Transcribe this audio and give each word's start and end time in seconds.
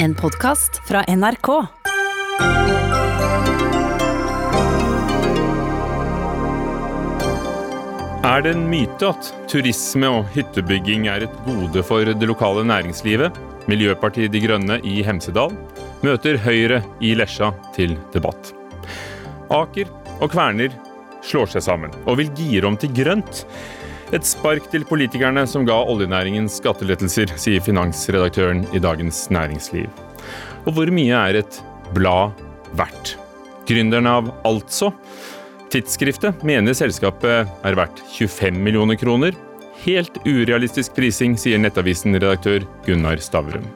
En 0.00 0.14
podkast 0.14 0.76
fra 0.86 1.00
NRK. 1.08 1.48
Er 8.22 8.44
det 8.44 8.52
en 8.52 8.62
myte 8.70 9.08
at 9.08 9.30
turisme 9.50 10.10
og 10.20 10.30
hyttebygging 10.36 11.08
er 11.10 11.26
et 11.26 11.40
gode 11.48 11.82
for 11.82 12.06
det 12.06 12.30
lokale 12.30 12.62
næringslivet? 12.70 13.34
Miljøpartiet 13.66 14.30
De 14.30 14.44
Grønne 14.44 14.78
i 14.86 15.00
Hemsedal 15.02 15.56
møter 16.06 16.38
Høyre 16.46 16.78
i 17.02 17.16
Lesja 17.18 17.50
til 17.74 17.98
debatt. 18.14 18.52
Aker 19.50 19.90
og 20.20 20.30
Kverner 20.30 20.78
slår 21.26 21.50
seg 21.56 21.66
sammen 21.66 21.98
og 22.04 22.20
vil 22.22 22.30
gire 22.38 22.70
om 22.70 22.78
til 22.78 22.94
grønt. 22.94 23.42
Et 24.08 24.24
spark 24.24 24.70
til 24.72 24.86
politikerne 24.88 25.42
som 25.50 25.66
ga 25.68 25.76
oljenæringen 25.84 26.46
skattelettelser, 26.48 27.28
sier 27.36 27.60
finansredaktøren 27.60 28.62
i 28.72 28.80
Dagens 28.80 29.26
Næringsliv. 29.34 29.88
Og 30.64 30.72
hvor 30.76 30.92
mye 30.92 31.12
er 31.12 31.42
et 31.42 31.58
blad 31.96 32.32
verdt? 32.78 33.16
Gründerne 33.68 34.14
av 34.20 34.30
Altså 34.48 34.94
Tidsskriftet 35.68 36.40
mener 36.48 36.72
selskapet 36.72 37.44
er 37.44 37.76
verdt 37.76 38.00
25 38.14 38.56
millioner 38.56 38.96
kroner. 38.96 39.36
Helt 39.84 40.16
urealistisk 40.24 40.96
prising, 40.96 41.36
sier 41.36 41.60
Nettavisen-redaktør 41.60 42.64
Gunnar 42.88 43.20
Stavrum. 43.20 43.68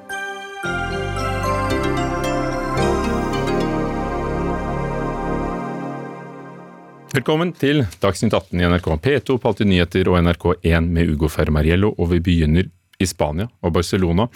Velkommen 7.13 7.51
til 7.53 7.83
Dagsnytt 8.01 8.33
18 8.33 8.57
i 8.57 8.69
NRK 8.73 8.87
P2 9.05 9.35
på 9.37 9.51
Alltid 9.51 9.69
nyheter 9.69 10.09
og 10.09 10.15
NRK1 10.25 10.87
med 10.95 11.11
Ugo 11.13 11.29
Fermariello, 11.29 11.91
og 12.01 12.09
vi 12.09 12.23
begynner 12.25 12.71
i 12.97 13.09
Spania 13.11 13.51
og 13.61 13.75
Barcelona. 13.77 14.31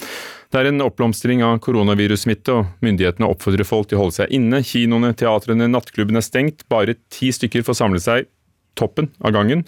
Det 0.52 0.60
er 0.60 0.68
en 0.68 0.84
oppblomstring 0.84 1.40
av 1.40 1.56
koronavirussmitte, 1.64 2.52
og 2.52 2.84
myndighetene 2.84 3.30
oppfordrer 3.32 3.64
folk 3.64 3.88
til 3.88 3.96
å 3.96 4.02
holde 4.02 4.18
seg 4.18 4.34
inne. 4.36 4.60
Kinoene, 4.60 5.14
teatrene, 5.16 5.70
nattklubbene 5.72 6.20
er 6.20 6.26
stengt. 6.28 6.66
Bare 6.68 6.98
ti 7.08 7.30
stykker 7.32 7.64
får 7.64 7.78
samle 7.80 8.02
seg 8.04 8.28
toppen 8.76 9.08
av 9.24 9.32
gangen 9.32 9.64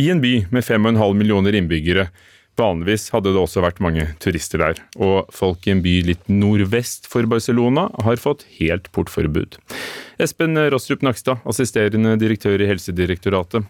i 0.00 0.08
en 0.08 0.24
by 0.24 0.46
med 0.48 0.64
5,5 0.64 0.96
millioner 1.12 1.60
innbyggere. 1.60 2.08
Vanligvis 2.56 3.10
hadde 3.12 3.34
det 3.34 3.40
også 3.40 3.60
vært 3.60 3.82
mange 3.84 4.06
turister 4.22 4.62
der, 4.62 4.78
og 4.96 5.28
folk 5.34 5.66
i 5.68 5.74
en 5.74 5.82
by 5.84 5.92
litt 6.08 6.24
nordvest 6.32 7.04
for 7.10 7.28
Barcelona 7.28 7.90
har 8.06 8.16
fått 8.20 8.46
helt 8.56 8.88
portforbud. 8.96 9.58
Espen 10.22 10.56
Rostrup 10.72 11.04
Nakstad, 11.04 11.42
assisterende 11.44 12.14
direktør 12.20 12.62
i 12.64 12.70
Helsedirektoratet. 12.70 13.66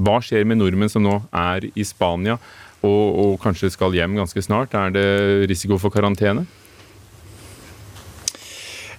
Hva 0.00 0.16
skjer 0.24 0.48
med 0.48 0.62
nordmenn 0.62 0.88
som 0.88 1.04
nå 1.04 1.18
er 1.28 1.68
i 1.76 1.84
Spania 1.84 2.38
og, 2.80 2.88
og 2.88 3.34
kanskje 3.42 3.70
skal 3.74 3.92
hjem 3.94 4.16
ganske 4.16 4.40
snart? 4.44 4.72
Er 4.72 4.96
det 4.96 5.06
risiko 5.52 5.76
for 5.82 5.92
karantene? 5.92 6.46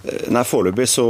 Nei, 0.04 0.42
Foreløpig 0.44 0.84
så, 0.90 1.04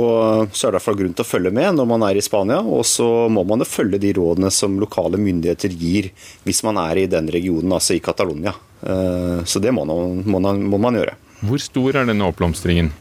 så, 0.52 0.68
er 0.68 0.70
det 0.70 0.70
i 0.70 0.76
hvert 0.76 0.84
fall 0.84 0.98
grunn 1.00 1.14
til 1.18 1.24
å 1.24 1.26
følge 1.26 1.50
med 1.54 1.74
når 1.74 1.88
man 1.90 2.04
er 2.06 2.18
i 2.18 2.22
Spania. 2.22 2.60
Og 2.62 2.84
så 2.86 3.06
må 3.32 3.42
man 3.48 3.64
jo 3.64 3.66
følge 3.66 3.98
de 4.02 4.12
rådene 4.14 4.52
som 4.54 4.76
lokale 4.78 5.18
myndigheter 5.18 5.74
gir 5.74 6.12
hvis 6.46 6.62
man 6.66 6.78
er 6.84 7.02
i 7.02 7.08
den 7.10 7.30
regionen, 7.34 7.74
altså 7.74 7.96
i 7.96 8.02
Catalonia. 8.04 8.54
Eh, 8.86 9.40
så 9.44 9.62
det 9.62 9.74
må 9.74 9.86
man, 9.88 10.22
må 10.22 10.42
må 10.54 10.78
man 10.78 11.00
gjøre. 11.00 11.16
Hvor 11.44 11.60
stor 11.60 11.98
er 12.00 12.06
denne 12.08 12.28
oppblomstringen? 12.30 12.92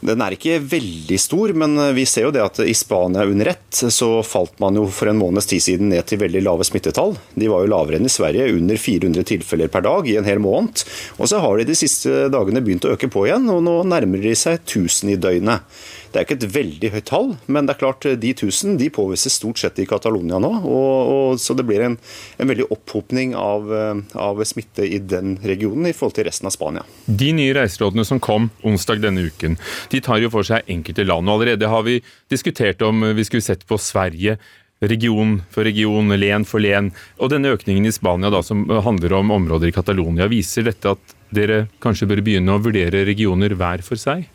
Den 0.00 0.22
er 0.24 0.32
ikke 0.32 0.58
veldig 0.64 1.18
stor, 1.20 1.52
men 1.60 1.76
vi 1.96 2.06
ser 2.08 2.28
jo 2.28 2.32
det 2.32 2.40
at 2.44 2.60
i 2.64 2.72
Spania 2.76 3.26
under 3.28 3.52
ett 3.52 3.82
så 3.92 4.08
falt 4.24 4.56
man 4.62 4.78
jo 4.78 4.86
for 4.88 5.10
en 5.10 5.20
måneds 5.20 5.50
tid 5.50 5.64
siden 5.64 5.92
ned 5.92 6.06
til 6.08 6.22
veldig 6.22 6.40
lave 6.46 6.64
smittetall. 6.64 7.14
De 7.36 7.50
var 7.52 7.64
jo 7.64 7.72
lavere 7.72 8.00
enn 8.00 8.08
i 8.08 8.12
Sverige, 8.12 8.48
under 8.56 8.80
400 8.80 9.28
tilfeller 9.28 9.68
per 9.72 9.84
dag 9.84 10.08
i 10.08 10.16
en 10.16 10.28
hel 10.28 10.40
måned. 10.42 10.84
Og 11.20 11.28
så 11.28 11.42
har 11.44 11.60
de 11.60 11.68
de 11.68 11.76
siste 11.76 12.30
dagene 12.32 12.64
begynt 12.64 12.88
å 12.88 12.94
øke 12.96 13.10
på 13.12 13.26
igjen, 13.28 13.48
og 13.52 13.60
nå 13.66 13.76
nærmer 13.88 14.24
de 14.24 14.32
seg 14.38 14.62
1000 14.62 15.14
i 15.14 15.18
døgnet. 15.20 15.80
Det 16.10 16.18
er 16.18 16.26
ikke 16.26 16.38
et 16.40 16.46
veldig 16.54 16.90
høyt 16.94 17.06
tall, 17.06 17.28
men 17.46 17.66
det 17.68 17.76
er 17.76 17.80
klart 17.84 18.06
de 18.22 18.32
1000 18.34 18.78
de 18.80 18.88
påvises 18.90 19.36
stort 19.38 19.60
sett 19.62 19.78
i 19.78 19.86
Catalonia 19.86 20.40
nå. 20.42 20.50
Og, 20.66 21.10
og, 21.14 21.40
så 21.42 21.54
det 21.54 21.66
blir 21.68 21.84
en, 21.86 21.96
en 22.40 22.50
veldig 22.50 22.66
opphopning 22.74 23.36
av, 23.38 23.70
av, 24.18 24.42
smitte 24.48 24.86
i 24.86 24.98
den 24.98 25.36
regionen 25.46 25.86
i 25.86 25.94
forhold 25.94 26.18
til 26.18 26.26
resten 26.26 26.50
av 26.50 26.56
Spania. 26.56 26.86
De 27.06 27.30
nye 27.36 27.54
reiserådene 27.54 28.06
som 28.08 28.22
kom 28.22 28.50
onsdag 28.66 29.04
denne 29.04 29.28
uken, 29.30 29.54
de 29.92 30.02
tar 30.02 30.18
jo 30.22 30.32
for 30.34 30.46
seg 30.46 30.66
enkelte 30.70 31.06
land. 31.06 31.30
og 31.30 31.38
Allerede 31.38 31.70
har 31.70 31.86
vi 31.86 32.00
diskutert 32.32 32.82
om 32.82 33.06
vi 33.14 33.26
skulle 33.28 33.46
sett 33.46 33.62
på 33.68 33.78
Sverige 33.78 34.38
region 34.80 35.42
for 35.52 35.64
region, 35.68 36.08
len 36.16 36.44
for 36.48 36.62
len. 36.62 36.90
Og 37.20 37.30
denne 37.32 37.52
økningen 37.54 37.86
i 37.86 37.94
Spania 37.94 38.32
da, 38.32 38.42
som 38.42 38.64
handler 38.84 39.18
om 39.18 39.32
områder 39.36 39.70
i 39.70 39.76
Catalonia, 39.76 40.28
viser 40.30 40.66
dette 40.66 40.96
at 40.96 41.16
dere 41.30 41.66
kanskje 41.84 42.08
bør 42.10 42.24
begynne 42.24 42.56
å 42.56 42.62
vurdere 42.64 43.04
regioner 43.06 43.54
hver 43.54 43.84
for 43.86 44.00
seg? 44.00 44.26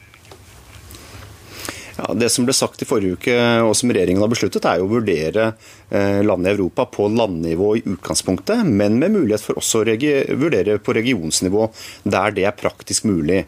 Ja, 1.98 2.12
det 2.14 2.28
som 2.30 2.44
ble 2.44 2.52
sagt 2.56 2.82
i 2.84 2.88
forrige 2.88 3.16
uke, 3.16 3.36
og 3.64 3.72
som 3.80 3.92
regjeringen 3.94 4.20
har 4.20 4.32
besluttet, 4.32 4.66
er 4.68 4.82
jo 4.82 4.88
å 4.88 4.92
vurdere 4.98 5.46
eh, 5.88 6.20
landene 6.28 6.52
i 6.52 6.56
Europa 6.58 6.84
på 6.92 7.08
landnivå 7.08 7.70
i 7.78 7.84
utgangspunktet, 7.88 8.66
men 8.68 8.98
med 9.00 9.14
mulighet 9.14 9.46
for 9.46 9.62
også 9.62 9.86
å 9.86 9.96
vurdere 10.42 10.76
på 10.84 10.96
regionsnivå 10.98 11.70
der 12.04 12.36
det 12.36 12.46
er 12.50 12.58
praktisk 12.60 13.08
mulig. 13.08 13.46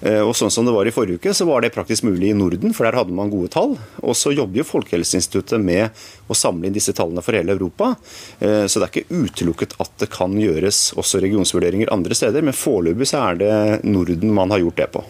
Eh, 0.00 0.22
og 0.24 0.32
sånn 0.38 0.52
som 0.54 0.64
det 0.64 0.74
var 0.76 0.88
i 0.88 0.94
forrige 0.96 1.20
uke, 1.20 1.36
så 1.36 1.44
var 1.50 1.60
det 1.60 1.74
praktisk 1.76 2.08
mulig 2.08 2.32
i 2.32 2.38
Norden, 2.40 2.72
for 2.72 2.88
der 2.88 2.96
hadde 3.02 3.16
man 3.16 3.32
gode 3.32 3.52
tall. 3.52 3.76
Og 4.00 4.16
så 4.16 4.32
jobber 4.32 4.62
jo 4.62 4.68
Folkehelseinstituttet 4.70 5.60
med 5.60 5.92
å 6.30 6.38
samle 6.38 6.70
inn 6.70 6.76
disse 6.76 6.96
tallene 6.96 7.24
for 7.26 7.36
hele 7.36 7.52
Europa. 7.52 7.92
Eh, 8.40 8.64
så 8.64 8.80
det 8.80 8.88
er 8.88 8.94
ikke 9.02 9.24
utelukket 9.26 9.76
at 9.76 9.92
det 10.00 10.08
kan 10.14 10.40
gjøres 10.40 10.94
også 10.96 11.20
regionsvurderinger 11.20 11.92
andre 11.92 12.16
steder, 12.16 12.48
men 12.48 12.56
foreløpig 12.56 13.12
så 13.12 13.26
er 13.28 13.42
det 13.44 13.56
Norden 13.84 14.32
man 14.32 14.56
har 14.56 14.64
gjort 14.64 14.80
det 14.80 14.94
på. 14.96 15.04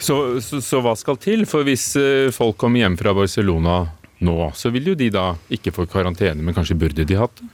Så, 0.00 0.40
så, 0.40 0.62
så, 0.64 0.80
hva 0.80 0.94
skal 0.96 1.18
til? 1.20 1.44
For 1.48 1.66
hvis 1.66 1.92
eh, 2.00 2.32
folk 2.32 2.56
kommer 2.60 2.80
hjem 2.80 2.96
fra 3.00 3.12
Barcelona 3.16 3.82
nå, 4.24 4.36
så 4.56 4.72
vil 4.72 4.92
jo 4.92 4.96
de 4.96 5.10
da 5.12 5.34
ikke 5.52 5.72
få 5.76 5.84
karantene, 5.90 6.40
men 6.44 6.56
kanskje 6.56 6.78
burde 6.80 7.04
de 7.04 7.18
hatt 7.20 7.36
det? 7.40 7.48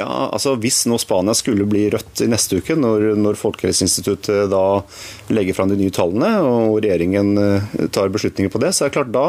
Ja, 0.00 0.28
altså 0.32 0.54
Hvis 0.60 0.84
nå 0.88 0.98
Spania 1.00 1.34
skulle 1.36 1.66
bli 1.68 1.86
rødt 1.92 2.22
i 2.24 2.28
neste 2.30 2.60
uke, 2.60 2.76
når, 2.78 3.12
når 3.20 3.38
Folkehelseinstituttet 3.40 4.50
da 4.52 4.64
legger 5.32 5.56
fram 5.56 5.70
de 5.70 5.78
nye 5.80 5.94
tallene 5.94 6.30
og 6.46 6.80
regjeringen 6.82 7.32
eh, 7.40 7.68
tar 7.92 8.12
beslutninger 8.12 8.52
på 8.52 8.62
det, 8.62 8.72
så 8.76 8.86
er 8.86 8.90
det 8.90 8.96
klart 8.96 9.12
da, 9.14 9.24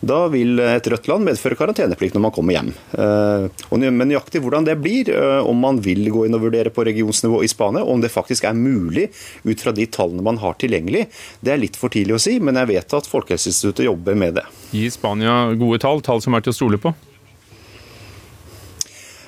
da 0.00 0.20
vil 0.32 0.60
et 0.64 0.88
rødt 0.90 1.08
land 1.10 1.28
medføre 1.28 1.58
karanteneplikt 1.58 2.16
når 2.16 2.26
man 2.26 2.34
kommer 2.34 2.56
hjem. 2.56 2.72
Eh, 2.96 3.78
men 3.84 4.04
nøyaktig 4.08 4.42
hvordan 4.44 4.68
det 4.68 4.78
blir, 4.80 5.12
eh, 5.12 5.40
om 5.44 5.60
man 5.60 5.80
vil 5.84 6.08
gå 6.14 6.26
inn 6.26 6.38
og 6.38 6.46
vurdere 6.46 6.72
på 6.74 6.86
regionsnivå 6.88 7.42
i 7.44 7.50
Spania, 7.50 7.84
om 7.84 8.02
det 8.02 8.12
faktisk 8.14 8.48
er 8.48 8.58
mulig 8.58 9.10
ut 9.44 9.60
fra 9.60 9.74
de 9.76 9.86
tallene 9.86 10.24
man 10.24 10.40
har 10.42 10.56
tilgjengelig, 10.60 11.06
det 11.44 11.54
er 11.54 11.60
litt 11.60 11.78
for 11.80 11.92
tidlig 11.92 12.18
å 12.18 12.22
si, 12.22 12.38
men 12.40 12.58
jeg 12.62 12.72
vet 12.74 12.96
at 12.96 13.10
Folkehelseinstituttet 13.10 13.88
jobber 13.88 14.18
med 14.18 14.40
det. 14.40 14.46
Gi 14.74 14.88
Spania 14.94 15.52
gode 15.58 15.82
tall, 15.84 16.02
tall 16.04 16.24
som 16.24 16.36
er 16.36 16.44
til 16.44 16.54
å 16.54 16.62
stole 16.62 16.80
på? 16.80 16.94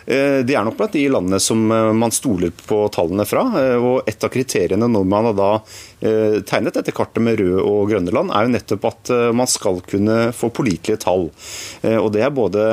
Eh, 0.06 0.44
det 0.46 0.54
er 0.54 0.62
nok 0.62 0.76
blant 0.78 0.94
de 0.94 1.02
landene 1.10 1.38
som 1.42 1.64
eh, 1.72 1.90
man 1.98 2.14
stoler 2.14 2.52
på 2.54 2.78
tallene 2.94 3.26
fra. 3.26 3.42
Eh, 3.58 3.74
og 3.74 4.06
Et 4.06 4.22
av 4.24 4.30
kriteriene 4.30 4.86
når 4.86 5.06
man 5.08 5.30
har 5.30 5.36
da 5.36 5.50
tegnet 5.96 6.74
dette 6.76 6.92
kartet 6.92 7.22
med 7.24 7.38
røde 7.40 7.62
og 7.64 7.88
grønne 7.88 8.12
land, 8.12 8.28
er 8.30 8.44
jo 8.44 8.50
nettopp 8.52 8.82
at 8.84 9.10
man 9.34 9.48
skal 9.48 9.78
kunne 9.88 10.28
få 10.36 10.50
pålitelige 10.54 11.00
tall. 11.06 11.24
Og 11.88 12.08
Det 12.12 12.20
er 12.22 12.34
både 12.36 12.66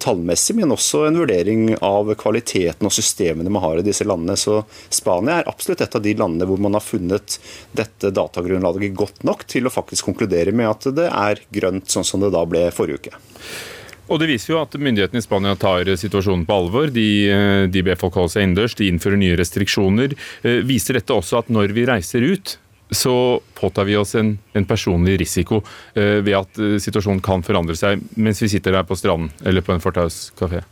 tallmessig, 0.00 0.54
men 0.56 0.70
også 0.72 1.02
en 1.08 1.18
vurdering 1.18 1.72
av 1.84 2.12
kvaliteten 2.22 2.86
og 2.86 2.94
systemene 2.94 3.50
man 3.50 3.64
har 3.66 3.82
i 3.82 3.84
disse 3.84 4.06
landene. 4.06 4.38
Så 4.38 4.60
Spania 4.94 5.40
er 5.40 5.50
absolutt 5.50 5.82
et 5.84 5.98
av 5.98 6.04
de 6.06 6.14
landene 6.22 6.46
hvor 6.48 6.62
man 6.62 6.78
har 6.78 6.86
funnet 6.86 7.40
dette 7.76 8.14
datagrunnlaget 8.14 8.94
godt 8.94 9.26
nok 9.26 9.42
til 9.50 9.66
å 9.66 9.74
faktisk 9.74 10.06
konkludere 10.12 10.54
med 10.54 10.70
at 10.70 10.88
det 10.94 11.10
er 11.10 11.42
grønt, 11.50 11.90
sånn 11.90 12.06
som 12.06 12.22
det 12.22 12.30
da 12.32 12.46
ble 12.46 12.68
forrige 12.72 13.02
uke. 13.02 13.18
Og 14.08 14.20
Det 14.20 14.28
viser 14.30 14.54
jo 14.54 14.62
at 14.62 14.76
myndighetene 14.80 15.20
i 15.20 15.24
Spania 15.24 15.56
tar 15.60 15.88
situasjonen 16.00 16.46
på 16.48 16.56
alvor. 16.56 16.88
De, 16.92 17.08
eh, 17.28 17.66
de 17.68 17.82
ber 17.84 17.98
folk 18.00 18.16
holde 18.16 18.32
seg 18.32 18.46
innendørs, 18.46 18.76
de 18.78 18.88
innfører 18.88 19.20
nye 19.20 19.36
restriksjoner. 19.36 20.16
Eh, 20.42 20.62
viser 20.64 20.96
dette 20.96 21.12
også 21.12 21.42
at 21.42 21.52
når 21.52 21.74
vi 21.76 21.84
reiser 21.88 22.24
ut, 22.24 22.56
så 22.88 23.40
påtar 23.58 23.84
vi 23.84 23.98
oss 24.00 24.14
en, 24.16 24.38
en 24.56 24.64
personlig 24.64 25.18
risiko 25.20 25.60
eh, 25.92 26.24
ved 26.24 26.38
at 26.38 26.60
situasjonen 26.80 27.20
kan 27.20 27.44
forandre 27.44 27.76
seg 27.76 28.00
mens 28.16 28.40
vi 28.40 28.48
sitter 28.48 28.72
der 28.72 28.88
på 28.88 28.96
stranden 28.96 29.28
eller 29.44 29.60
på 29.60 29.76
en 29.76 29.84
fortauskafé? 29.84 30.64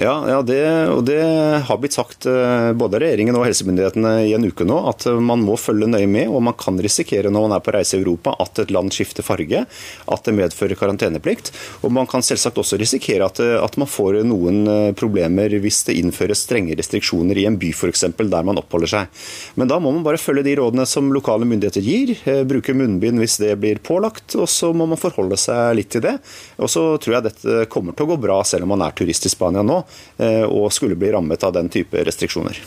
Ja, 0.00 0.14
ja 0.30 0.38
det, 0.40 0.62
og 0.88 1.02
det 1.04 1.20
har 1.68 1.76
blitt 1.76 1.92
sagt 1.92 2.24
eh, 2.24 2.70
både 2.72 3.02
regjeringen 3.02 3.36
og 3.36 3.42
helsemyndighetene 3.44 4.12
i 4.24 4.32
en 4.32 4.46
uke 4.48 4.64
nå, 4.64 4.78
at 4.88 5.04
man 5.20 5.42
må 5.44 5.58
følge 5.60 5.90
nøye 5.92 6.06
med. 6.08 6.30
Og 6.32 6.40
man 6.46 6.56
kan 6.56 6.78
risikere 6.80 7.28
når 7.28 7.44
man 7.44 7.54
er 7.58 7.60
på 7.66 7.74
reise 7.74 7.98
i 7.98 8.00
Europa 8.00 8.32
at 8.40 8.62
et 8.62 8.72
land 8.72 8.94
skifter 8.96 9.26
farge, 9.26 9.66
at 9.68 10.24
det 10.24 10.34
medfører 10.38 10.78
karanteneplikt. 10.80 11.50
Og 11.84 11.92
man 11.92 12.08
kan 12.08 12.24
selvsagt 12.24 12.56
også 12.62 12.78
risikere 12.80 13.28
at, 13.28 13.42
at 13.44 13.76
man 13.76 13.90
får 13.92 14.22
noen 14.24 14.62
eh, 14.72 14.94
problemer 14.96 15.52
hvis 15.60 15.82
det 15.90 15.98
innføres 16.00 16.46
strenge 16.46 16.78
restriksjoner 16.80 17.36
i 17.36 17.44
en 17.50 17.60
by 17.60 17.74
f.eks. 17.76 18.06
der 18.16 18.48
man 18.48 18.62
oppholder 18.62 18.94
seg. 18.94 19.20
Men 19.60 19.68
da 19.68 19.76
må 19.84 19.92
man 19.92 20.08
bare 20.08 20.22
følge 20.22 20.46
de 20.48 20.56
rådene 20.62 20.88
som 20.88 21.12
lokale 21.12 21.44
myndigheter 21.44 21.84
gir, 21.84 22.14
eh, 22.24 22.40
bruke 22.48 22.72
munnbind 22.72 23.20
hvis 23.20 23.36
det 23.44 23.52
blir 23.60 23.84
pålagt, 23.84 24.32
og 24.40 24.48
så 24.48 24.72
må 24.72 24.88
man 24.88 25.04
forholde 25.04 25.36
seg 25.44 25.76
litt 25.76 25.92
til 25.92 26.08
det. 26.08 26.16
Og 26.56 26.72
så 26.72 26.88
tror 26.96 27.18
jeg 27.18 27.28
dette 27.28 27.60
kommer 27.68 27.92
til 27.92 28.08
å 28.08 28.14
gå 28.14 28.20
bra 28.24 28.40
selv 28.48 28.64
om 28.64 28.78
man 28.78 28.88
er 28.88 28.96
turist 28.96 29.28
i 29.28 29.36
Spania 29.36 29.60
nå. 29.60 29.82
Eh, 30.20 30.44
og 30.44 30.70
skulle 30.74 30.98
bli 30.98 31.12
rammet 31.14 31.44
av 31.46 31.54
den 31.56 31.70
type 31.72 32.04
restriksjoner. 32.06 32.58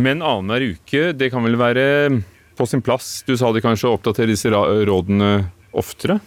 Men 0.00 0.22
annenhver 0.22 0.76
uke, 0.76 1.10
det 1.12 1.30
kan 1.32 1.44
vel 1.44 1.58
være 1.60 1.86
på 2.56 2.66
sin 2.68 2.82
plass? 2.84 3.22
Du 3.26 3.36
sa 3.36 3.52
de 3.52 3.62
kanskje 3.64 3.88
å 3.88 3.96
oppdatere 3.96 4.32
disse 4.32 4.52
rådene 4.52 5.32
oftere? 5.76 6.20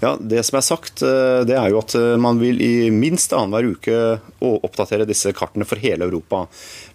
Ja, 0.00 0.16
Det 0.20 0.42
som 0.42 0.56
er 0.56 0.64
sagt, 0.64 1.02
eh, 1.02 1.42
det 1.44 1.56
er 1.60 1.68
jo 1.68 1.80
at 1.82 1.92
eh, 1.94 2.16
man 2.16 2.38
vil 2.40 2.56
i 2.64 2.88
minst 2.88 3.34
annenhver 3.36 3.74
uke 3.74 3.96
oppdatere 4.40 5.04
disse 5.04 5.28
kartene 5.36 5.66
for 5.68 5.76
hele 5.76 6.06
Europa. 6.06 6.46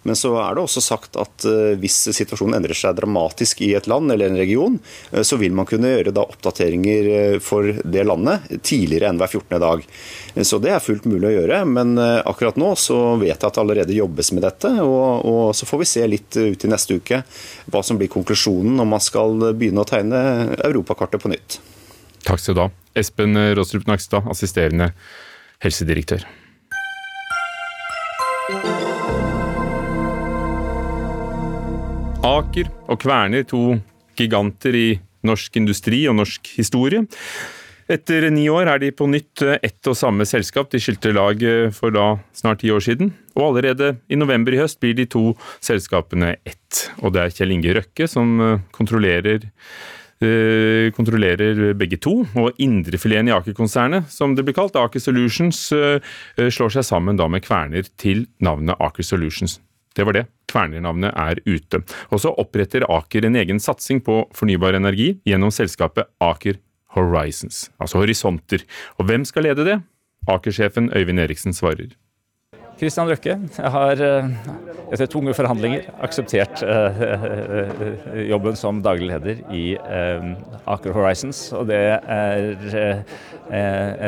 Men 0.02 0.18
så 0.18 0.32
er 0.42 0.56
det 0.56 0.64
også 0.64 0.82
sagt 0.82 1.18
at 1.22 1.46
eh, 1.46 1.76
hvis 1.78 2.00
situasjonen 2.10 2.58
endrer 2.58 2.74
seg 2.74 2.96
dramatisk 2.98 3.62
i 3.62 3.68
et 3.78 3.86
land 3.86 4.10
eller 4.10 4.32
en 4.32 4.40
region, 4.40 4.78
så 5.22 5.38
vil 5.38 5.54
man 5.54 5.68
kunne 5.70 5.92
gjøre 5.92 6.14
da 6.16 6.24
oppdateringer 6.26 7.38
for 7.44 7.70
det 7.84 8.02
landet 8.08 8.50
tidligere 8.66 9.12
enn 9.12 9.22
hver 9.22 9.30
14. 9.30 9.54
dag. 9.62 9.86
Så 10.42 10.58
det 10.62 10.74
er 10.74 10.82
fullt 10.82 11.06
mulig 11.06 11.30
å 11.30 11.34
gjøre. 11.36 11.60
Men 11.70 11.94
akkurat 12.00 12.58
nå 12.58 12.72
så 12.80 12.98
vet 13.20 13.36
jeg 13.36 13.46
at 13.46 13.54
det 13.54 13.62
allerede 13.62 13.96
jobbes 14.00 14.32
med 14.34 14.46
dette. 14.48 14.72
Og, 14.82 15.22
og 15.30 15.54
så 15.54 15.68
får 15.68 15.84
vi 15.84 15.90
se 15.92 16.08
litt 16.10 16.40
ut 16.42 16.66
i 16.66 16.72
neste 16.74 16.98
uke 16.98 17.22
hva 17.70 17.86
som 17.86 18.00
blir 18.00 18.10
konklusjonen 18.10 18.80
når 18.80 18.92
man 18.96 19.08
skal 19.08 19.50
begynne 19.52 19.86
å 19.86 19.88
tegne 19.88 20.26
europakartet 20.66 21.22
på 21.22 21.34
nytt. 21.36 21.60
Takk 22.26 22.42
skal 22.42 22.56
du 22.56 22.64
ha. 22.64 22.70
Espen 22.98 23.38
Råstrup 23.54 23.86
Nakstad, 23.86 24.26
assisterende 24.26 24.90
helsedirektør. 25.62 26.24
Aker 32.26 32.72
og 32.90 32.98
Kværner, 33.02 33.44
to 33.46 33.76
giganter 34.18 34.74
i 34.74 34.88
norsk 35.26 35.60
industri 35.60 36.02
og 36.10 36.18
norsk 36.18 36.50
historie. 36.56 37.04
Etter 37.86 38.26
ni 38.34 38.48
år 38.50 38.66
er 38.72 38.80
de 38.82 38.88
på 38.90 39.06
nytt 39.06 39.44
ett 39.46 39.86
og 39.86 39.94
samme 39.94 40.26
selskap. 40.26 40.72
De 40.72 40.80
skilte 40.82 41.12
lag 41.14 41.38
for 41.76 41.94
da 41.94 42.16
snart 42.34 42.64
ti 42.64 42.72
år 42.74 42.82
siden. 42.82 43.12
Og 43.38 43.52
allerede 43.52 43.92
i 44.10 44.18
november 44.18 44.56
i 44.56 44.58
høst 44.58 44.80
blir 44.82 44.96
de 44.98 45.06
to 45.06 45.36
selskapene 45.62 46.34
ett. 46.42 46.88
Og 47.04 47.14
det 47.14 47.22
er 47.22 47.36
Kjell 47.36 47.54
Inge 47.54 47.76
Røkke 47.78 48.10
som 48.10 48.34
kontrollerer 48.74 49.46
kontrollerer 50.96 51.74
begge 51.76 51.98
to. 52.00 52.22
Og 52.40 52.56
indrefileten 52.62 53.28
i 53.28 53.34
Aker-konsernet, 53.36 54.08
som 54.12 54.34
det 54.36 54.46
blir 54.46 54.56
kalt, 54.56 54.76
Aker 54.76 55.02
Solutions, 55.02 55.72
eh, 55.72 56.00
eh, 56.38 56.48
slår 56.48 56.72
seg 56.76 56.84
sammen 56.84 57.16
da 57.16 57.28
med 57.28 57.44
Kverner 57.44 57.88
til 57.96 58.26
navnet 58.40 58.76
Aker 58.80 59.02
Solutions. 59.04 59.60
Det 59.96 60.04
var 60.04 60.12
det. 60.12 60.26
Kværner-navnet 60.48 61.12
er 61.16 61.40
ute. 61.46 61.82
Og 62.12 62.20
så 62.20 62.32
oppretter 62.36 62.84
Aker 62.88 63.24
en 63.24 63.36
egen 63.36 63.58
satsing 63.58 64.02
på 64.04 64.24
fornybar 64.36 64.76
energi 64.76 65.18
gjennom 65.26 65.50
selskapet 65.50 66.04
Aker 66.20 66.60
Horizons, 66.96 67.70
altså 67.80 68.00
horisonter. 68.00 68.64
Og 68.98 69.06
hvem 69.08 69.24
skal 69.24 69.48
lede 69.48 69.64
det? 69.64 69.80
Aker-sjefen 70.28 70.90
Øyvind 70.96 71.20
Eriksen 71.20 71.52
svarer. 71.52 71.92
Kristian 72.76 73.08
Røkke. 73.08 73.36
Har 73.56 74.00
eh, 74.04 74.26
etter 74.92 75.08
tunge 75.10 75.32
forhandlinger 75.36 75.86
akseptert 76.04 76.60
eh, 76.62 76.98
eh, 77.06 78.18
jobben 78.28 78.58
som 78.58 78.82
daglig 78.84 79.08
leder 79.14 79.40
i 79.54 79.64
Aker 80.66 80.92
Horizons. 80.96 81.46
Og 81.56 81.70
det 81.70 81.78
er 81.96 83.04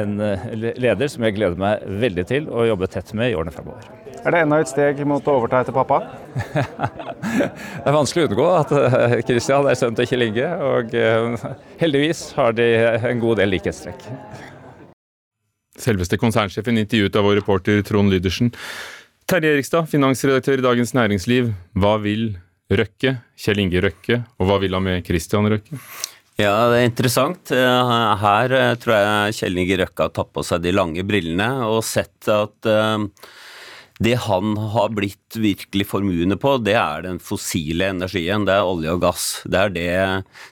en 0.03 0.19
leder 0.59 1.09
som 1.09 1.25
jeg 1.25 1.39
gleder 1.39 1.57
meg 1.61 1.87
veldig 2.05 2.27
til 2.29 2.51
å 2.51 2.67
jobbe 2.69 2.91
tett 2.93 3.15
med 3.17 3.33
i 3.33 3.39
årene 3.39 3.55
fremover. 3.55 3.89
Er 4.19 4.35
det 4.35 4.43
enda 4.43 4.59
et 4.61 4.71
steg 4.71 5.01
mot 5.07 5.25
å 5.31 5.37
overta 5.39 5.63
etter 5.63 5.75
pappa? 5.77 6.01
det 7.39 7.87
er 7.87 7.95
vanskelig 7.95 8.27
å 8.27 8.31
unngå 8.33 8.49
at 8.59 8.75
Kristian 9.29 9.71
er 9.71 9.79
sønn 9.79 9.97
til 9.97 10.11
Kjell 10.11 10.27
Inge, 10.27 10.51
og 10.59 10.95
heldigvis 11.81 12.27
har 12.37 12.57
de 12.59 12.69
en 12.99 13.23
god 13.23 13.41
del 13.41 13.55
likhetstrekk. 13.55 14.09
Selveste 15.79 16.19
konsernsjefen 16.21 16.81
intervjuet 16.81 17.17
av 17.19 17.27
vår 17.27 17.41
reporter 17.41 17.81
Trond 17.87 18.13
Lydersen. 18.13 18.53
Terje 19.29 19.55
Erikstad, 19.55 19.89
finansredaktør 19.91 20.61
i 20.61 20.65
Dagens 20.65 20.95
Næringsliv. 20.97 21.51
Hva 21.79 21.97
vil 22.03 22.31
Røkke, 22.69 23.15
Kjell 23.39 23.63
Inge 23.63 23.83
Røkke, 23.85 24.23
og 24.39 24.49
hva 24.49 24.59
vil 24.63 24.77
han 24.77 24.85
med 24.85 25.05
Christian 25.07 25.49
Røkke? 25.49 25.81
Ja, 26.39 26.55
det 26.71 26.79
er 26.79 26.87
interessant. 26.87 27.51
Eh, 27.51 27.93
her 28.23 28.55
eh, 28.55 28.75
tror 28.79 28.95
jeg 28.95 29.37
Kjell 29.41 29.59
Inge 29.59 29.79
Røkke 29.81 30.07
har 30.07 30.15
tatt 30.15 30.31
på 30.35 30.45
seg 30.47 30.63
de 30.63 30.75
lange 30.75 31.03
brillene 31.07 31.49
og 31.67 31.81
sett 31.87 32.29
at 32.31 32.69
eh, 32.71 33.07
det 33.99 34.15
han 34.23 34.53
har 34.75 34.93
blitt 34.95 35.35
virkelig 35.35 35.89
formuende 35.91 36.39
på, 36.39 36.55
det 36.63 36.77
er 36.79 37.03
den 37.09 37.19
fossile 37.19 37.91
energien. 37.91 38.47
Det 38.47 38.55
er 38.55 38.71
olje 38.71 38.95
og 38.95 39.03
gass. 39.03 39.27
Det 39.51 39.59
er 39.65 39.75
det 39.75 39.91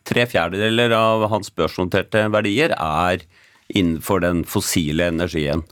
tre 0.08 0.26
fjerdedeler 0.26 0.96
av 0.98 1.28
hans 1.30 1.52
børsnoterte 1.54 2.24
verdier 2.34 2.74
er 2.74 3.22
innenfor 3.74 4.22
den 4.24 4.44
fossile 4.48 5.10
energien. 5.12 5.64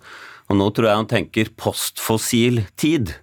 Og 0.50 0.58
nå 0.61 0.69
tror 0.75 0.88
jeg 0.88 1.00
han 1.00 1.11
tenker 1.11 1.52
postfossil 1.61 2.64
tid, 2.81 3.14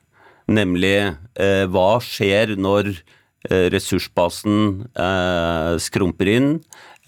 nemlig 0.51 0.95
eh, 1.39 1.65
hva 1.69 2.00
skjer 2.03 2.56
når 2.59 2.89
eh, 2.91 3.68
ressursbasen 3.73 4.88
eh, 4.95 5.75
skrumper 5.81 6.31
inn, 6.31 6.50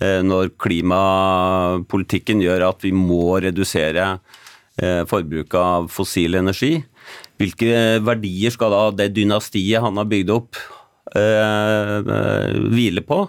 eh, 0.03 0.21
når 0.25 0.53
klimapolitikken 0.61 2.43
gjør 2.43 2.69
at 2.69 2.85
vi 2.85 2.93
må 2.95 3.39
redusere 3.43 4.05
eh, 4.77 5.01
forbruket 5.09 5.59
av 5.59 5.89
fossil 5.91 6.37
energi. 6.39 6.75
Hvilke 7.41 8.03
verdier 8.05 8.53
skal 8.53 8.71
da 8.75 8.83
det 9.01 9.15
dynastiet 9.17 9.81
han 9.83 9.97
har 9.99 10.07
bygd 10.11 10.31
opp, 10.35 10.61
eh, 11.17 11.97
hvile 12.69 13.03
på? 13.07 13.25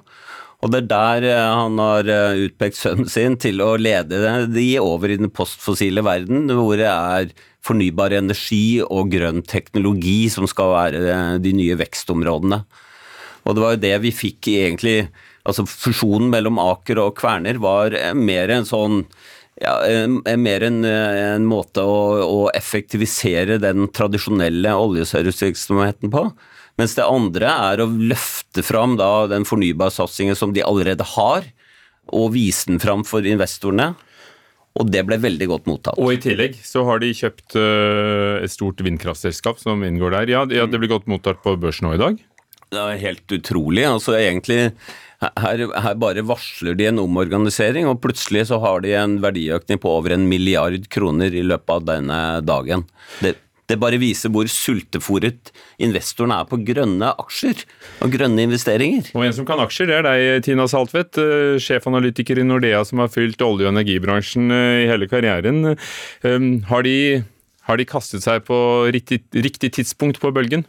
Og 0.64 0.72
det 0.72 0.80
er 0.80 0.86
der 0.88 1.26
eh, 1.28 1.50
han 1.52 1.76
har 1.82 2.08
eh, 2.08 2.44
utpekt 2.46 2.78
sønnen 2.78 3.10
sin 3.10 3.36
til 3.40 3.60
å 3.60 3.74
lede 3.76 4.46
de 4.48 4.68
over 4.80 5.12
i 5.12 5.18
den 5.20 5.32
postfossile 5.34 6.04
verden, 6.06 6.48
hvor 6.48 6.78
det 6.80 6.88
er 6.88 7.34
fornybar 7.64 8.14
energi 8.16 8.80
og 8.84 9.12
grønn 9.12 9.44
teknologi 9.44 10.24
som 10.32 10.48
skal 10.48 10.72
være 10.72 11.04
eh, 11.04 11.36
de 11.44 11.52
nye 11.60 11.76
vekstområdene. 11.80 12.62
Og 13.44 13.52
det 13.52 13.64
var 13.64 13.76
jo 13.76 13.84
det 13.84 13.94
vi 14.06 14.16
fikk 14.24 14.52
egentlig 14.56 14.98
Altså 15.44 15.66
fusjonen 15.68 16.30
mellom 16.32 16.56
Aker 16.56 16.96
og 17.02 17.18
Kverner 17.18 17.58
var 17.60 17.92
mer 18.16 18.48
en 18.48 18.64
sånn 18.64 19.02
ja, 19.60 19.74
mer 20.40 20.64
en, 20.64 20.78
en 20.88 21.44
måte 21.44 21.84
å, 21.84 21.98
å, 22.24 22.38
effektivisere 22.56 23.58
den 23.60 23.90
tradisjonelle 23.92 24.72
oljeservicevirksomheten 24.86 26.08
på. 26.14 26.22
Mens 26.80 26.96
det 26.98 27.06
andre 27.06 27.50
er 27.70 27.82
å 27.82 27.90
løfte 27.90 28.64
fram 28.66 28.96
da 28.98 29.28
den 29.30 29.46
fornybarsatsingen 29.46 30.38
som 30.38 30.54
de 30.56 30.64
allerede 30.66 31.06
har, 31.14 31.46
og 32.12 32.34
vise 32.34 32.68
den 32.68 32.82
fram 32.82 33.04
for 33.06 33.24
investorene. 33.26 33.92
Og 34.74 34.90
det 34.90 35.04
ble 35.06 35.20
veldig 35.22 35.46
godt 35.52 35.68
mottatt. 35.70 35.98
Og 36.02 36.16
i 36.16 36.20
tillegg 36.22 36.58
så 36.66 36.82
har 36.88 36.98
de 36.98 37.12
kjøpt 37.14 37.54
uh, 37.54 38.42
et 38.42 38.50
stort 38.50 38.82
vindkraftselskap 38.82 39.60
som 39.62 39.84
inngår 39.86 40.16
der. 40.16 40.32
Ja, 40.34 40.42
ja, 40.50 40.66
det 40.66 40.80
ble 40.82 40.90
godt 40.90 41.06
mottatt 41.10 41.44
på 41.44 41.54
børsen 41.62 41.86
nå 41.86 41.94
i 41.94 42.02
dag? 42.02 42.18
Det 42.74 42.82
er 42.82 43.02
helt 43.04 43.36
utrolig. 43.36 43.84
Altså 43.86 44.16
egentlig 44.18 44.72
her, 45.22 45.62
her, 45.70 45.94
bare 46.00 46.24
varsler 46.26 46.74
de 46.76 46.88
en 46.90 47.00
omorganisering, 47.04 47.86
og 47.86 48.00
plutselig 48.02 48.48
så 48.50 48.58
har 48.64 48.82
de 48.84 48.96
en 48.98 49.20
verdiøkning 49.22 49.78
på 49.80 49.92
over 50.00 50.16
en 50.16 50.26
milliard 50.28 50.88
kroner 50.92 51.34
i 51.34 51.44
løpet 51.46 51.70
av 51.76 51.86
denne 51.92 52.20
dagen. 52.44 52.82
Det, 53.22 53.36
det 53.70 53.78
bare 53.80 53.98
viser 54.00 54.32
hvor 54.32 54.48
sultefòret 54.50 55.52
investorene 55.82 56.40
er 56.42 56.48
på 56.48 56.58
grønne 56.66 57.12
aksjer 57.22 57.64
og 58.04 58.12
grønne 58.12 58.44
investeringer. 58.44 59.08
Og 59.16 59.24
en 59.26 59.36
som 59.36 59.48
kan 59.48 59.62
aksjer, 59.64 59.88
det 59.88 59.98
er 59.98 60.08
deg, 60.08 60.44
Tina 60.46 60.66
Saltvedt, 60.70 61.20
eh, 61.20 61.56
sjefanalytiker 61.62 62.40
i 62.40 62.46
Nordea 62.46 62.82
som 62.84 63.00
har 63.02 63.12
fylt 63.12 63.40
olje- 63.44 63.68
og 63.68 63.72
energibransjen 63.72 64.52
eh, 64.52 64.84
i 64.84 64.90
hele 64.90 65.08
karrieren. 65.08 65.74
Eh, 65.74 66.48
har 66.68 66.86
de, 66.86 66.96
har 67.68 67.80
de 67.80 67.88
kastet 67.88 68.26
seg 68.26 68.44
på 68.48 68.58
riktig, 68.92 69.22
riktig 69.32 69.72
tidspunkt 69.78 70.20
på 70.20 70.34
bølgen? 70.34 70.66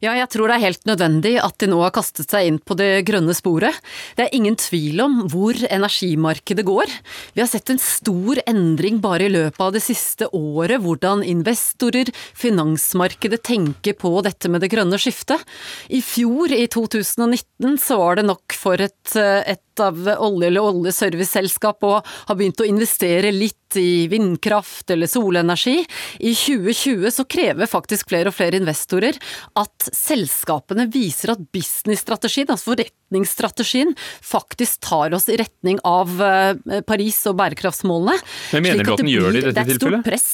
Ja, 0.00 0.14
jeg 0.16 0.30
tror 0.32 0.48
det 0.48 0.56
er 0.56 0.64
helt 0.64 0.86
nødvendig 0.88 1.34
at 1.42 1.58
de 1.60 1.68
nå 1.68 1.82
har 1.82 1.92
kastet 1.92 2.32
seg 2.32 2.48
inn 2.48 2.58
på 2.64 2.74
det 2.80 3.04
grønne 3.08 3.34
sporet. 3.36 3.76
Det 4.16 4.24
er 4.24 4.36
ingen 4.36 4.56
tvil 4.58 5.02
om 5.04 5.18
hvor 5.30 5.58
energimarkedet 5.68 6.64
går. 6.64 6.94
Vi 7.36 7.42
har 7.42 7.50
sett 7.50 7.68
en 7.72 7.82
stor 7.82 8.40
endring 8.48 9.02
bare 9.04 9.28
i 9.28 9.32
løpet 9.32 9.60
av 9.60 9.74
det 9.76 9.84
siste 9.84 10.30
året, 10.32 10.80
hvordan 10.80 11.22
investorer, 11.28 12.08
finansmarkedet 12.32 13.42
tenker 13.46 13.98
på 14.00 14.14
dette 14.24 14.48
med 14.48 14.64
det 14.64 14.72
grønne 14.72 14.98
skiftet. 15.00 15.44
I 15.92 16.00
fjor, 16.00 16.56
i 16.56 16.64
2019, 16.72 17.76
så 17.84 18.00
var 18.00 18.16
det 18.16 18.28
nok 18.30 18.56
for 18.56 18.80
et, 18.80 19.12
et 19.14 19.64
av 19.82 19.96
olje- 20.16 20.50
eller 20.50 20.66
oljeserviceselskap 20.70 21.86
og 21.88 22.06
har 22.28 22.38
begynt 22.38 22.60
å 22.62 22.68
investere 22.68 23.32
litt 23.34 23.56
i 23.78 24.08
vindkraft 24.10 24.90
eller 24.90 25.06
solenergi. 25.10 25.84
I 26.18 26.34
2020 26.34 27.10
så 27.14 27.26
krever 27.30 27.70
faktisk 27.70 28.10
flere 28.10 28.32
og 28.32 28.36
flere 28.36 28.58
investorer 28.60 29.18
at 29.60 29.90
selskapene 29.94 30.88
viser 30.90 31.34
at 31.36 31.44
businessstrategien, 31.54 32.50
altså 32.50 32.72
forretningsstrategien, 32.72 33.94
faktisk 34.22 34.82
tar 34.90 35.14
oss 35.16 35.28
i 35.30 35.38
retning 35.40 35.80
av 35.86 36.16
eh, 36.22 36.80
Paris 36.86 37.22
og 37.30 37.38
bærekraftsmålene. 37.40 38.18
Men 38.56 38.66
mener 38.66 38.86
du 38.86 38.94
at 38.96 39.04
den 39.04 39.12
gjør 39.12 39.30
det 39.30 39.44
i 39.44 39.50
dette 39.50 39.68
tilfellet? 39.74 39.80
Det 39.80 39.80
er 39.80 39.80
et 39.80 39.84
stort 39.84 40.08
press. 40.10 40.30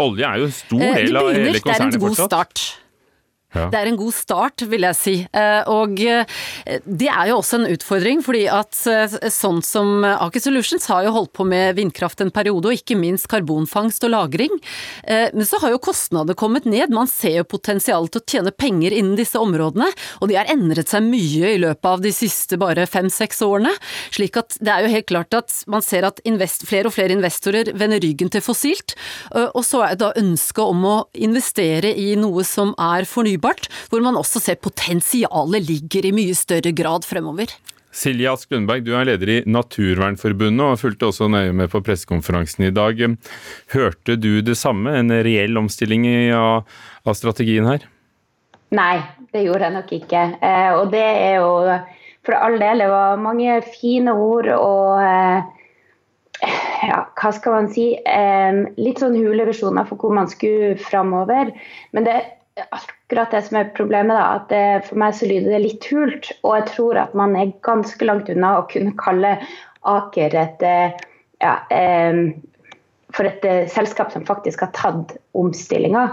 Olje 0.00 0.28
er 0.28 0.40
jo 0.40 0.48
en 0.48 0.54
stor 0.56 0.86
eh, 0.86 0.94
del 1.00 1.20
av 1.20 1.32
hele 1.34 1.60
konsernet 1.64 1.66
fortsatt? 1.66 1.74
Det 1.74 1.80
er 1.80 1.96
en 1.96 2.06
god 2.06 2.22
start. 2.28 2.64
Ja. 3.54 3.66
Det 3.72 3.80
er 3.80 3.90
en 3.90 3.98
god 3.98 4.14
start, 4.14 4.64
vil 4.70 4.86
jeg 4.86 4.98
si. 4.98 5.14
Eh, 5.26 5.70
og 5.70 5.96
det 5.98 7.08
er 7.10 7.30
jo 7.30 7.40
også 7.40 7.60
en 7.60 7.70
utfordring, 7.72 8.22
fordi 8.24 8.44
at 8.50 8.76
sånn 9.32 9.60
som 9.66 10.04
Aker 10.06 10.42
Solutions 10.42 10.86
har 10.90 11.04
jo 11.06 11.14
holdt 11.16 11.32
på 11.36 11.46
med 11.48 11.76
vindkraft 11.78 12.22
en 12.22 12.32
periode, 12.34 12.70
og 12.70 12.76
ikke 12.76 12.98
minst 12.98 13.28
karbonfangst 13.30 14.04
og 14.06 14.12
-lagring. 14.14 14.54
Men 15.06 15.46
så 15.46 15.60
har 15.60 15.70
jo 15.70 15.82
kostnadene 15.82 16.36
kommet 16.38 16.64
ned. 16.64 16.90
Man 16.90 17.08
ser 17.10 17.40
jo 17.40 17.44
potensialet 17.44 18.12
til 18.12 18.20
å 18.20 18.26
tjene 18.26 18.52
penger 18.54 18.94
innen 18.96 19.16
disse 19.18 19.38
områdene, 19.40 19.88
og 20.20 20.28
de 20.30 20.38
har 20.38 20.50
endret 20.52 20.88
seg 20.92 21.02
mye 21.06 21.54
i 21.54 21.60
løpet 21.62 21.84
av 21.84 22.00
de 22.04 22.12
siste 22.14 22.58
bare 22.60 22.86
fem-seks 22.86 23.42
årene. 23.46 23.72
Slik 24.14 24.36
at 24.40 24.56
det 24.60 24.72
er 24.72 24.86
jo 24.86 24.94
helt 24.94 25.10
klart 25.10 25.34
at 25.34 25.54
man 25.70 25.84
ser 25.84 26.06
at 26.08 26.20
invest, 26.28 26.66
flere 26.68 26.90
og 26.90 26.94
flere 26.96 27.16
investorer 27.16 27.72
vender 27.74 28.02
ryggen 28.02 28.30
til 28.32 28.44
fossilt. 28.44 28.96
Og 29.34 29.62
så 29.66 29.84
er 29.86 29.96
det 29.96 30.04
da 30.04 30.12
ønsket 30.20 30.62
om 30.64 30.86
å 30.86 30.96
investere 31.14 31.92
i 31.96 32.12
noe 32.20 32.44
som 32.46 32.74
er 32.80 33.08
fornybart, 33.08 33.39
hvor 33.42 34.04
man 34.04 34.18
også 34.20 34.42
ser 34.42 34.60
potensialet 34.62 35.66
ligger 35.66 36.08
i 36.08 36.14
mye 36.16 36.36
større 36.38 36.72
grad 36.76 37.08
fremover. 37.08 37.52
Silje 37.90 38.30
Ask 38.30 38.52
Lundberg, 38.54 38.84
du 38.86 38.92
er 38.94 39.08
leder 39.08 39.30
i 39.32 39.38
Naturvernforbundet 39.50 40.62
og 40.62 40.78
fulgte 40.78 41.08
også 41.08 41.26
nøye 41.32 41.54
med 41.56 41.72
på 41.72 41.80
pressekonferansen 41.82 42.68
i 42.68 42.74
dag. 42.74 43.00
Hørte 43.74 44.14
du 44.14 44.44
det 44.46 44.54
samme, 44.60 44.94
en 44.94 45.10
reell 45.10 45.58
omstilling 45.58 46.06
av, 46.36 46.68
av 47.02 47.18
strategien 47.18 47.66
her? 47.66 47.88
Nei, 48.70 49.00
det 49.34 49.42
gjorde 49.42 49.66
jeg 49.66 49.74
nok 49.74 49.90
ikke. 49.96 50.22
Eh, 50.38 50.70
og 50.78 50.92
det 50.94 51.02
er 51.02 51.40
jo 51.40 51.50
for 52.26 52.36
all 52.36 52.60
del, 52.60 52.84
det 52.84 52.90
var 52.92 53.18
mange 53.18 53.58
fine 53.80 54.14
ord 54.14 54.46
og 54.54 55.02
eh, 55.02 55.50
ja, 56.86 57.02
hva 57.18 57.32
skal 57.34 57.56
man 57.56 57.68
si, 57.72 57.90
litt 58.80 59.02
sånn 59.02 59.18
hule 59.18 59.48
visjoner 59.48 59.88
for 59.88 60.00
hvor 60.00 60.14
man 60.16 60.30
skulle 60.30 60.76
framover. 60.80 61.50
Men 61.96 62.06
det 62.06 62.16
er 62.20 62.86
akkurat 63.10 63.32
det 63.34 63.42
som 63.42 63.56
er 63.58 63.72
problemet, 63.74 64.14
da, 64.14 64.36
at 64.38 64.52
det, 64.52 64.86
for 64.86 65.00
meg 65.02 65.16
så 65.18 65.26
lyder 65.26 65.50
det 65.50 65.64
litt 65.64 65.88
hult. 65.90 66.30
Og 66.46 66.54
jeg 66.60 66.68
tror 66.70 67.00
at 67.02 67.16
man 67.18 67.34
er 67.34 67.50
ganske 67.66 68.06
langt 68.06 68.30
unna 68.30 68.60
å 68.60 68.68
kunne 68.70 68.94
kalle 69.00 69.34
Aker 69.90 70.34
et 70.36 70.62
eh, 70.62 70.92
ja, 71.40 71.54
for 73.16 73.26
et 73.26 73.44
eh, 73.46 73.66
selskap 73.70 74.12
som 74.12 74.24
faktisk 74.26 74.62
har 74.64 74.72
tatt 74.76 75.14
omstillinga. 75.38 76.04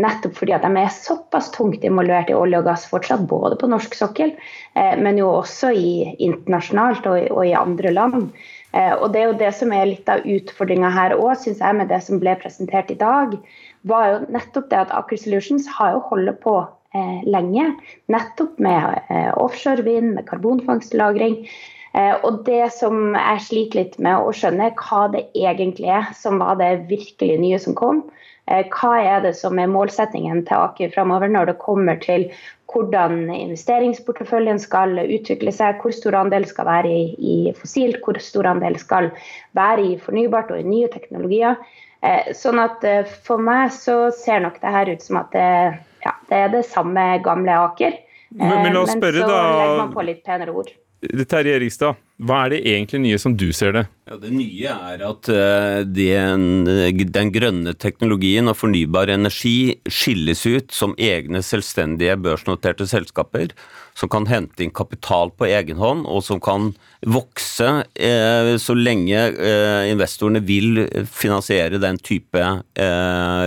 Nettopp 0.00 0.36
fordi 0.36 0.54
at 0.56 0.64
de 0.66 0.80
er 0.80 0.92
såpass 0.92 1.50
tungt 1.54 1.84
involvert 1.86 2.32
i 2.32 2.36
olje 2.36 2.60
og 2.60 2.68
gass 2.68 2.84
fortsatt, 2.90 3.24
både 3.30 3.58
på 3.60 3.70
norsk 3.70 3.96
sokkel, 3.96 4.34
eh, 4.76 4.94
men 5.00 5.20
jo 5.20 5.30
også 5.38 5.72
i, 5.72 5.92
internasjonalt 6.18 7.08
og, 7.08 7.30
og 7.32 7.46
i 7.48 7.56
andre 7.56 7.94
land. 7.94 8.32
Eh, 8.72 8.92
og 8.98 9.12
Det 9.12 9.22
er 9.22 9.30
jo 9.30 9.40
det 9.40 9.52
som 9.56 9.72
er 9.76 9.90
litt 9.90 10.08
av 10.12 10.26
utfordringa 10.28 10.92
her 10.92 11.16
òg, 11.18 11.34
syns 11.40 11.62
jeg, 11.64 11.78
med 11.78 11.92
det 11.92 12.02
som 12.04 12.20
ble 12.22 12.36
presentert 12.40 12.92
i 12.92 13.00
dag. 13.00 13.38
Var 13.88 14.08
jo 14.08 14.22
nettopp 14.34 14.70
det 14.70 14.80
at 14.84 14.94
Aker 14.94 15.20
Solutions 15.20 15.68
har 15.78 15.96
jo 15.96 16.02
holdt 16.10 16.40
på 16.44 16.56
eh, 16.94 17.20
lenge. 17.28 17.68
Nettopp 18.12 18.58
med 18.62 18.98
eh, 19.08 19.30
offshore 19.36 19.84
vind, 19.86 20.14
med 20.16 20.28
karbonfangstlagring. 20.30 21.42
Eh, 21.92 22.14
og 22.24 22.42
det 22.46 22.70
som 22.76 23.16
jeg 23.18 23.44
sliter 23.48 23.82
litt 23.82 23.98
med 24.02 24.24
å 24.24 24.32
skjønne, 24.36 24.72
hva 24.80 25.06
det 25.12 25.26
egentlig 25.36 25.90
er 25.92 26.12
som 26.16 26.40
var 26.40 26.56
det 26.60 26.88
virkelig 26.90 27.38
nye 27.42 27.60
som 27.60 27.76
kom. 27.78 28.04
Eh, 28.50 28.64
hva 28.72 28.96
er 28.98 29.22
det 29.26 29.34
som 29.38 29.58
er 29.60 29.70
målsettingen 29.70 30.42
til 30.48 30.64
Aker 30.64 30.92
framover 30.94 31.30
når 31.30 31.52
det 31.52 31.60
kommer 31.62 32.00
til 32.02 32.30
hvordan 32.72 33.26
investeringsporteføljen 33.28 34.58
skal 34.62 34.96
utvikle 35.02 35.52
seg, 35.52 35.82
hvor 35.82 35.92
stor 35.92 36.16
andel 36.22 36.46
skal 36.48 36.66
være 36.70 36.90
i, 36.90 37.02
i, 37.20 37.36
fossilt, 37.58 38.00
hvor 38.04 38.16
stor 38.24 38.48
andel 38.54 38.78
skal 38.80 39.10
være 39.58 39.90
i 39.90 39.98
fornybart 40.00 40.54
og 40.54 40.62
i 40.62 40.70
nye 40.70 40.88
teknologier. 40.92 41.58
Eh, 42.02 42.32
sånn 42.34 42.58
at 42.58 42.82
eh, 42.82 43.06
For 43.26 43.38
meg 43.38 43.70
så 43.76 44.10
ser 44.14 44.42
nok 44.42 44.58
det 44.62 44.74
her 44.74 44.90
ut 44.90 45.04
som 45.04 45.20
at 45.20 45.30
det, 45.34 45.50
ja, 46.02 46.14
det 46.30 46.40
er 46.46 46.54
det 46.56 46.64
samme 46.66 47.04
gamle 47.22 47.58
Aker. 47.68 47.98
Men, 48.32 48.62
men 48.64 48.74
la 48.74 48.82
oss 48.82 48.94
spørre, 48.96 49.22
så 49.22 49.28
da. 49.28 49.42
legger 49.60 49.78
man 49.84 49.92
på 49.94 50.06
litt 50.08 50.22
penere 50.26 50.54
ord. 50.56 50.72
Terje 51.02 51.56
Erikstad, 51.58 51.98
hva 52.22 52.44
er 52.44 52.52
det 52.52 52.58
egentlig 52.70 53.00
nye 53.02 53.18
som 53.18 53.32
du 53.34 53.48
ser 53.56 53.72
det? 53.74 53.80
Ja, 54.06 54.14
det 54.22 54.28
nye 54.30 54.74
er 54.92 55.00
at 55.02 55.30
uh, 55.34 55.80
den, 55.82 56.44
den, 57.02 57.32
grønne 57.34 57.74
teknologien 57.74 58.46
og 58.46 58.54
fornybar 58.60 59.10
energi 59.10 59.80
skilles 59.90 60.44
ut 60.46 60.70
som 60.70 60.94
egne 61.02 61.42
selvstendige 61.42 62.14
børsnoterte 62.22 62.86
selskaper 62.86 63.50
som 63.98 64.12
kan 64.14 64.28
hente 64.30 64.62
inn 64.62 64.70
kapital 64.70 65.34
på 65.34 65.50
egen 65.50 65.82
hånd, 65.82 66.06
og 66.06 66.22
som 66.24 66.38
kan 66.40 66.70
vokse 67.04 67.66
eh, 67.92 68.54
så 68.56 68.76
lenge 68.78 69.18
eh, 69.34 69.90
investorene 69.90 70.40
vil 70.48 70.86
finansiere 71.04 71.82
den 71.82 71.98
type 72.00 72.46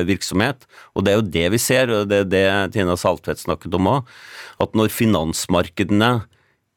virksomhet. 0.05 0.67
Og 0.93 1.07
det 1.07 1.15
er 1.15 1.17
jo 1.17 1.25
det 1.39 1.47
vi 1.55 1.63
ser, 1.63 1.89
og 1.89 2.12
det 2.12 2.21
er 2.27 2.29
det 2.29 2.45
Tina 2.75 2.93
Saltvedt 3.00 3.41
snakket 3.41 3.74
om 3.79 3.89
òg, 3.95 4.15
at 4.62 4.77
når 4.77 4.93
finansmarkedene 4.93 6.12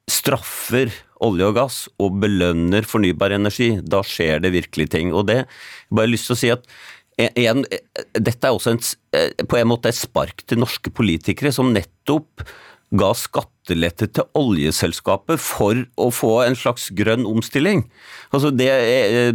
straffer 0.09 0.93
olje 1.25 1.49
og 1.49 1.57
gass 1.57 1.81
og 2.03 2.21
belønner 2.23 2.87
fornybar 2.87 3.35
energi, 3.35 3.73
da 3.83 4.03
skjer 4.07 4.45
det 4.45 4.55
virkelig 4.55 4.89
ting. 4.95 5.13
Og 5.13 5.27
det, 5.31 5.43
jeg 5.45 5.99
bare 5.99 6.11
lyst 6.11 6.31
til 6.31 6.37
å 6.37 6.41
si 6.43 6.53
at 6.55 6.69
en, 7.19 7.65
dette 8.15 8.47
er 8.47 8.55
også 8.55 8.77
en, 8.77 8.83
på 9.51 9.59
en 9.59 9.71
måte 9.73 9.91
et 9.91 9.99
spark 9.99 10.45
til 10.47 10.61
norske 10.63 10.93
politikere 10.95 11.51
som 11.55 11.73
nettopp 11.75 12.45
ga 12.99 13.09
skattelette 13.19 14.07
til 14.17 14.29
oljeselskapet 14.39 15.41
for 15.43 15.83
å 16.01 16.09
få 16.15 16.31
en 16.47 16.57
slags 16.57 16.89
grønn 16.97 17.27
omstilling. 17.29 17.83
Altså 18.33 18.53
det, 18.55 18.71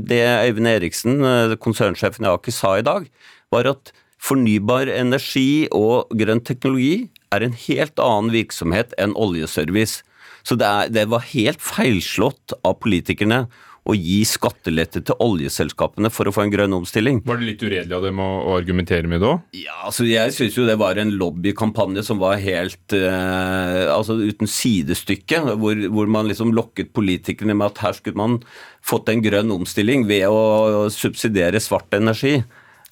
det 0.07 0.21
Øyvind 0.47 0.71
Eriksen, 0.71 1.19
konsernsjefen 1.61 2.25
i 2.25 2.31
Aker, 2.31 2.55
sa 2.55 2.77
i 2.79 2.87
dag, 2.87 3.05
var 3.53 3.69
at 3.75 3.93
fornybar 4.23 4.89
energi 4.89 5.67
og 5.75 6.09
grønn 6.17 6.41
teknologi 6.47 7.11
er 7.35 7.45
en 7.45 7.53
helt 7.67 7.99
annen 8.01 8.33
virksomhet 8.33 8.95
enn 9.01 9.13
oljeservice. 9.19 10.01
Så 10.43 10.57
det, 10.59 10.67
er, 10.67 10.89
det 10.91 11.05
var 11.11 11.23
helt 11.31 11.61
feilslått 11.63 12.55
av 12.63 12.77
politikerne 12.83 13.45
å 13.83 13.93
gi 13.97 14.21
skattelette 14.27 15.01
til 15.03 15.17
oljeselskapene 15.23 16.07
for 16.13 16.29
å 16.29 16.33
få 16.35 16.45
en 16.45 16.53
grønn 16.53 16.75
omstilling. 16.77 17.19
Var 17.27 17.39
det 17.39 17.47
litt 17.49 17.63
uredelig 17.65 17.97
av 17.97 18.05
dem 18.05 18.21
å, 18.23 18.29
å 18.47 18.55
argumentere 18.55 19.09
med 19.11 19.25
òg? 19.27 19.41
Ja, 19.59 19.75
altså 19.89 20.07
jeg 20.07 20.31
syns 20.35 20.55
jo 20.55 20.67
det 20.67 20.77
var 20.79 20.99
en 20.99 21.11
lobbykampanje 21.19 22.05
som 22.07 22.21
var 22.21 22.39
helt 22.43 22.95
eh, 22.95 23.83
altså 23.91 24.15
uten 24.21 24.47
sidestykke. 24.47 25.41
Hvor, 25.59 25.83
hvor, 25.91 26.11
man 26.13 26.31
liksom 26.31 26.55
lokket 26.55 26.93
politikerne 26.95 27.57
med 27.57 27.73
at 27.73 27.83
her 27.83 27.97
skulle 27.97 28.19
man 28.19 28.39
fått 28.83 29.11
en 29.11 29.23
grønn 29.23 29.51
omstilling 29.51 30.07
ved 30.07 30.29
å 30.31 30.87
subsidiere 30.93 31.59
svart 31.63 31.91
energi. 31.99 32.37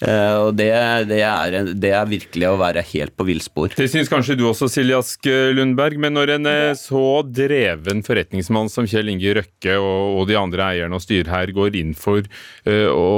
Eh, 0.01 0.35
og 0.47 0.55
det, 0.57 0.69
det, 1.09 1.19
er, 1.21 1.57
det, 1.77 1.91
er, 1.93 2.07
virkelig 2.09 2.47
å 2.49 2.57
være 2.61 2.83
helt 2.93 3.13
på 3.17 3.27
villspor. 3.27 3.75
Det 3.77 3.89
syns 3.91 4.09
kanskje 4.11 4.37
du 4.39 4.45
også, 4.49 4.69
Silje 4.71 4.97
Ask 4.97 5.29
Lundberg. 5.55 5.99
Men 6.01 6.17
når 6.17 6.35
en 6.37 6.49
eh, 6.49 6.71
så 6.79 7.21
dreven 7.27 8.01
forretningsmann 8.05 8.71
som 8.73 8.87
Kjell 8.89 9.11
Inge 9.13 9.35
Røkke 9.37 9.77
og, 9.77 10.21
og 10.21 10.29
de 10.31 10.39
andre 10.39 10.71
eierne 10.71 10.97
og 10.97 11.05
styret 11.05 11.31
her 11.31 11.53
går 11.55 11.77
inn 11.81 11.93
for 11.97 12.25
å, 12.65 13.09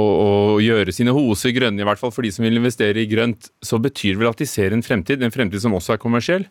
gjøre 0.60 0.92
sine 0.94 1.12
hoser 1.14 1.54
grønne, 1.56 1.82
i 1.82 1.86
hvert 1.86 2.00
fall 2.00 2.12
for 2.14 2.24
de 2.24 2.32
som 2.34 2.44
vil 2.46 2.58
investere 2.60 3.02
i 3.02 3.08
grønt, 3.10 3.50
så 3.64 3.80
betyr 3.82 4.14
det 4.14 4.22
vel 4.22 4.30
at 4.30 4.40
de 4.40 4.48
ser 4.48 4.74
en 4.74 4.84
fremtid? 4.84 5.22
En 5.24 5.34
fremtid 5.34 5.62
som 5.62 5.74
også 5.76 5.96
er 5.96 6.02
kommersiell? 6.02 6.46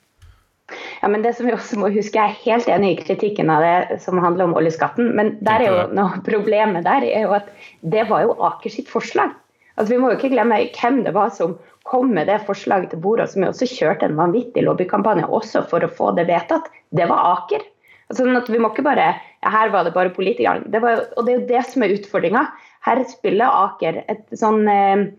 Ja, 1.02 1.10
men 1.12 1.24
det 1.24 1.34
som 1.36 1.48
vi 1.48 1.54
også 1.54 1.78
må 1.80 1.90
huske, 1.92 2.16
Jeg 2.16 2.24
er 2.24 2.44
helt 2.46 2.68
enig 2.72 2.92
i 2.94 3.00
kritikken 3.04 3.52
av 3.52 3.64
det 3.66 4.00
som 4.04 4.22
handler 4.24 4.48
om 4.48 4.56
oljeskatten. 4.58 5.12
Men 5.18 5.36
der 5.44 5.66
er 5.66 5.70
jo 5.70 5.82
noe 5.98 6.22
problemet 6.26 6.86
der 6.88 7.04
er 7.10 7.28
jo 7.28 7.34
at 7.36 7.50
det 7.82 8.08
var 8.10 8.24
jo 8.24 8.38
Aker 8.48 8.72
sitt 8.72 8.92
forslag. 8.92 9.36
Altså, 9.76 9.94
vi 9.94 10.00
må 10.02 10.12
jo 10.12 10.20
ikke 10.20 10.34
glemme 10.34 10.60
hvem 10.78 11.02
det 11.06 11.14
var 11.16 11.32
som 11.34 11.58
kom 11.90 12.14
med 12.16 12.30
det 12.30 12.44
forslaget 12.48 12.94
til 12.94 13.02
bordet, 13.04 13.30
som 13.32 13.46
også 13.48 13.68
kjørte 13.68 14.08
en 14.08 14.20
vanvittig 14.20 14.64
lobbykampanje 14.64 15.28
også 15.28 15.66
for 15.72 15.84
å 15.84 15.92
få 15.92 16.12
det 16.18 16.28
vedtatt. 16.30 16.70
Det 16.96 17.08
var 17.10 17.26
Aker. 17.34 17.66
Altså, 18.10 18.22
sånn 18.24 18.38
at 18.40 18.52
vi 18.52 18.62
må 18.62 18.70
ikke 18.72 18.86
bare 18.86 19.14
ja, 19.16 19.50
Her 19.52 19.74
var 19.74 19.88
det 19.88 19.96
bare 19.96 20.14
politikerne. 20.14 20.70
Det 20.72 20.80
og 20.84 21.26
det 21.26 21.34
er 21.34 21.40
jo 21.40 21.50
det 21.50 21.64
som 21.72 21.84
er 21.84 21.96
utfordringa. 21.98 22.46
Her 22.86 23.04
spiller 23.10 23.60
Aker 23.66 24.04
et 24.12 24.24
sånn 24.40 24.64
eh, 24.72 25.10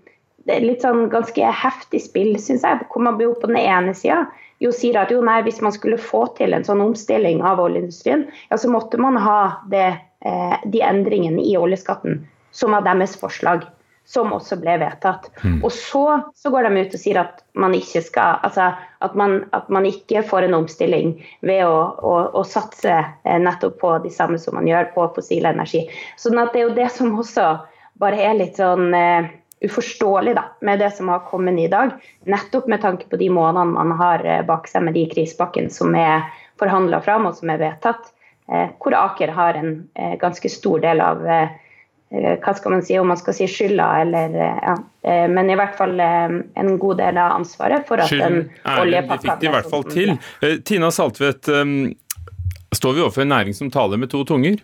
litt 0.62 0.84
sånn 0.84 1.08
ganske 1.12 1.52
heftig 1.64 2.02
spill, 2.04 2.34
syns 2.40 2.64
jeg. 2.64 2.86
Hvor 2.92 3.04
man 3.04 3.20
jo 3.20 3.34
på 3.40 3.50
den 3.50 3.60
ene 3.60 3.94
sida 3.96 4.24
jo 4.62 4.70
sier 4.72 4.96
at 5.00 5.12
jo 5.12 5.20
nei, 5.24 5.40
hvis 5.44 5.60
man 5.64 5.74
skulle 5.74 6.00
få 6.00 6.24
til 6.38 6.54
en 6.56 6.64
sånn 6.64 6.80
omstilling 6.84 7.42
av 7.44 7.60
oljeindustrien, 7.60 8.28
ja, 8.48 8.56
så 8.60 8.70
måtte 8.70 9.00
man 9.02 9.18
ha 9.20 9.38
det, 9.72 9.90
eh, 10.24 10.56
de 10.64 10.84
endringene 10.84 11.42
i 11.42 11.56
oljeskatten 11.60 12.22
som 12.54 12.72
var 12.72 12.86
deres 12.86 13.16
forslag 13.18 13.66
som 14.04 14.32
også 14.36 14.58
ble 14.60 14.76
vedtatt. 14.82 15.30
Mm. 15.42 15.60
Og 15.64 15.72
så, 15.72 16.04
så, 16.36 16.50
går 16.52 16.68
de 16.68 16.82
ut 16.84 16.96
og 16.96 17.00
sier 17.00 17.20
at 17.22 17.40
man 17.56 17.74
ikke 17.76 18.02
skal 18.04 18.40
altså 18.44 18.70
at 19.04 19.14
man, 19.16 19.38
at 19.56 19.70
man 19.72 19.86
ikke 19.88 20.22
får 20.28 20.46
en 20.46 20.58
omstilling 20.60 21.14
ved 21.44 21.64
å, 21.66 21.78
å, 22.00 22.16
å, 22.36 22.42
satse 22.48 22.92
eh, 22.94 23.38
nettopp 23.40 23.78
på 23.80 23.94
de 24.04 24.12
samme 24.12 24.38
som 24.40 24.56
man 24.58 24.68
gjør 24.68 24.92
på 24.94 25.08
fossil 25.16 25.48
energi. 25.48 25.86
Sånn 26.20 26.40
at 26.40 26.52
det 26.52 26.62
er 26.62 26.68
jo 26.68 26.76
det 26.76 26.90
som 26.92 27.16
også 27.16 27.48
bare 28.00 28.20
er 28.26 28.36
litt 28.36 28.58
sånn 28.58 28.90
uh, 28.90 29.28
uforståelig 29.64 30.34
da, 30.36 30.48
med 30.66 30.80
det 30.82 30.90
som 30.96 31.12
har 31.12 31.24
kommet 31.28 31.60
i 31.62 31.68
dag. 31.70 31.94
Nettopp 32.28 32.66
med 32.68 32.82
tanke 32.82 33.06
på 33.08 33.20
de 33.20 33.28
månedene 33.32 33.76
man 33.76 33.94
har 34.00 34.24
uh, 34.26 34.40
bak 34.46 34.66
seg 34.68 34.84
med 34.88 34.98
de 34.98 35.06
krisepakkene 35.12 35.72
som 35.72 35.94
er 35.96 36.26
forhandla 36.60 37.00
fram 37.04 37.28
og 37.30 37.38
som 37.38 37.52
er 37.54 37.62
vedtatt. 37.62 38.10
Uh, 38.50 38.66
hvor 38.82 38.96
Aker 38.98 39.32
har 39.36 39.60
en 39.60 39.76
ganske 40.20 40.50
stor 40.52 40.82
del 40.82 41.00
av 41.00 41.22
hva 42.14 42.54
skal 42.54 42.76
man 42.76 42.84
si, 42.86 42.98
om 43.00 43.08
man 43.10 43.18
skal 43.20 43.34
si 43.36 43.48
skylda 43.50 43.86
eller 44.04 44.36
ja. 44.38 44.74
Men 45.28 45.50
i 45.50 45.56
hvert 45.58 45.74
fall 45.76 45.98
en 46.00 46.70
god 46.80 47.00
del 47.02 47.18
av 47.20 47.34
ansvaret 47.40 47.84
for 47.88 48.00
at 48.00 48.12
den 48.12 48.46
oljepakka 48.62 49.18
De 49.18 49.26
fikk 49.26 49.40
det 49.42 49.48
i 49.48 49.52
hvert 49.52 49.70
fall 49.72 49.84
til. 49.90 50.14
Tina 50.64 50.88
Saltvedt, 50.94 51.50
står 52.74 52.94
vi 52.94 53.02
overfor 53.04 53.24
en 53.24 53.34
næring 53.34 53.56
som 53.56 53.72
taler 53.74 54.00
med 54.00 54.12
to 54.14 54.22
tunger? 54.28 54.62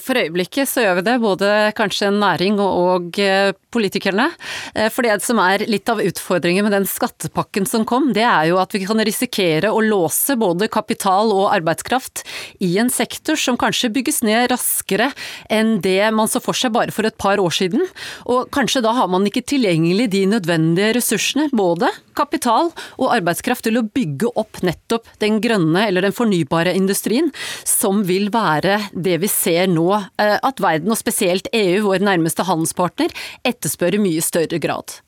For 0.00 0.18
øyeblikket 0.20 0.70
så 0.70 0.84
gjør 0.84 1.00
vi 1.00 1.06
det, 1.08 1.16
både 1.22 1.48
kanskje 1.78 2.12
næring 2.14 2.60
og 2.62 3.18
eh, 3.20 3.52
politikerne. 3.74 4.28
Eh, 4.74 4.88
for 4.92 5.06
det 5.06 5.16
som 5.24 5.40
er 5.42 5.64
litt 5.70 5.88
av 5.90 6.02
utfordringen 6.02 6.66
med 6.66 6.74
den 6.74 6.86
skattepakken 6.88 7.66
som 7.68 7.86
kom, 7.88 8.10
det 8.16 8.24
er 8.26 8.50
jo 8.50 8.60
at 8.62 8.74
vi 8.74 8.84
kan 8.86 9.02
risikere 9.06 9.72
å 9.72 9.82
låse 9.84 10.36
både 10.40 10.70
kapital 10.72 11.32
og 11.34 11.50
arbeidskraft 11.54 12.24
i 12.64 12.72
en 12.82 12.90
sektor 12.92 13.38
som 13.40 13.58
kanskje 13.60 13.92
bygges 13.94 14.22
ned 14.26 14.50
raskere 14.52 15.10
enn 15.50 15.78
det 15.84 16.12
man 16.14 16.30
så 16.30 16.42
for 16.42 16.56
seg 16.56 16.74
bare 16.76 16.94
for 16.94 17.08
et 17.08 17.18
par 17.20 17.42
år 17.42 17.54
siden. 17.54 17.84
Og 18.30 18.50
kanskje 18.54 18.84
da 18.84 18.94
har 18.96 19.10
man 19.10 19.26
ikke 19.28 19.44
tilgjengelig 19.54 20.10
de 20.14 20.24
nødvendige 20.30 20.94
ressursene, 20.98 21.50
både 21.50 21.90
kapital 22.16 22.70
og 23.00 23.10
arbeidskraft, 23.10 23.66
til 23.66 23.80
å 23.80 23.84
bygge 23.84 24.30
opp 24.40 24.62
nettopp 24.64 25.08
den 25.20 25.40
grønne 25.44 25.82
eller 25.88 26.06
den 26.06 26.14
fornybare 26.16 26.72
industrien, 26.76 27.28
som 27.68 28.04
vil 28.08 28.30
være 28.32 28.78
det 28.94 29.18
vi 29.22 29.28
ser 29.30 29.49
nå 29.58 29.68
nå 29.70 29.88
eh, 29.96 30.36
at 30.36 30.62
verden, 30.62 30.92
og 30.92 30.98
spesielt 31.00 31.50
EU, 31.56 31.82
vår 31.88 32.04
nærmeste 32.06 32.46
handelspartner, 32.48 33.14
etterspør 33.46 33.98
i 33.98 34.02
mye 34.02 34.24
større 34.24 34.60
grad? 34.62 35.00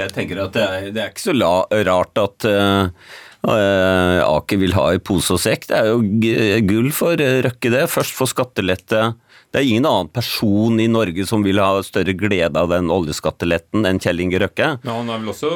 Jeg 0.00 0.14
tenker 0.16 0.40
at 0.44 0.54
det 0.56 0.62
er, 0.64 0.86
det 0.94 1.02
er 1.02 1.10
ikke 1.12 1.28
så 1.28 1.36
la, 1.36 1.54
rart 1.90 2.20
at 2.20 2.46
uh, 2.48 3.10
Aker 3.44 4.60
vil 4.60 4.72
ha 4.76 4.86
i 4.94 5.00
pose 5.02 5.34
og 5.36 5.42
sekk. 5.42 5.66
Det 5.68 5.76
er 5.80 5.90
jo 5.90 6.62
gull 6.68 6.88
for 6.96 7.20
Røkke, 7.20 7.72
det. 7.72 7.84
Først 7.92 8.16
få 8.16 8.28
skattelette 8.28 9.10
det 9.50 9.58
er 9.58 9.66
ingen 9.66 9.86
annen 9.88 10.10
person 10.14 10.78
i 10.78 10.86
Norge 10.90 11.24
som 11.26 11.42
vil 11.42 11.58
ha 11.58 11.80
større 11.82 12.14
glede 12.14 12.54
av 12.54 12.70
den 12.70 12.90
oljeskatteletten 12.94 13.88
enn 13.88 13.98
Kjell 14.02 14.22
Inge 14.22 14.38
Røkke. 14.38 14.68
Ja, 14.78 14.94
Han 14.94 15.10
er 15.10 15.18
vel 15.18 15.32
også 15.32 15.50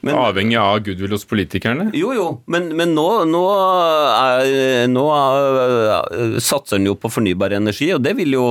men, 0.00 0.14
avhengig 0.16 0.56
av 0.60 0.80
goodwill 0.86 1.12
hos 1.12 1.26
politikerne? 1.28 1.90
Jo, 1.96 2.14
jo, 2.16 2.28
men, 2.48 2.70
men 2.78 2.96
nå, 2.96 3.06
nå, 3.28 3.44
er, 3.52 4.88
nå 4.88 5.04
er, 5.12 6.38
satser 6.40 6.78
han 6.78 6.88
jo 6.88 6.96
på 6.96 7.12
fornybar 7.12 7.52
energi, 7.58 7.90
og 7.92 8.00
det 8.06 8.16
vil 8.16 8.32
jo 8.38 8.48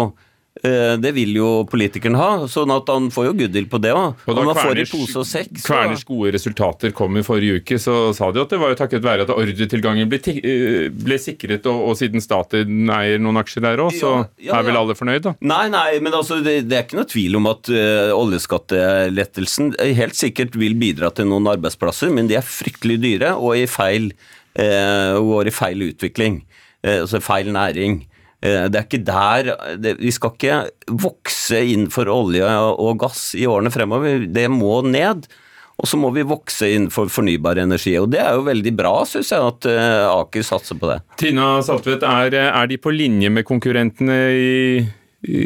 det 0.57 1.11
vil 1.13 1.35
jo 1.37 1.47
politikeren 1.69 2.15
ha, 2.17 2.29
sånn 2.49 2.71
at 2.73 2.87
han 2.89 3.09
får 3.13 3.29
jo 3.29 3.33
goodwill 3.43 3.67
på 3.69 3.79
det 3.83 3.91
òg. 3.95 4.23
Og 4.25 4.37
da 4.37 4.45
Kverners, 4.57 4.93
Kverners 5.61 6.05
gode 6.07 6.31
resultater 6.33 6.93
kom 6.95 7.19
i 7.19 7.23
forrige 7.25 7.61
uke, 7.61 7.77
så 7.81 8.13
sa 8.17 8.29
de 8.33 8.41
at 8.41 8.53
det 8.53 8.59
var 8.61 8.73
jo 8.73 8.79
takket 8.79 9.05
være 9.05 9.25
at 9.25 9.33
ordretilgangen 9.33 10.09
ble, 10.11 10.19
eh, 10.35 10.87
ble 10.93 11.17
sikret, 11.21 11.67
og, 11.69 11.83
og, 11.89 11.97
siden 11.99 12.23
staten 12.23 12.91
eier 12.93 13.21
noen 13.21 13.41
aksjer 13.41 13.65
der 13.65 13.83
òg, 13.83 13.93
så 13.97 14.13
ja, 14.13 14.49
ja, 14.49 14.59
er 14.59 14.67
vel 14.67 14.79
alle 14.81 14.97
fornøyd, 14.97 15.23
da? 15.27 15.35
Nei, 15.53 15.65
nei, 15.73 15.99
men 16.03 16.15
altså, 16.17 16.39
det, 16.45 16.59
det 16.69 16.79
er 16.79 16.85
ikke 16.87 16.99
noe 17.01 17.11
tvil 17.11 17.39
om 17.39 17.49
at 17.51 17.71
uh, 17.73 18.11
oljeskattelettelsen 18.17 19.73
helt 19.99 20.17
sikkert 20.17 20.57
vil 20.59 20.77
bidra 20.79 21.11
til 21.15 21.29
noen 21.31 21.49
arbeidsplasser, 21.53 22.11
men 22.13 22.29
de 22.29 22.37
er 22.39 22.45
fryktelig 22.45 22.99
dyre 23.03 23.33
og 23.37 23.57
i 23.59 23.65
feil, 23.71 24.11
uh, 24.59 25.17
går 25.23 25.51
i 25.51 25.55
feil 25.55 25.89
utvikling. 25.89 26.41
Uh, 26.85 27.01
altså 27.03 27.23
feil 27.23 27.51
næring. 27.55 28.03
Eh, 28.45 28.67
det 28.69 28.77
er 28.77 28.85
ikke 28.85 29.01
der 29.01 29.47
det, 29.81 29.95
Vi 29.97 30.11
skal 30.13 30.35
ikke 30.35 30.57
vokse 31.01 31.57
innenfor 31.73 32.09
olje 32.13 32.45
og 32.69 32.99
gass 33.01 33.31
i 33.37 33.47
årene 33.49 33.73
fremover. 33.73 34.27
Det 34.29 34.47
må 34.53 34.81
ned. 34.85 35.25
Og 35.77 35.85
så 35.85 35.97
må 36.01 36.09
vi 36.09 36.25
vokse 36.25 36.69
innenfor 36.73 37.09
fornybar 37.13 37.59
energi. 37.61 37.93
Og 38.01 38.09
det 38.13 38.21
er 38.23 38.37
jo 38.37 38.47
veldig 38.47 38.73
bra, 38.77 38.93
syns 39.05 39.29
jeg, 39.33 39.49
at 39.53 39.67
eh, 39.69 40.05
Aker 40.09 40.45
satser 40.45 40.77
på 40.79 40.89
det. 40.89 41.01
Tina 41.21 41.57
Saltvedt, 41.65 42.05
er, 42.05 42.37
er 42.49 42.69
de 42.69 42.79
på 42.81 42.93
linje 42.93 43.29
med 43.33 43.45
konkurrentene 43.45 44.15
i, 44.33 44.55
i, 45.21 45.43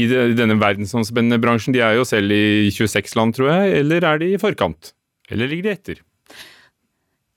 denne 0.36 0.56
verdensomspennende 0.60 1.40
bransjen? 1.42 1.76
De 1.76 1.84
er 1.84 1.98
jo 2.00 2.08
selv 2.08 2.32
i 2.32 2.72
26 2.72 3.18
land, 3.20 3.36
tror 3.36 3.52
jeg. 3.52 3.82
Eller 3.82 4.08
er 4.08 4.22
de 4.22 4.32
i 4.32 4.40
forkant? 4.40 4.94
Eller 5.30 5.52
ligger 5.52 5.68
de 5.68 5.76
etter? 5.76 6.00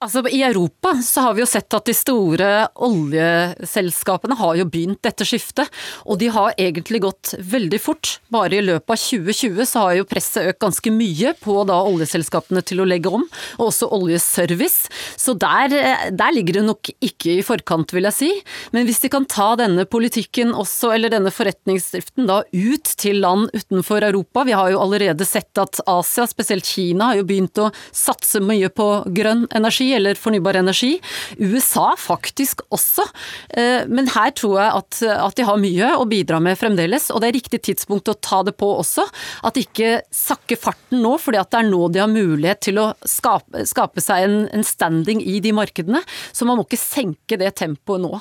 Altså, 0.04 0.20
I 0.28 0.42
Europa 0.44 0.92
så 1.04 1.22
har 1.24 1.36
vi 1.36 1.44
jo 1.44 1.48
sett 1.48 1.72
at 1.78 1.88
de 1.88 1.94
store 1.96 2.48
oljeselskapene 2.84 4.36
har 4.36 4.58
jo 4.60 4.66
begynt 4.68 5.00
dette 5.06 5.24
skiftet, 5.24 5.70
og 6.04 6.18
de 6.20 6.28
har 6.34 6.58
egentlig 6.60 7.00
gått 7.06 7.32
veldig 7.40 7.80
fort. 7.80 8.18
Bare 8.34 8.58
i 8.58 8.66
løpet 8.66 8.92
av 8.92 9.00
2020 9.00 9.70
så 9.70 9.86
har 9.86 9.94
jo 9.96 10.08
presset 10.10 10.50
økt 10.52 10.60
ganske 10.60 10.92
mye 10.92 11.32
på 11.40 11.56
da 11.70 11.78
oljeselskapene 11.88 12.64
til 12.68 12.84
å 12.84 12.88
legge 12.90 13.14
om, 13.16 13.24
og 13.56 13.70
også 13.70 13.88
oljeservice. 13.96 14.92
Så 15.16 15.38
der, 15.40 15.72
der 16.12 16.36
ligger 16.36 16.60
det 16.60 16.66
nok 16.68 16.92
ikke 16.98 17.38
i 17.38 17.48
forkant, 17.48 17.96
vil 17.96 18.10
jeg 18.10 18.18
si. 18.18 18.32
Men 18.76 18.90
hvis 18.90 19.00
de 19.06 19.14
kan 19.14 19.30
ta 19.30 19.54
denne 19.60 19.88
politikken 19.88 20.52
også, 20.52 20.92
eller 20.98 21.16
denne 21.16 21.32
forretningsdriften 21.32 22.28
da 22.28 22.42
ut 22.52 22.94
til 23.00 23.24
land 23.24 23.56
utenfor 23.56 24.04
Europa, 24.04 24.44
vi 24.52 24.60
har 24.60 24.76
jo 24.76 24.84
allerede 24.84 25.24
sett 25.30 25.64
at 25.64 25.80
Asia, 25.88 26.28
spesielt 26.28 26.68
Kina, 26.68 27.14
har 27.14 27.24
jo 27.24 27.28
begynt 27.32 27.64
å 27.64 27.72
satse 27.96 28.44
mye 28.44 28.68
på 28.68 28.92
grønn 29.16 29.48
energi 29.56 29.93
eller 29.96 30.20
fornybar 30.20 30.60
energi. 30.60 30.96
USA 31.40 31.94
faktisk 32.00 32.64
også. 32.74 33.06
Eh, 33.50 33.86
men 33.90 34.10
her 34.14 34.34
tror 34.38 34.58
jeg 34.60 34.82
at, 34.82 35.02
at 35.16 35.40
de 35.40 35.48
har 35.48 35.62
mye 35.62 35.94
å 35.98 36.08
bidra 36.10 36.42
med 36.44 36.60
fremdeles, 36.60 37.10
og 37.14 37.24
det 37.24 37.32
er 37.32 37.38
riktig 37.40 37.62
tidspunkt 37.70 38.12
å 38.12 38.18
ta 38.18 38.42
det 38.46 38.56
på 38.60 38.70
også. 38.80 39.06
At 39.46 39.58
de 39.58 39.66
ikke 39.66 39.96
sakker 40.14 40.60
farten 40.60 41.04
nå, 41.04 41.16
fordi 41.22 41.42
det 41.44 41.60
er 41.60 41.70
nå 41.70 41.82
de 41.94 42.04
har 42.04 42.12
mulighet 42.12 42.64
til 42.70 42.82
å 42.82 42.88
skape, 43.08 43.66
skape 43.70 44.04
seg 44.04 44.28
en, 44.28 44.38
en 44.54 44.66
standing 44.68 45.24
i 45.24 45.40
de 45.44 45.54
markedene. 45.56 46.04
Så 46.32 46.48
man 46.50 46.60
må 46.60 46.68
ikke 46.68 46.82
senke 46.82 47.40
det 47.40 47.54
tempoet 47.60 48.04
nå. 48.04 48.18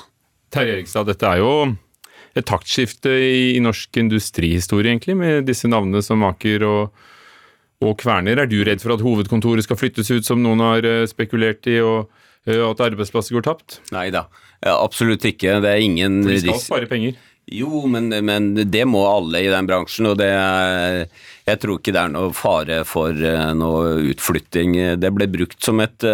Terje 0.53 0.77
Erikstad, 0.77 1.09
dette 1.09 1.25
er 1.25 1.41
jo 1.41 1.53
et 2.37 2.45
taktskifte 2.49 3.11
i, 3.13 3.59
norsk 3.61 3.97
industrihistorie, 4.01 4.91
egentlig, 4.91 5.15
med 5.17 5.47
disse 5.49 5.69
navnene 5.69 6.01
som 6.05 6.23
Aker 6.25 6.65
og 6.65 7.03
og 7.83 7.99
Kverner. 8.01 8.39
Er 8.43 8.49
du 8.49 8.59
redd 8.65 8.83
for 8.83 8.95
at 8.95 9.03
hovedkontoret 9.03 9.65
skal 9.65 9.79
flyttes 9.79 10.11
ut, 10.13 10.25
som 10.27 10.41
noen 10.43 10.63
har 10.63 10.87
eh, 10.87 11.03
spekulert 11.09 11.67
i, 11.69 11.79
og 11.83 12.09
eh, 12.47 12.61
at 12.63 12.83
arbeidsplasser 12.87 13.37
går 13.37 13.45
tapt? 13.47 13.79
Nei 13.95 14.09
da, 14.13 14.27
absolutt 14.73 15.25
ikke. 15.29 15.59
Det 15.63 15.71
er 15.71 15.85
ingen 15.85 16.21
For 16.25 16.35
de 16.35 16.41
skal 16.45 16.61
spare 16.63 16.89
penger? 16.91 17.19
Jo, 17.51 17.81
men, 17.91 18.07
men, 18.23 18.53
det 18.55 18.85
må 18.87 19.01
alle 19.03 19.41
i 19.43 19.51
den 19.51 19.67
bransjen, 19.67 20.07
og 20.07 20.15
det 20.21 20.29
er, 20.31 21.01
jeg 21.49 21.59
tror 21.59 21.81
ikke 21.81 21.91
det 21.91 21.99
er 22.05 22.13
noe 22.13 22.31
fare 22.37 22.79
for 22.87 23.11
eh, 23.11 23.49
noe 23.59 23.97
utflytting. 24.13 24.77
Det 25.01 25.11
ble 25.15 25.27
brukt 25.31 25.59
som 25.63 25.83
et, 25.83 26.07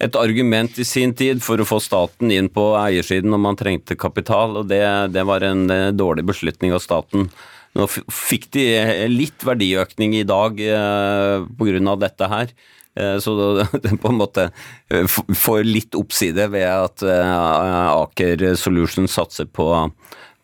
et 0.00 0.16
argument 0.16 0.80
i 0.80 0.86
sin 0.88 1.12
tid 1.16 1.44
for 1.44 1.60
å 1.60 1.68
få 1.68 1.82
staten 1.84 2.32
inn 2.32 2.48
på 2.52 2.70
eiersiden 2.80 3.34
når 3.34 3.44
man 3.50 3.60
trengte 3.60 3.98
kapital, 4.00 4.62
og 4.62 4.72
det, 4.72 4.80
det 5.12 5.26
var 5.28 5.44
en 5.44 5.68
dårlig 5.96 6.24
beslutning 6.32 6.72
av 6.72 6.80
staten. 6.84 7.28
Nå 7.76 7.86
fikk 7.90 8.48
de 8.56 8.64
litt 9.10 9.44
verdiøkning 9.44 10.16
i 10.20 10.26
dag 10.26 10.60
eh, 10.62 11.44
pga. 11.58 11.96
dette 12.00 12.30
her. 12.32 12.52
Eh, 12.96 13.16
så 13.20 13.36
det 13.84 13.96
på 14.00 14.12
en 14.12 14.20
måte 14.20 14.48
eh, 14.88 15.06
får 15.06 15.64
litt 15.66 15.96
oppside 15.98 16.48
ved 16.52 16.66
at 16.66 17.04
Aker 17.06 18.54
Solutions 18.56 19.12
satser 19.18 19.44
på, 19.44 19.68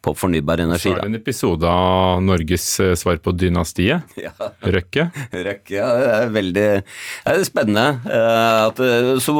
på 0.04 0.14
fornybar 0.18 0.60
energi. 0.60 0.90
Så 0.90 0.96
er 0.96 1.00
det 1.00 1.08
en 1.08 1.20
episode 1.22 1.70
av 1.70 2.20
Norges 2.24 2.66
svar 3.00 3.22
på 3.22 3.32
dynastiet. 3.32 4.12
Ja. 4.26 4.34
Røkke. 4.60 5.08
Røkke, 5.32 5.72
ja. 5.78 5.86
Det 5.96 6.10
er 6.18 6.34
veldig 6.34 6.66
det 6.82 7.32
er 7.32 7.46
spennende. 7.48 7.86
At, 8.12 8.82
så, 9.24 9.38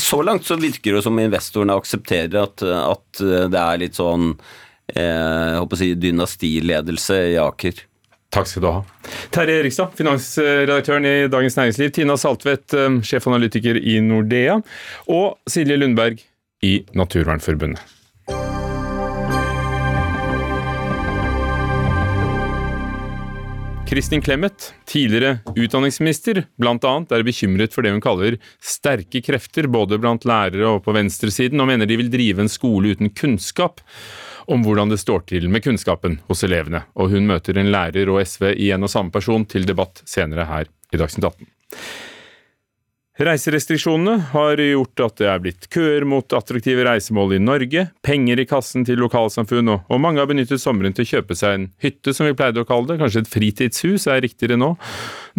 så, 0.00 0.22
langt 0.24 0.48
så 0.48 0.56
virker 0.60 0.96
det 0.96 1.04
som 1.04 1.20
investorene 1.20 1.76
aksepterer 1.76 2.40
at, 2.46 2.64
at 2.64 3.22
det 3.52 3.60
er 3.60 3.84
litt 3.84 4.00
sånn 4.00 4.32
eh, 4.94 5.58
håper 5.58 5.76
å 5.76 5.80
si, 5.80 5.92
dynastiledelse 5.98 7.20
i 7.34 7.36
Aker. 7.42 7.84
Takk 8.34 8.48
skal 8.50 8.64
du 8.64 8.68
ha. 8.68 8.80
Terje 9.32 9.60
Erikstad, 9.62 9.94
finansredaktøren 9.96 11.06
i 11.08 11.14
Dagens 11.32 11.56
Næringsliv. 11.56 11.92
Tina 11.96 12.16
Saltvedt, 12.20 12.74
eh, 12.76 12.98
sjefanalytiker 13.00 13.80
i 13.80 14.00
Nordea. 14.04 14.58
Og 15.08 15.38
Silje 15.48 15.78
Lundberg 15.80 16.20
i 16.62 16.82
Naturvernforbundet. 16.92 17.80
Kristin 23.88 24.20
Clemet, 24.20 24.74
tidligere 24.84 25.38
utdanningsminister, 25.56 26.42
bl.a. 26.60 26.90
er 27.08 27.22
bekymret 27.24 27.72
for 27.72 27.80
det 27.80 27.94
hun 27.94 28.02
kaller 28.04 28.34
sterke 28.60 29.22
krefter 29.24 29.64
både 29.64 29.96
blant 29.96 30.26
lærere 30.28 30.74
og 30.74 30.82
på 30.84 30.92
venstresiden, 30.92 31.56
og 31.56 31.70
mener 31.70 31.88
de 31.88 31.96
vil 31.96 32.10
drive 32.12 32.44
en 32.44 32.52
skole 32.52 32.92
uten 32.92 33.08
kunnskap 33.16 33.80
om 34.48 34.64
hvordan 34.64 34.88
det 34.92 35.00
står 35.00 35.26
til 35.28 35.48
med 35.52 35.64
kunnskapen 35.64 36.18
hos 36.28 36.44
elevene, 36.46 36.86
og 36.96 37.12
hun 37.12 37.28
møter 37.28 37.58
en 37.60 37.72
lærer 37.72 38.08
og 38.08 38.22
SV 38.24 38.52
i 38.56 38.72
en 38.74 38.88
og 38.88 38.92
samme 38.92 39.12
person 39.14 39.44
til 39.48 39.68
debatt 39.68 40.02
senere 40.08 40.48
her 40.48 40.70
i 40.92 41.00
Dagsnytt 41.00 41.28
18. 41.28 41.50
Reiserestriksjonene 43.18 44.28
har 44.30 44.60
gjort 44.62 45.00
at 45.02 45.16
det 45.18 45.26
er 45.26 45.40
blitt 45.42 45.64
køer 45.74 46.04
mot 46.06 46.34
attraktive 46.38 46.84
reisemål 46.86 47.34
i 47.34 47.40
Norge, 47.42 47.82
penger 48.06 48.38
i 48.38 48.44
kassen 48.46 48.86
til 48.86 49.00
lokalsamfunn, 49.02 49.72
og 49.74 49.98
mange 49.98 50.22
har 50.22 50.28
benyttet 50.30 50.62
sommeren 50.62 50.94
til 50.94 51.02
å 51.02 51.10
kjøpe 51.16 51.34
seg 51.34 51.56
en 51.56 51.66
hytte, 51.82 52.14
som 52.14 52.28
vi 52.28 52.36
pleide 52.38 52.62
å 52.62 52.68
kalle 52.68 52.92
det, 52.92 53.00
kanskje 53.02 53.24
et 53.24 53.32
fritidshus 53.32 54.06
er 54.06 54.22
riktigere 54.22 54.60
nå. 54.62 54.70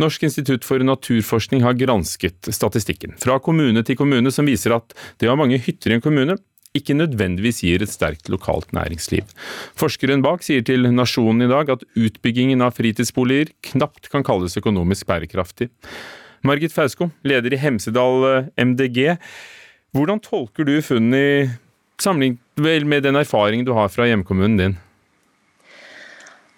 Norsk 0.04 0.28
institutt 0.28 0.67
for 0.67 0.84
naturforskning 0.84 1.63
har 1.63 1.80
gransket 1.80 2.52
statistikken 2.52 3.15
fra 3.22 3.39
kommune 3.39 3.86
til 3.88 3.95
kommune, 4.00 4.28
som 4.36 4.52
viser 4.52 4.76
at 4.76 4.91
det 5.15 5.32
å 5.32 5.38
ha 5.38 5.39
mange 5.39 5.62
hytter 5.63 5.95
i 5.95 6.02
en 6.02 6.04
kommune 6.04 6.36
ikke 6.78 6.94
nødvendigvis 6.94 7.64
gir 7.66 7.82
et 7.82 7.90
sterkt 7.90 8.30
lokalt 8.30 8.74
næringsliv. 8.76 9.26
Forskeren 9.80 10.22
bak 10.22 10.44
sier 10.46 10.62
til 10.66 10.86
Nasjonen 10.94 11.48
i 11.48 11.50
dag 11.50 11.72
at 11.74 11.86
utbyggingen 11.98 12.62
av 12.62 12.76
fritidsboliger 12.78 13.54
knapt 13.72 14.12
kan 14.14 14.26
kalles 14.26 14.58
økonomisk 14.60 15.10
bærekraftig. 15.10 15.70
Margit 16.46 16.74
Fausko, 16.74 17.10
leder 17.26 17.54
i 17.54 17.60
Hemsedal 17.60 18.28
eh, 18.30 18.52
MDG. 18.64 19.18
Hvordan 19.98 20.22
tolker 20.24 20.68
du 20.68 20.78
funnene 20.86 21.20
i 21.20 21.50
sammenlignet 22.00 22.86
med 22.88 23.04
den 23.04 23.18
erfaringen 23.20 23.68
du 23.68 23.74
har 23.76 23.90
fra 23.92 24.08
hjemkommunen 24.08 24.60
din? 24.60 24.78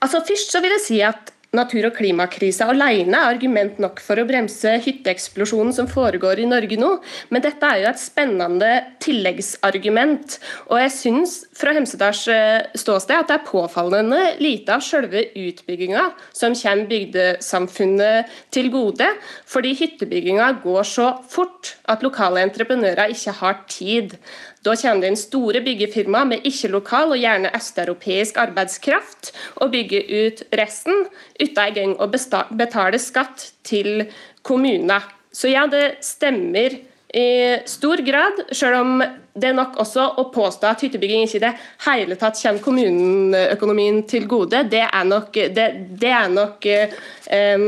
Altså 0.01 0.21
Først 0.27 0.51
så 0.51 0.61
vil 0.61 0.75
jeg 0.75 0.83
si 0.83 0.99
at 1.05 1.31
natur- 1.55 1.89
og 1.89 1.97
klimakrisa 1.97 2.69
alene 2.71 3.17
er 3.17 3.33
argument 3.33 3.79
nok 3.83 3.99
for 4.03 4.19
å 4.19 4.25
bremse 4.27 4.71
hytteeksplosjonen 4.85 5.75
som 5.75 5.89
foregår 5.91 6.39
i 6.39 6.47
Norge 6.47 6.77
nå, 6.79 6.91
men 7.29 7.43
dette 7.43 7.67
er 7.67 7.81
jo 7.81 7.89
et 7.89 7.99
spennende 7.99 8.69
tilleggsargument. 9.03 10.37
Og 10.71 10.79
jeg 10.79 10.93
syns 10.95 11.35
fra 11.57 11.73
Hemsedals 11.75 12.23
eh, 12.31 12.69
ståsted 12.79 13.17
at 13.17 13.31
det 13.31 13.37
er 13.39 13.49
påfallende 13.49 14.21
lite 14.39 14.77
av 14.77 14.85
selve 14.85 15.25
utbygginga 15.27 16.05
som 16.31 16.55
kommer 16.55 16.87
bygdesamfunnet 16.91 18.31
til 18.55 18.71
gode, 18.71 19.09
fordi 19.43 19.75
hyttebygginga 19.81 20.53
går 20.63 20.87
så 20.87 21.11
fort 21.31 21.75
at 21.91 22.05
lokale 22.05 22.45
entreprenører 22.47 23.11
ikke 23.11 23.35
har 23.41 23.59
tid. 23.67 24.15
Da 24.61 24.75
kommer 24.77 25.01
det 25.01 25.09
inn 25.09 25.17
store 25.17 25.61
byggefirma 25.65 26.21
med 26.29 26.45
ikke-lokal 26.45 27.15
og 27.15 27.21
gjerne 27.21 27.53
østeuropeisk 27.57 28.37
arbeidskraft 28.41 29.31
og 29.57 29.71
bygger 29.73 30.11
ut 30.11 30.43
resten 30.59 31.07
uten 31.41 31.63
engang 31.63 31.95
å 31.97 32.09
betale 32.11 33.01
skatt 33.01 33.49
til 33.65 34.05
kommuner. 34.45 35.07
Så 35.33 35.49
ja, 35.49 35.65
det 35.71 36.03
stemmer 36.05 36.77
i 37.11 37.57
stor 37.67 38.03
grad, 38.05 38.45
selv 38.55 38.77
om 38.83 39.01
det 39.33 39.49
er 39.49 39.55
nok 39.55 39.79
også 39.79 40.05
å 40.19 40.27
påstå 40.31 40.69
at 40.69 40.83
hyttebygging 40.83 41.25
ikke 41.25 41.39
i 41.39 41.43
det 41.43 41.51
hele 41.87 42.17
tatt 42.19 42.39
kommer 42.39 42.63
kommuneøkonomien 42.63 44.03
til 44.07 44.27
gode. 44.31 44.63
Det 44.71 44.83
er 44.85 45.07
nok, 45.07 45.33
det, 45.55 45.67
det 45.99 46.13
er 46.15 46.29
nok 46.31 46.67
um, 46.69 47.65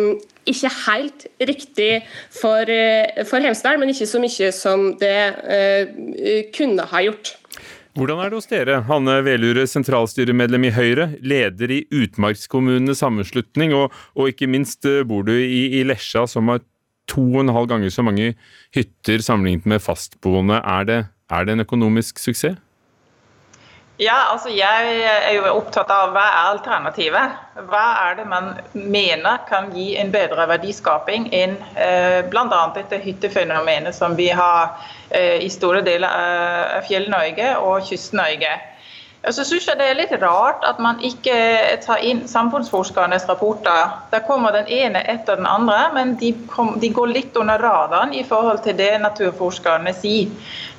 ikke 0.50 0.72
helt 0.86 1.28
riktig 1.40 1.92
for, 2.34 2.68
eh, 2.70 3.24
for 3.30 3.44
Hemsedal, 3.44 3.80
men 3.80 3.94
ikke 3.94 4.10
så 4.10 4.22
mye 4.22 4.52
som 4.56 4.92
det 5.00 5.18
uh, 5.44 6.44
kunne 6.56 6.88
ha 6.90 7.04
gjort. 7.06 7.36
Hvordan 7.94 8.24
er 8.24 8.32
det 8.32 8.40
hos 8.40 8.50
dere? 8.50 8.80
Hanne 8.88 9.20
Velure, 9.22 9.68
sentralstyremedlem 9.70 10.66
i 10.66 10.74
Høyre, 10.74 11.12
leder 11.22 11.76
i 11.76 11.84
Utmarkskommunenes 11.94 13.04
sammenslutning, 13.04 13.76
og, 13.78 13.94
og, 14.18 14.32
ikke 14.32 14.50
minst 14.50 14.88
eh, 14.90 15.04
bor 15.06 15.22
du 15.28 15.36
i, 15.36 15.78
i 15.78 15.84
Lesja, 15.86 16.26
som 16.30 16.50
har 16.50 16.64
to 17.12 17.22
og 17.22 17.44
en 17.44 17.54
halv 17.54 17.70
ganger 17.70 17.94
så 17.94 18.06
mange 18.06 18.32
hytter 18.74 19.22
sammenlignet 19.22 19.70
med 19.70 19.84
fastboende. 19.84 20.58
Er 20.58 20.90
det, 20.90 21.00
er 21.30 21.46
det 21.46 21.54
en 21.54 21.66
økonomisk 21.68 22.18
suksess? 22.24 22.58
Ja, 24.02 24.16
altså 24.32 24.50
Jeg 24.50 25.02
er 25.06 25.36
jo 25.36 25.44
opptatt 25.54 25.92
av 25.94 26.16
hva 26.16 26.24
er 26.26 26.48
alternativet. 26.56 27.36
Hva 27.70 27.84
er 28.08 28.16
det 28.18 28.26
man 28.26 28.48
mener 28.74 29.44
kan 29.46 29.70
gi 29.76 29.92
en 30.02 30.10
bedre 30.14 30.48
verdiskaping 30.50 31.28
enn 31.30 31.54
eh, 31.78 32.24
bl.a. 32.26 32.62
dette 32.74 32.98
hyttefenomenet 33.04 33.94
som 33.94 34.18
vi 34.18 34.32
har 34.34 34.74
eh, 35.14 35.46
i 35.46 35.50
store 35.54 35.84
deler 35.86 36.10
av 36.10 36.88
Fjell-Norge 36.90 37.52
og 37.62 37.86
Kyst-Norge. 37.86 38.56
Så 39.32 39.44
synes 39.44 39.68
jeg 39.68 39.78
det 39.80 39.86
er 39.88 39.96
litt 39.96 40.14
rart 40.20 40.66
at 40.68 40.80
man 40.84 40.98
ikke 41.00 41.36
tar 41.86 42.02
inn 42.04 42.26
samfunnsforskernes 42.28 43.24
rapporter. 43.30 43.94
Der 44.12 44.20
kommer 44.28 44.52
den 44.52 44.68
ene 44.68 45.00
etter 45.08 45.40
den 45.40 45.48
andre, 45.48 45.78
men 45.96 46.18
de, 46.20 46.34
kom, 46.52 46.74
de 46.82 46.90
går 46.92 47.08
litt 47.08 47.38
under 47.40 47.62
radaren 47.64 48.12
i 48.12 48.26
forhold 48.28 48.60
til 48.66 48.76
det 48.76 48.92
naturforskerne 49.00 49.94
sier. 49.96 50.28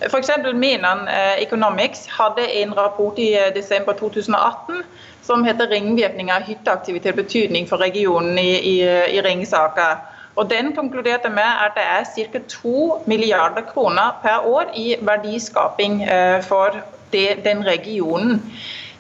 F.eks. 0.05 0.35
Menon 0.53 1.09
eh, 1.09 1.41
Economics 1.41 2.05
hadde 2.19 2.45
en 2.61 2.77
rapport 2.77 3.17
i 3.19 3.31
eh, 3.33 3.49
desember 3.55 3.97
2018 3.97 4.85
som 5.25 5.45
heter 5.45 5.71
'Ringvirkninger 5.71 6.37
av 6.37 6.45
hytteaktivitet 6.45 7.17
betydning 7.17 7.65
for 7.69 7.81
regionen 7.81 8.39
i, 8.39 8.51
i, 8.61 8.77
i 9.17 9.25
Ringsaker'. 9.25 10.05
Og 10.37 10.51
Den 10.51 10.75
konkluderte 10.77 11.31
med 11.31 11.49
at 11.65 11.79
det 11.79 11.85
er 11.89 12.29
ca. 12.33 12.39
2 12.49 13.05
milliarder 13.07 13.63
kroner 13.73 14.19
per 14.23 14.45
år 14.45 14.65
i 14.77 14.97
verdiskaping 15.01 16.03
eh, 16.03 16.43
for 17.15 17.45
den 17.45 17.67
regionen. 17.67 18.43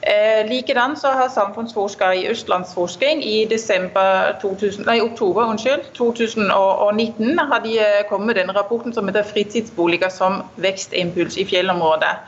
Eh, 0.04 0.48
likedan 0.48 0.96
så 0.96 1.08
har 1.08 1.28
samfunnsforskere 1.28 2.16
i 2.18 2.26
Østlandsforsking 2.28 3.22
i 3.24 3.46
2000, 4.42 4.84
nei, 4.84 5.00
oktober 5.00 5.48
unnskyld, 5.48 5.86
2019 5.96 7.38
har 7.38 7.62
de 7.64 7.78
eh, 7.78 8.02
kommet 8.08 8.26
med 8.26 8.34
den 8.34 8.56
rapporten 8.56 8.92
som 8.92 9.08
heter 9.08 9.22
'Fritidsboliger 9.22 10.08
som 10.08 10.42
vekstimpuls 10.56 11.36
i 11.36 11.44
fjellområdet'. 11.44 12.20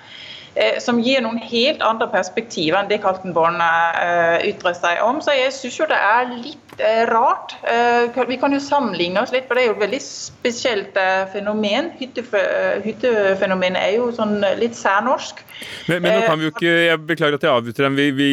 Eh, 0.56 0.78
som 0.80 1.00
gir 1.04 1.20
noen 1.20 1.36
helt 1.36 1.82
andre 1.84 2.08
perspektiver 2.08 2.78
enn 2.80 2.88
det 2.88 3.02
Kaltenborn 3.02 3.60
eh, 3.60 4.46
ytrer 4.48 4.76
seg 4.78 5.02
om. 5.04 5.20
Så 5.20 5.36
jeg 5.36 5.52
syns 5.52 5.76
jo 5.82 5.88
det 5.90 5.98
er 6.00 6.30
litt 6.32 6.66
Eh, 6.78 7.06
rart. 7.06 7.56
Eh, 7.62 8.26
vi 8.28 8.36
kan 8.36 8.52
jo 8.52 8.60
sammenligne 8.60 9.22
oss 9.22 9.32
litt, 9.32 9.46
for 9.48 9.56
det 9.56 9.62
er 9.62 9.70
jo 9.70 9.76
et 9.78 9.84
veldig 9.86 10.00
spesielt 10.04 10.98
fenomen. 11.32 11.88
Hyttefenomenet 11.96 13.80
er 13.80 13.94
jo 13.96 14.10
sånn 14.12 14.44
litt 14.60 14.76
særnorsk. 14.76 15.40
Men, 15.88 16.02
men, 16.04 16.12
nå 16.12 16.26
kan 16.26 16.38
vi 16.38 16.44
jo 16.44 16.52
ikke, 16.52 16.74
jeg 16.90 17.00
beklager 17.08 17.38
at 17.38 17.46
jeg 17.46 17.52
avbryter 17.54 17.86
dem, 17.86 17.96
vi, 17.96 18.06
vi, 18.16 18.28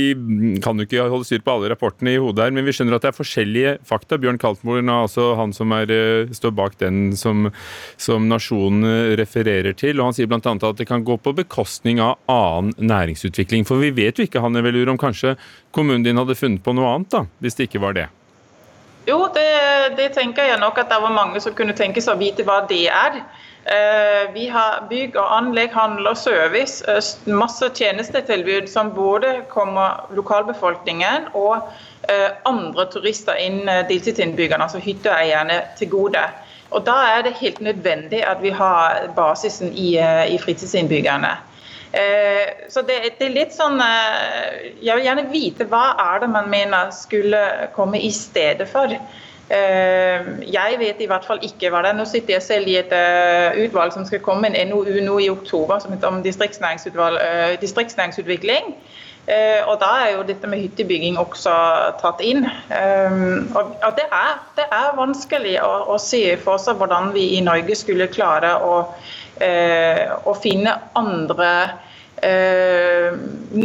kan 0.63 0.75
jo 0.75 0.83
ikke 0.87 1.07
holde 1.13 1.27
styr 1.29 1.43
på 1.45 1.53
alle 1.55 1.71
rapportene 1.71 2.11
i 2.17 2.19
hodet 2.19 2.49
her, 2.49 2.55
men 2.55 2.67
vi 2.67 2.75
skjønner 2.75 2.97
at 2.97 3.05
det 3.05 3.13
er 3.13 3.19
forskjellige 3.21 3.71
fakta. 3.87 4.19
Bjørn 4.19 4.41
Kaltenborn 4.41 4.91
er 4.91 5.05
altså 5.05 5.29
han 5.39 5.55
som 5.55 5.71
er, 5.77 5.87
står 6.35 6.51
bak 6.57 6.75
den 6.83 7.15
som, 7.19 7.47
som 7.95 8.27
nasjonen 8.27 9.15
refererer 9.19 9.71
til, 9.79 10.01
og 10.01 10.11
han 10.11 10.19
sier 10.19 10.27
bl.a. 10.27 10.41
at 10.43 10.81
det 10.81 10.89
kan 10.89 11.07
gå 11.07 11.15
på 11.23 11.35
bekostning 11.39 12.03
av 12.03 12.12
annen 12.31 12.73
næringsutvikling. 12.77 13.67
For 13.67 13.81
vi 13.81 13.93
vet 13.95 14.19
jo 14.19 14.27
ikke 14.27 14.41
Hanne 14.43 14.63
Velur, 14.65 14.91
om 14.91 14.99
kanskje 14.99 15.35
kommunen 15.71 16.05
din 16.05 16.19
hadde 16.19 16.37
funnet 16.39 16.63
på 16.63 16.75
noe 16.75 16.95
annet, 16.95 17.11
da, 17.13 17.25
hvis 17.43 17.59
det 17.59 17.69
ikke 17.69 17.83
var 17.83 17.97
det? 17.97 18.09
Jo, 19.07 19.25
det, 19.35 19.95
det, 19.97 20.13
tenker 20.15 20.47
jeg 20.47 20.59
nok 20.61 20.77
at 20.79 20.91
det 20.91 21.01
var 21.03 21.11
mange 21.11 21.41
som 21.43 21.55
kunne 21.55 21.75
tenke 21.75 22.01
seg 22.01 22.15
å 22.15 22.21
vite 22.21 22.45
hva 22.47 22.61
det 22.69 22.85
er. 22.87 23.19
Eh, 23.65 24.33
vi 24.33 24.47
har 24.51 24.85
bygg 24.89 25.15
og 25.19 25.33
anlegg, 25.37 25.71
handel 25.75 26.07
og 26.11 26.17
service. 26.19 26.83
Eh, 26.87 27.31
masse 27.31 27.67
tjenestetilbud 27.75 28.67
som 28.71 28.93
både 28.95 29.41
kommer 29.51 30.07
lokalbefolkningen 30.15 31.29
og 31.35 31.67
eh, 32.07 32.31
andre 32.47 32.87
turister 32.91 33.39
innen 33.39 33.87
deltidsinnbyggerne, 33.91 34.67
altså 34.67 34.83
hytteeierne, 34.83 35.61
til 35.79 35.91
gode. 35.91 36.23
Og 36.71 36.85
Da 36.87 36.95
er 37.13 37.27
det 37.27 37.37
helt 37.39 37.61
nødvendig 37.61 38.23
at 38.25 38.41
vi 38.41 38.49
har 38.49 39.11
basisen 39.15 39.71
i, 39.75 39.99
i 40.27 40.37
fritidsinnbyggerne. 40.41 41.35
Eh, 41.93 42.49
så 42.69 42.81
det, 42.81 42.93
det, 43.19 43.27
er 43.27 43.33
litt 43.35 43.51
sånn 43.53 43.77
eh, 43.77 44.73
Jeg 44.81 44.97
vil 44.97 45.05
gjerne 45.05 45.29
vite 45.29 45.67
hva 45.69 45.93
er 46.01 46.23
det 46.23 46.29
man 46.33 46.49
mener 46.49 46.89
skulle 46.95 47.69
komme 47.75 47.99
i 48.01 48.09
stedet 48.13 48.67
for. 48.71 48.89
Eh, 49.53 50.19
jeg 50.49 50.79
vet 50.81 51.01
i 51.03 51.07
hvert 51.11 51.25
fall 51.27 51.39
ikke 51.45 51.69
hva 51.69 51.83
det 51.85 51.91
er. 51.93 51.99
Nå 51.99 52.05
sitter 52.09 52.33
jeg 52.39 52.47
selv 52.47 52.67
i 52.71 52.79
et 52.81 52.93
utvalg 53.61 53.93
som 53.93 54.05
skal 54.09 54.25
komme 54.25 54.49
en 54.49 54.57
NOU 54.71 54.97
nå 55.05 55.15
i 55.21 55.29
oktober 55.29 55.77
som 55.83 55.93
heter 55.93 56.09
om 56.09 56.23
distriktsnæringsutvikling. 56.25 58.65
Og 59.23 59.75
Da 59.79 59.89
er 60.03 60.09
jo 60.17 60.27
dette 60.27 60.47
med 60.51 60.59
hyttebygging 60.59 61.15
også 61.15 61.53
tatt 62.01 62.19
inn. 62.25 62.43
Og 62.43 63.91
Det 63.95 64.07
er, 64.09 64.33
det 64.57 64.65
er 64.67 64.97
vanskelig 64.97 65.55
å, 65.63 65.93
å 65.93 65.95
se 66.01 66.35
for 66.43 66.57
seg 66.59 66.75
hvordan 66.81 67.13
vi 67.15 67.37
i 67.37 67.41
Norge 67.45 67.75
skulle 67.79 68.11
klare 68.11 68.51
å 68.59 68.89
å 69.43 70.33
finne 70.39 70.77
andre 70.99 71.49
eh, 72.23 73.15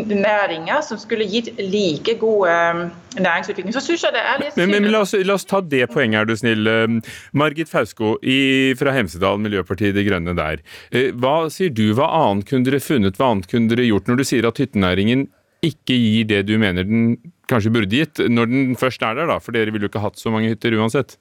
næringer 0.08 0.82
som 0.82 0.98
skulle 1.00 1.26
gitt 1.28 1.50
like 1.58 2.14
god 2.20 2.48
eh, 2.48 2.82
næringsutvikling. 3.20 3.72
Så 3.74 3.80
synes 3.84 4.04
jeg 4.06 4.16
det 4.16 4.22
er 4.22 4.42
litt 4.42 4.58
men, 4.58 4.70
men, 4.72 4.86
men 4.86 4.94
la, 4.94 5.02
oss, 5.06 5.14
la, 5.14 5.36
oss, 5.36 5.46
ta 5.48 5.60
det 5.62 5.86
poenget, 5.92 6.20
er 6.20 6.28
du 6.28 6.36
snill. 6.38 6.72
Margit 7.32 7.70
Fausko 7.70 8.16
i, 8.22 8.74
fra 8.78 8.94
Hemsedal, 8.96 9.40
Miljøpartiet 9.42 9.96
De 9.96 10.06
Grønne 10.06 10.36
der. 10.38 10.62
Hva 11.18 11.40
sier 11.52 11.72
du, 11.74 11.90
hva 11.98 12.10
annet 12.22 12.48
kunne 12.48 12.68
dere 12.68 12.82
funnet, 12.82 13.18
hva 13.18 13.32
annet 13.34 13.50
kunne 13.50 13.70
dere 13.72 13.88
gjort 13.88 14.10
når 14.10 14.22
du 14.22 14.28
sier 14.28 14.48
at 14.48 14.62
hyttenæringen 14.62 15.28
ikke 15.64 15.96
gir 15.96 16.26
det 16.30 16.44
du 16.46 16.54
mener 16.60 16.86
den 16.86 17.16
kanskje 17.50 17.72
burde 17.74 17.90
gitt, 17.90 18.20
når 18.30 18.50
den 18.50 18.74
først 18.78 19.02
er 19.02 19.16
der, 19.18 19.26
da? 19.30 19.40
For 19.42 19.56
dere 19.56 19.72
ville 19.74 19.88
jo 19.88 19.90
ikke 19.90 20.04
hatt 20.04 20.20
så 20.20 20.30
mange 20.30 20.52
hytter 20.52 20.76
uansett. 20.78 21.16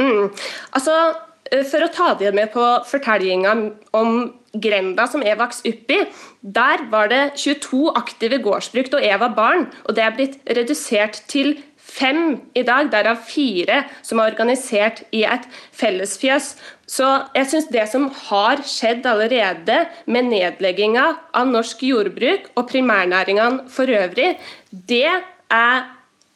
Mm. 0.00 0.32
Altså, 0.74 0.94
Eh, 0.96 1.29
for 1.70 1.82
å 1.82 1.90
ta 1.92 2.12
det 2.18 2.30
med 2.36 2.52
på 2.54 2.66
fortellinga 2.86 3.54
om 3.96 4.20
grenda 4.50 5.06
som 5.10 5.22
Eva 5.22 5.46
vokste 5.46 5.70
opp 5.70 5.92
i, 5.94 5.98
der 6.42 6.84
var 6.90 7.10
det 7.10 7.22
22 7.38 7.90
aktive 7.98 8.40
gårdsbruk 8.42 8.90
da 8.92 9.02
jeg 9.02 9.20
var 9.22 9.34
barn, 9.36 9.66
og 9.86 9.96
det 9.96 10.04
er 10.04 10.16
blitt 10.16 10.38
redusert 10.50 11.22
til 11.30 11.56
fem 11.90 12.40
i 12.54 12.62
dag, 12.66 12.90
derav 12.92 13.22
fire 13.26 13.82
som 14.06 14.20
er 14.20 14.32
organisert 14.32 15.02
i 15.16 15.24
et 15.26 15.46
fellesfjøs. 15.76 16.52
Så 16.90 17.08
jeg 17.34 17.50
syns 17.50 17.70
det 17.72 17.86
som 17.90 18.08
har 18.28 18.62
skjedd 18.66 19.06
allerede 19.08 19.84
med 20.10 20.30
nedlegginga 20.30 21.06
av 21.36 21.50
norsk 21.50 21.82
jordbruk 21.86 22.50
og 22.54 22.68
primærnæringene 22.70 23.70
for 23.72 23.90
øvrig, 23.90 24.34
det 24.70 25.06
er 25.06 25.88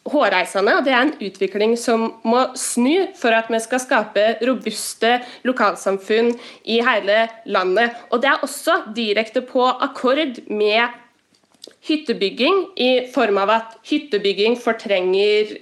hårreisende, 0.04 0.74
og 0.76 0.84
det 0.84 0.92
er 0.92 1.06
en 1.06 1.14
utvikling 1.24 1.74
som 1.80 2.06
må 2.28 2.42
snu 2.60 3.06
for 3.16 3.32
at 3.32 3.48
vi 3.52 3.60
skal 3.64 3.80
skape 3.80 4.24
robuste 4.44 5.16
lokalsamfunn 5.48 6.34
i 6.68 6.80
hele 6.84 7.24
landet. 7.48 7.94
Og 8.12 8.20
det 8.22 8.30
er 8.32 8.44
også 8.44 8.80
direkte 8.96 9.40
på 9.48 9.64
akkord 9.64 10.42
med 10.52 11.00
hyttebygging, 11.88 12.66
i 12.76 12.90
form 13.14 13.40
av 13.40 13.52
at 13.54 13.78
hyttebygging 13.88 14.58
fortrenger 14.60 15.54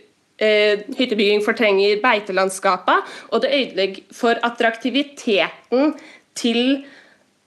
eh, 0.42 0.82
hyttebygging 0.98 1.44
fortrenger 1.44 2.02
beitelandskapet, 2.02 3.14
og 3.30 3.44
det 3.44 3.54
ødelegger 3.54 4.02
for 4.16 4.42
attraktiviteten 4.42 5.94
til 6.38 6.82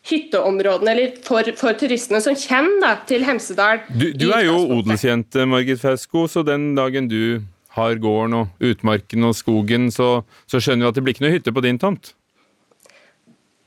hytteområdene, 0.05 0.91
eller 0.93 1.15
for, 1.25 1.47
for 1.57 1.77
turistene 1.79 2.21
som 2.21 2.37
kommer 2.37 2.77
da, 2.83 2.91
til 3.09 3.25
Hemsedal. 3.25 3.81
Du, 3.89 4.11
du 4.13 4.29
er 4.35 4.45
jo 4.47 4.59
odelsjente, 4.77 5.47
Margit 5.49 5.81
Fausko, 5.81 6.27
så 6.31 6.45
den 6.45 6.73
dagen 6.77 7.09
du 7.11 7.41
har 7.75 7.97
gården 7.99 8.37
og 8.37 8.63
utmarken 8.63 9.25
og 9.27 9.33
skogen, 9.35 9.89
så, 9.91 10.21
så 10.47 10.61
skjønner 10.61 10.85
du 10.85 10.91
at 10.91 10.99
det 10.99 11.05
blir 11.05 11.17
ikke 11.17 11.25
noe 11.25 11.35
hytte 11.35 11.55
på 11.55 11.65
din 11.65 11.81
tomt? 11.81 12.13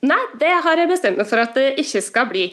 Nei, 0.07 0.21
det 0.39 0.55
har 0.65 0.79
jeg 0.79 0.91
bestemt 0.93 1.19
meg 1.19 1.29
for 1.29 1.43
at 1.43 1.59
det 1.59 1.75
ikke 1.83 2.03
skal 2.07 2.31
bli. 2.31 2.47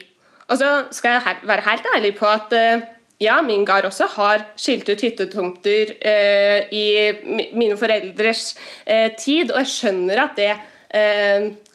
Og 0.50 0.60
så 0.60 0.72
skal 0.94 1.18
jeg 1.18 1.40
være 1.46 1.66
helt 1.66 1.90
ærlig 1.96 2.14
på 2.18 2.28
at 2.30 2.54
eh, 2.58 2.86
ja, 3.22 3.38
min 3.46 3.64
gard 3.66 3.86
også 3.88 4.10
har 4.18 4.48
skilt 4.60 4.90
ut 4.90 5.02
hyttetomter 5.06 5.94
eh, 6.02 6.74
i 6.74 7.46
mine 7.54 7.78
foreldres 7.78 8.56
eh, 8.84 9.12
tid, 9.18 9.54
og 9.54 9.62
jeg 9.62 9.74
skjønner 9.78 10.26
at 10.26 10.42
det 10.42 10.54
Eh, 10.56 10.75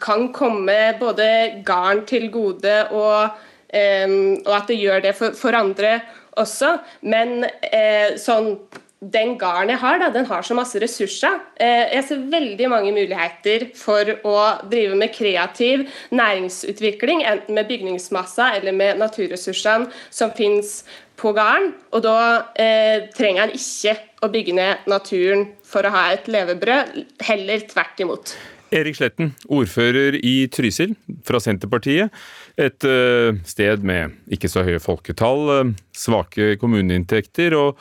kan 0.01 0.29
komme 0.37 0.79
både 1.01 1.29
garn 1.67 2.05
til 2.09 2.29
gode, 2.33 2.77
og, 2.91 3.41
eh, 3.69 4.09
og 4.47 4.55
at 4.57 4.71
det 4.71 4.81
gjør 4.81 5.07
det 5.09 5.17
for, 5.19 5.37
for 5.37 5.57
andre 5.57 5.99
også. 6.41 6.77
Men 7.03 7.45
eh, 7.45 8.17
sånn 8.21 8.55
den 9.01 9.39
garden 9.41 9.73
jeg 9.73 9.81
har, 9.81 9.97
da, 9.97 10.11
den 10.13 10.27
har 10.29 10.45
så 10.45 10.55
masse 10.57 10.81
ressurser. 10.83 11.39
Jeg 11.57 12.05
ser 12.05 12.27
veldig 12.33 12.67
mange 12.69 12.91
muligheter 12.93 13.71
for 13.73 14.11
å 14.29 14.35
drive 14.69 14.99
med 15.01 15.15
kreativ 15.15 15.87
næringsutvikling, 16.13 17.25
enten 17.25 17.57
med 17.57 17.71
bygningsmassa 17.71 18.51
eller 18.59 18.77
med 18.77 19.01
naturressursene 19.01 19.89
som 20.13 20.35
finnes 20.37 20.83
på 21.21 21.33
gården. 21.37 21.73
Og 21.97 22.05
da 22.05 22.19
eh, 22.61 23.09
trenger 23.17 23.49
en 23.49 23.57
ikke 23.57 23.97
å 24.21 24.29
bygge 24.33 24.57
ned 24.61 24.89
naturen 24.91 25.49
for 25.65 25.87
å 25.87 25.95
ha 25.97 26.11
et 26.13 26.29
levebrød, 26.29 26.97
heller 27.25 27.69
tvert 27.73 28.05
imot. 28.05 28.37
Erik 28.71 28.97
Sletten, 28.97 29.33
ordfører 29.51 30.15
i 30.23 30.47
Trysil 30.53 30.95
fra 31.27 31.41
Senterpartiet. 31.43 32.15
Et 32.55 32.87
uh, 32.87 33.35
sted 33.47 33.83
med 33.87 34.15
ikke 34.31 34.51
så 34.51 34.63
høye 34.67 34.83
folketall, 34.83 35.43
uh, 35.51 35.73
svake 35.97 36.55
kommuneinntekter. 36.61 37.57
og 37.59 37.81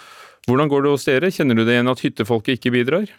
Hvordan 0.50 0.72
går 0.72 0.86
det 0.86 0.94
hos 0.96 1.06
dere? 1.06 1.30
Kjenner 1.34 1.60
du 1.60 1.64
det 1.64 1.78
igjen 1.78 1.94
at 1.94 2.02
hyttefolket 2.02 2.58
ikke 2.58 2.74
bidrar? 2.74 3.12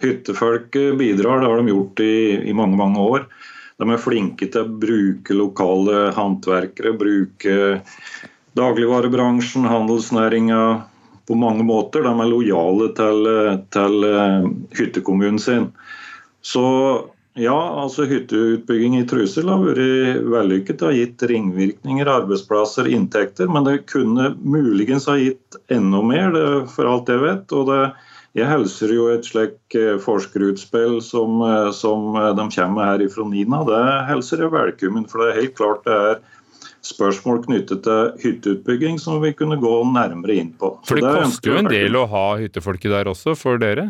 Hyttefolket 0.00 0.96
bidrar, 0.96 1.42
det 1.42 1.50
har 1.50 1.60
de 1.60 1.72
gjort 1.72 2.04
i, 2.04 2.16
i 2.48 2.56
mange 2.56 2.80
mange 2.80 3.00
år. 3.00 3.28
De 3.76 3.92
er 3.92 4.00
flinke 4.00 4.48
til 4.48 4.64
å 4.64 4.76
bruke 4.80 5.36
lokale 5.36 6.10
håndverkere, 6.16 6.94
bruke 6.96 7.82
dagligvarebransjen, 8.56 9.68
handelsnæringa 9.68 10.62
på 11.28 11.36
mange 11.36 11.64
måter. 11.68 12.06
De 12.06 12.12
er 12.12 12.32
lojale 12.32 12.88
til, 12.96 13.28
til 13.76 14.08
uh, 14.08 14.48
hyttekommunen 14.80 15.42
sin. 15.42 15.68
Så 16.46 16.64
ja, 17.36 17.56
altså 17.82 18.06
hytteutbygging 18.08 18.94
i 19.00 19.06
Trussel 19.08 19.50
har 19.50 19.64
vært 19.64 20.22
vellykket. 20.30 20.78
Det 20.78 20.86
har 20.86 20.96
gitt 20.96 21.24
ringvirkninger, 21.28 22.08
arbeidsplasser, 22.08 22.88
inntekter. 22.88 23.50
Men 23.52 23.66
det 23.66 23.82
kunne 23.90 24.30
muligens 24.40 25.08
ha 25.10 25.18
gitt 25.20 25.58
enda 25.72 26.00
mer, 26.06 26.30
det, 26.36 26.46
for 26.72 26.88
alt 26.88 27.10
jeg 27.12 27.24
vet. 27.24 27.56
og 27.56 27.72
det 27.72 27.80
jeg 28.36 28.48
hilser 28.50 28.90
jo 28.92 29.06
et 29.14 29.24
slikt 29.24 29.76
eh, 29.78 29.94
forskerutspill 30.02 30.98
som, 31.04 31.38
eh, 31.46 31.70
som 31.72 32.16
eh, 32.20 32.32
de 32.36 32.44
kommer 32.52 32.74
med 32.76 32.88
her 32.90 33.12
fra 33.14 33.24
Nina. 33.30 33.62
Det 33.64 33.84
hilser 34.10 34.42
jeg 34.44 34.52
velkommen, 34.52 35.06
for 35.08 35.22
det 35.22 35.30
er 35.30 35.38
helt 35.40 35.54
klart 35.56 35.86
det 35.86 35.94
er 36.10 36.18
spørsmål 36.84 37.40
knyttet 37.46 37.86
til 37.86 38.10
hytteutbygging 38.22 39.00
som 39.02 39.22
vi 39.24 39.32
kunne 39.34 39.56
gå 39.62 39.72
nærmere 39.88 40.36
inn 40.36 40.52
på. 40.60 40.74
For 40.86 41.00
det, 41.00 41.08
det 41.08 41.22
koster 41.24 41.50
jo 41.50 41.62
en 41.62 41.70
del 41.72 41.96
å 41.96 42.04
ha 42.12 42.26
hyttefolket 42.42 42.92
der 42.92 43.08
også, 43.10 43.34
for 43.40 43.62
dere? 43.62 43.88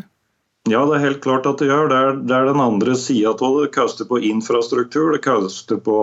Ja, 0.67 0.85
det 0.85 0.97
er 0.97 1.05
helt 1.05 1.21
klart 1.23 1.45
at 1.47 1.61
det 1.61 1.69
gjør. 1.69 1.87
Det 1.87 1.97
er, 1.97 2.17
det 2.27 2.35
er 2.35 2.49
den 2.49 2.59
andre 2.59 2.95
sida 2.99 3.31
av 3.31 3.53
det. 3.55 3.67
Det 3.67 3.75
koster 3.77 4.07
på 4.09 4.19
infrastruktur, 4.19 5.13
det 5.15 5.23
koster 5.23 5.79
på 5.79 5.99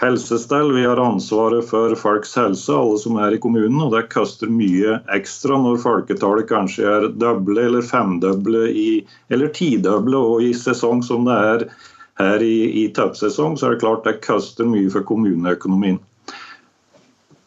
helsestell. 0.00 0.72
Vi 0.72 0.86
har 0.86 1.00
ansvaret 1.02 1.66
for 1.68 1.94
folks 1.98 2.32
helse, 2.38 2.72
alle 2.72 2.96
som 3.02 3.18
er 3.20 3.36
i 3.36 3.42
kommunen. 3.42 3.80
Og 3.84 3.92
det 3.92 4.06
koster 4.14 4.48
mye 4.48 5.00
ekstra 5.12 5.58
når 5.60 5.82
folketallet 5.84 6.48
kanskje 6.48 6.88
er 6.88 7.08
doble 7.20 7.68
eller 7.68 7.84
femdoble 7.84 8.64
eller 9.28 9.54
tidoble 9.54 10.24
og 10.32 10.44
i 10.46 10.52
sesong 10.56 11.04
som 11.04 11.28
det 11.28 11.38
er 11.52 11.68
her 12.18 12.42
i, 12.42 12.84
i 12.84 12.88
toppsesong, 12.94 13.56
så 13.58 13.68
er 13.68 13.76
det 13.76 13.82
klart 13.84 14.06
det 14.06 14.18
koster 14.24 14.66
mye 14.66 14.90
for 14.90 15.06
kommuneøkonomien. 15.06 16.00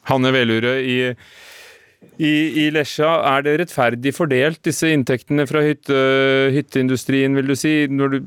Hanne 0.07 0.31
Velure 0.33 0.77
i 0.81 0.97
i, 2.21 2.33
i 2.63 2.69
Lesja, 2.73 3.09
er 3.33 3.45
det 3.45 3.57
rettferdig 3.63 4.13
fordelt, 4.13 4.61
disse 4.67 4.91
inntektene 4.93 5.47
fra 5.49 5.63
hytte, 5.65 5.97
hytteindustrien, 6.53 7.33
vil 7.37 7.49
du 7.49 7.55
si? 7.57 7.73
Når 7.89 8.13
du, 8.13 8.19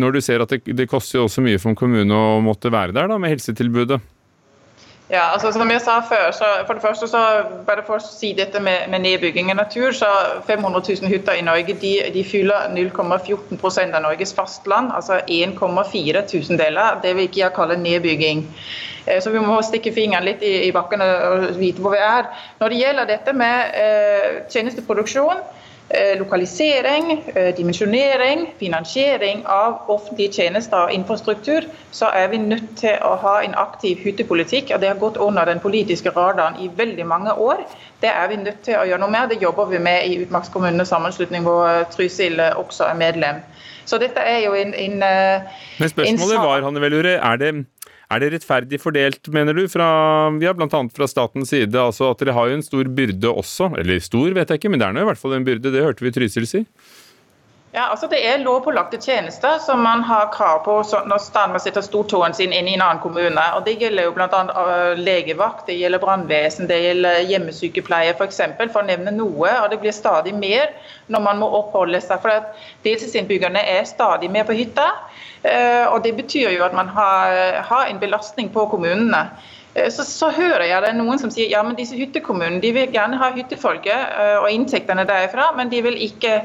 når 0.00 0.16
du 0.16 0.20
ser 0.24 0.44
at 0.44 0.54
det, 0.54 0.62
det 0.72 0.88
koster 0.88 1.20
jo 1.20 1.26
også 1.28 1.44
mye 1.44 1.60
for 1.60 1.74
en 1.74 1.78
kommune 1.78 2.16
å 2.16 2.40
måtte 2.44 2.72
være 2.72 2.96
der 2.96 3.10
da, 3.12 3.20
med 3.20 3.34
helsetilbudet? 3.34 4.00
Ja, 5.12 5.34
altså 5.34 5.52
Som 5.52 5.68
jeg 5.70 5.82
sa 5.84 5.98
før, 6.00 6.30
så 6.32 6.46
for 6.66 6.74
det 6.74 6.82
første 6.82 7.06
så 7.08 7.18
bare 7.66 7.84
for 7.84 8.00
å 8.00 8.04
si 8.04 8.32
dette 8.32 8.60
med, 8.60 8.88
med 8.88 9.04
nedbygging 9.04 9.50
av 9.52 9.58
natur, 9.60 9.92
så 9.92 10.08
500 10.46 10.80
000 10.88 11.12
hytter 11.12 11.36
i 11.36 11.44
Norge 11.44 11.76
de, 11.82 11.92
de 12.14 12.24
fyller 12.24 12.72
0,14% 12.72 13.92
av 13.92 14.02
Norges 14.06 14.32
fastland. 14.34 14.94
Altså 14.96 15.20
1,4 15.28 16.24
tusendeler. 16.32 17.02
Det 17.04 17.12
vil 17.18 17.28
ikke 17.28 17.42
jeg 17.44 17.56
kalle 17.58 17.76
nedbygging. 17.84 18.46
Eh, 19.06 19.20
så 19.22 19.30
vi 19.30 19.42
må 19.42 19.58
stikke 19.62 19.92
fingeren 19.92 20.26
litt 20.28 20.42
i, 20.42 20.70
bakken 20.74 21.04
og 21.04 21.50
vite 21.60 21.84
hvor 21.84 21.96
vi 21.96 22.02
er. 22.02 22.30
Når 22.60 22.72
det 22.72 22.80
gjelder 22.80 23.12
dette 23.12 23.36
med 23.36 23.78
eh, 23.80 24.42
tjenesteproduksjon, 24.52 25.44
Eh, 25.88 26.18
lokalisering, 26.18 27.24
dimensjonering, 27.56 28.54
finansiering 28.58 29.42
av 29.46 29.82
offentlige 29.86 30.32
tjenester 30.32 30.86
og 30.86 30.92
infrastruktur, 30.92 31.66
så 31.92 32.08
er 32.08 32.28
vi 32.32 32.38
nødt 32.40 32.70
til 32.80 32.96
å 33.04 33.10
ha 33.20 33.34
en 33.44 33.54
aktiv 33.54 34.00
hyttepolitikk. 34.00 34.72
og 34.74 34.80
Det 34.80 34.88
har 34.88 34.96
gått 34.96 35.16
under 35.16 35.44
den 35.44 35.60
politiske 35.60 36.10
radaren 36.10 36.56
i 36.56 36.70
veldig 36.76 37.06
mange 37.06 37.32
år. 37.32 37.60
Det 38.00 38.08
er 38.08 38.28
vi 38.28 38.36
nødt 38.36 38.62
til 38.64 38.74
å 38.80 38.86
gjøre 38.88 39.00
noe 39.00 39.10
med. 39.10 39.28
Det 39.28 39.42
jobber 39.42 39.64
vi 39.64 39.78
med 39.78 40.06
i 40.06 40.16
Utmarkskommunenes 40.24 40.88
sammenslutning, 40.88 41.42
hvor 41.42 41.84
Trysil 41.92 42.40
også 42.40 42.84
er 42.84 42.94
medlem. 42.94 43.44
Så 43.84 43.98
dette 43.98 44.20
er 44.20 44.40
jo 44.46 44.54
en, 44.54 44.74
en 44.74 44.98
Men 45.78 45.88
spørsmålet 45.88 46.36
var, 46.36 46.62
Hanne 46.62 46.80
Velure, 46.80 47.20
er 47.20 47.36
det 47.36 47.66
er 48.12 48.20
det 48.20 48.32
rettferdig 48.34 48.80
fordelt, 48.82 49.30
mener 49.32 49.56
du, 49.56 49.64
fra, 49.70 49.86
ja, 50.42 50.52
annet 50.54 50.96
fra 50.96 51.08
statens 51.10 51.52
side? 51.54 51.78
altså 51.80 52.10
At 52.12 52.20
dere 52.20 52.36
har 52.36 52.50
jo 52.50 52.58
en 52.58 52.66
stor 52.66 52.90
byrde 52.96 53.30
også. 53.30 53.70
Eller 53.80 54.02
stor, 54.04 54.28
vet 54.36 54.50
jeg 54.50 54.60
ikke, 54.60 54.72
men 54.72 54.82
det 54.82 54.88
er 54.88 54.96
nå 54.96 55.04
i 55.04 55.08
hvert 55.08 55.20
fall 55.20 55.38
en 55.38 55.46
byrde. 55.46 55.72
Det 55.72 55.84
hørte 55.84 56.04
vi 56.04 56.12
Trysil 56.14 56.48
si. 56.50 56.64
Ja, 57.74 57.88
altså 57.90 58.06
Det 58.06 58.20
er 58.22 58.38
lovpålagte 58.38 59.00
tjenester 59.02 59.56
som 59.58 59.80
man 59.82 60.04
har 60.06 60.28
krav 60.32 60.60
på 60.62 60.76
når 61.08 61.48
man 61.50 61.60
setter 61.60 61.82
stortåen 61.82 62.34
sin 62.34 62.52
inn 62.54 62.68
i 62.70 62.74
en 62.76 62.84
annen 62.86 63.00
kommune. 63.02 63.46
og 63.56 63.64
Det 63.66 63.74
gjelder 63.80 64.06
jo 64.06 64.12
bl.a. 64.14 64.42
Øh, 64.62 64.98
legevakt, 64.98 65.66
det 65.66 65.74
gjelder 65.80 65.98
brannvesen, 65.98 66.68
det 66.70 66.78
gjelder 66.84 67.24
hjemmesykepleie 67.26 68.12
f.eks., 68.12 68.18
for, 68.20 68.30
eksempel, 68.30 68.70
for 68.70 68.84
å 68.84 68.86
nevne 68.86 69.10
noe. 69.16 69.50
og 69.64 69.66
Det 69.72 69.80
blir 69.82 69.96
stadig 69.96 70.36
mer 70.38 70.70
når 71.08 71.24
man 71.26 71.42
må 71.42 71.50
oppholde 71.58 71.98
seg. 72.00 72.22
for 72.22 72.30
at 72.30 72.54
Deltidsinnbyggerne 72.86 73.66
er 73.74 73.90
stadig 73.90 74.30
mer 74.30 74.46
på 74.46 74.54
hytta. 74.54 74.86
Øh, 75.42 75.86
og 75.90 76.04
Det 76.04 76.14
betyr 76.14 76.54
jo 76.54 76.62
at 76.64 76.78
man 76.78 76.88
har, 76.88 77.58
har 77.72 77.90
en 77.90 77.98
belastning 77.98 78.54
på 78.54 78.68
kommunene. 78.70 79.26
Eh, 79.74 79.90
så, 79.90 80.04
så, 80.04 80.30
hører 80.30 80.66
jeg 80.68 80.82
det 80.82 80.92
er 80.92 80.98
noen 80.98 81.20
som 81.20 81.32
sier 81.34 81.50
ja, 81.50 81.62
men 81.66 81.76
disse 81.78 81.98
hyttekommunene 81.98 82.62
de 82.62 82.72
vil 82.76 82.94
gjerne 82.94 83.18
ha 83.18 83.32
hyttefolket 83.34 84.14
uh, 84.14 84.38
og 84.44 84.48
inntektene 84.52 85.06
derfra, 85.08 85.50
men 85.58 85.72
de 85.72 85.82
vil 85.84 85.98
ikke 86.06 86.36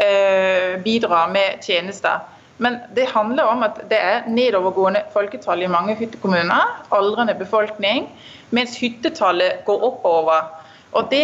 eh, 0.00 0.76
bidra 0.84 1.26
med 1.32 1.64
tjenester. 1.64 2.24
Men 2.58 2.80
det 2.96 3.06
handler 3.12 3.46
om 3.52 3.62
at 3.62 3.76
det 3.90 3.98
er 4.02 4.24
nedovergående 4.26 5.04
folketall 5.12 5.62
i 5.62 5.70
mange 5.70 5.94
hyttekommuner, 5.94 6.80
aldrende 6.90 7.36
befolkning, 7.38 8.08
mens 8.50 8.74
hyttetallet 8.80 9.60
går 9.68 9.84
oppover. 9.92 10.48
Og 10.96 11.06
det, 11.12 11.22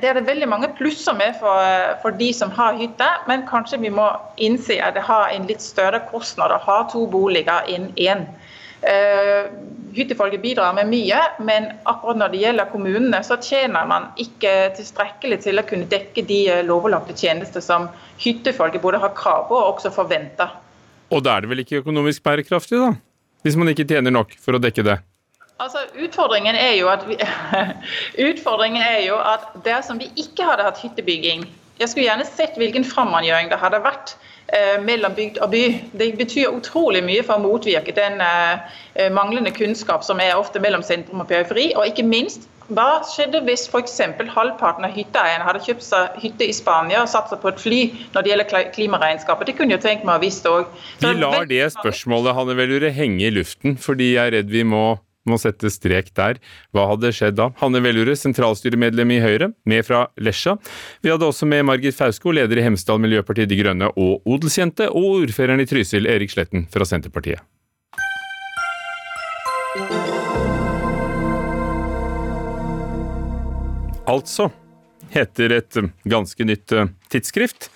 det, 0.00 0.08
er 0.08 0.16
det 0.16 0.24
veldig 0.24 0.48
mange 0.48 0.70
plusser 0.78 1.12
med 1.18 1.34
for, 1.40 1.66
for, 2.00 2.14
de 2.16 2.30
som 2.32 2.52
har 2.54 2.78
hytte, 2.78 3.08
men 3.28 3.42
kanskje 3.50 3.82
vi 3.82 3.90
må 3.92 4.06
innse 4.38 4.78
at 4.80 4.94
det 4.96 5.02
har 5.04 5.34
en 5.34 5.48
litt 5.50 5.60
større 5.60 6.00
kostnad 6.08 6.54
å 6.54 6.62
ha 6.64 6.78
to 6.88 7.04
boliger 7.10 7.66
enn 7.68 7.90
én. 7.98 8.24
Uh, 8.24 8.39
hyttefolket 9.94 10.42
bidrar 10.42 10.74
med 10.74 10.88
mye, 10.90 11.18
men 11.38 11.68
akkurat 11.88 12.18
når 12.20 12.32
det 12.32 12.42
gjelder 12.44 12.70
kommunene, 12.72 13.20
så 13.26 13.38
tjener 13.42 13.86
man 13.90 14.08
ikke 14.20 14.70
tilstrekkelig 14.78 15.40
til 15.44 15.60
å 15.60 15.66
kunne 15.66 15.88
dekke 15.90 16.24
de 16.26 16.40
eh, 16.50 16.64
lovpålagte 16.66 17.16
tjenester 17.18 17.64
som 17.64 17.88
hyttefolket 18.22 18.82
både 18.82 19.02
har 19.02 19.14
krav 19.18 19.48
på 19.50 19.58
og 19.58 19.74
også 19.74 19.92
forventer. 19.94 20.52
Og 21.10 21.24
da 21.26 21.36
er 21.36 21.44
det 21.44 21.50
vel 21.50 21.64
ikke 21.64 21.82
økonomisk 21.82 22.22
bærekraftig, 22.26 22.78
da? 22.78 22.92
Hvis 23.42 23.56
man 23.58 23.72
ikke 23.72 23.88
tjener 23.88 24.14
nok 24.14 24.36
for 24.38 24.56
å 24.56 24.62
dekke 24.62 24.84
det? 24.86 25.00
Altså, 25.60 25.82
utfordringen, 26.00 26.56
er 26.56 26.76
jo 26.78 26.88
at 26.92 27.02
vi, 27.08 27.18
utfordringen 28.30 28.80
er 28.84 29.02
jo 29.08 29.18
at 29.20 29.50
dersom 29.66 30.00
vi 30.00 30.08
ikke 30.20 30.46
hadde 30.48 30.64
hatt 30.64 30.80
hyttebygging 30.80 31.44
Jeg 31.80 31.88
skulle 31.88 32.06
gjerne 32.06 32.26
sett 32.28 32.58
hvilken 32.60 32.84
framgjøring 32.84 33.48
det 33.48 33.58
hadde 33.60 33.80
vært 33.84 34.14
eh, 34.14 34.29
mellom 34.84 35.14
bygd 35.14 35.38
og 35.44 35.52
by. 35.52 35.64
Det 35.98 36.12
betyr 36.18 36.50
utrolig 36.50 37.02
mye 37.06 37.22
for 37.26 37.38
å 37.38 37.44
motvirke 37.44 37.94
den 37.96 38.22
eh, 38.24 39.10
manglende 39.14 39.52
kunnskap 39.54 40.06
som 40.06 40.22
er 40.22 40.38
ofte 40.38 40.62
mellom 40.62 40.82
sentrum 40.86 41.22
og 41.22 41.30
periferi. 41.30 41.70
Og 41.76 41.86
ikke 41.90 42.06
minst 42.06 42.48
hva 42.70 43.00
skjedde 43.06 43.42
hvis 43.46 43.66
f.eks. 43.66 43.96
halvparten 44.30 44.86
av 44.86 44.94
hytteeierne 44.94 45.46
hadde 45.46 45.62
kjøpt 45.64 45.82
seg 45.82 46.18
hytte 46.22 46.46
i 46.46 46.54
Spania 46.54 47.02
og 47.02 47.10
satt 47.10 47.32
seg 47.32 47.42
på 47.42 47.50
et 47.50 47.62
fly 47.62 47.80
når 48.14 48.22
det 48.22 48.32
gjelder 48.32 48.72
klimaregnskapet? 48.76 49.50
Det 49.50 49.56
kunne 49.58 49.74
jo 49.74 49.82
tenkt 49.82 50.06
meg 50.06 50.20
å 50.20 50.22
visst 50.22 50.46
òg. 50.46 50.70
Vi 51.02 51.14
lar 51.18 51.48
det 51.50 51.64
spørsmålet 51.74 52.36
Hanne 52.38 52.58
Velure, 52.58 52.92
henge 52.94 53.26
i 53.26 53.32
luften, 53.34 53.74
fordi 53.80 54.14
jeg 54.14 54.22
er 54.22 54.36
redd 54.38 54.54
vi 54.54 54.62
må 54.66 54.84
må 55.28 55.38
sette 55.40 55.70
strek 55.72 56.12
der. 56.16 56.40
Hva 56.74 56.86
hadde 56.90 57.12
skjedd 57.14 57.38
da? 57.40 57.50
Hanne 57.60 57.82
Velure, 57.84 58.16
sentralstyremedlem 58.18 59.16
i 59.16 59.20
Høyre, 59.22 59.50
med 59.68 59.86
fra 59.86 60.06
Lesja. 60.20 60.56
Vi 61.04 61.12
hadde 61.12 61.28
også 61.28 61.48
med 61.50 61.66
Margit 61.68 61.96
Fausko, 61.98 62.32
leder 62.36 62.60
i 62.60 62.64
Hemsedal 62.66 63.02
Miljøparti 63.02 63.48
De 63.50 63.60
Grønne 63.60 63.92
og 63.94 64.26
odelsjente, 64.28 64.88
og 64.90 65.22
ordføreren 65.24 65.62
i 65.62 65.68
Trysil, 65.68 66.08
Erik 66.10 66.32
Sletten 66.32 66.66
fra 66.72 66.88
Senterpartiet. 66.88 67.44
Altså 74.10 74.48
heter 75.14 75.54
et 75.54 75.78
ganske 76.08 76.46
nytt 76.46 76.74
eh, 76.74 76.90
tidsskrift. 77.12 77.68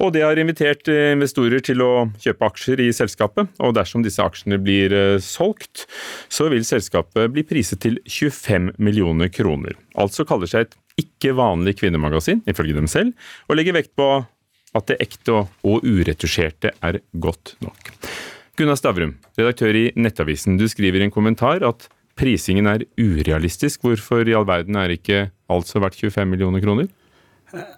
Og 0.00 0.12
det 0.14 0.24
har 0.24 0.40
invitert 0.40 0.88
eh, 0.90 1.12
investorer 1.14 1.62
til 1.64 1.82
å 1.84 1.92
kjøpe 2.20 2.48
aksjer 2.48 2.82
i 2.86 2.90
selskapet. 2.96 3.52
Og 3.64 3.74
dersom 3.76 4.04
disse 4.06 4.24
aksjene 4.24 4.60
blir 4.62 4.94
eh, 4.96 5.16
solgt, 5.24 5.86
så 6.32 6.48
vil 6.52 6.66
selskapet 6.66 7.32
bli 7.34 7.44
priset 7.46 7.82
til 7.84 8.00
25 8.08 8.74
millioner 8.80 9.32
kroner. 9.32 9.78
Altså 10.00 10.26
kaller 10.28 10.50
seg 10.50 10.66
et 10.66 10.78
ikke 11.00 11.32
vanlig 11.38 11.78
kvinnemagasin, 11.80 12.42
ifølge 12.50 12.76
dem 12.76 12.90
selv, 12.90 13.14
og 13.48 13.56
legger 13.56 13.76
vekt 13.76 13.94
på 13.96 14.10
at 14.76 14.90
det 14.90 15.00
ekte 15.02 15.44
og 15.66 15.86
uretusjerte 15.86 16.74
er 16.86 17.00
godt 17.18 17.56
nok. 17.64 17.90
Gunnar 18.58 18.76
Stavrum, 18.76 19.14
redaktør 19.38 19.76
i 19.78 19.86
Nettavisen, 19.96 20.58
du 20.60 20.66
skriver 20.68 21.00
i 21.00 21.08
en 21.08 21.14
kommentar 21.14 21.64
at 21.66 21.88
prisingen 22.18 22.68
er 22.70 22.86
urealistisk. 23.00 23.84
Hvorfor 23.84 24.26
i 24.28 24.34
all 24.36 24.48
verden 24.48 24.78
er 24.80 24.94
ikke 24.94 25.28
altså 25.50 25.82
verdt 25.82 26.00
25 26.00 26.30
millioner 26.30 26.64
kroner? 26.64 26.88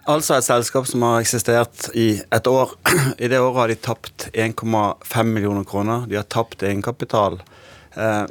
Altså 0.05 0.35
et 0.37 0.45
selskap 0.45 0.85
som 0.85 1.01
har 1.05 1.23
eksistert 1.23 1.87
i 1.97 2.19
et 2.21 2.47
år. 2.49 2.75
I 3.23 3.29
det 3.31 3.41
året 3.41 3.59
har 3.61 3.71
de 3.71 3.79
tapt 3.81 4.27
1,5 4.33 5.29
millioner 5.29 5.65
kroner. 5.65 6.05
De 6.09 6.19
har 6.19 6.27
tapt 6.29 6.63
egenkapital. 6.63 7.39
Eh, 7.97 8.25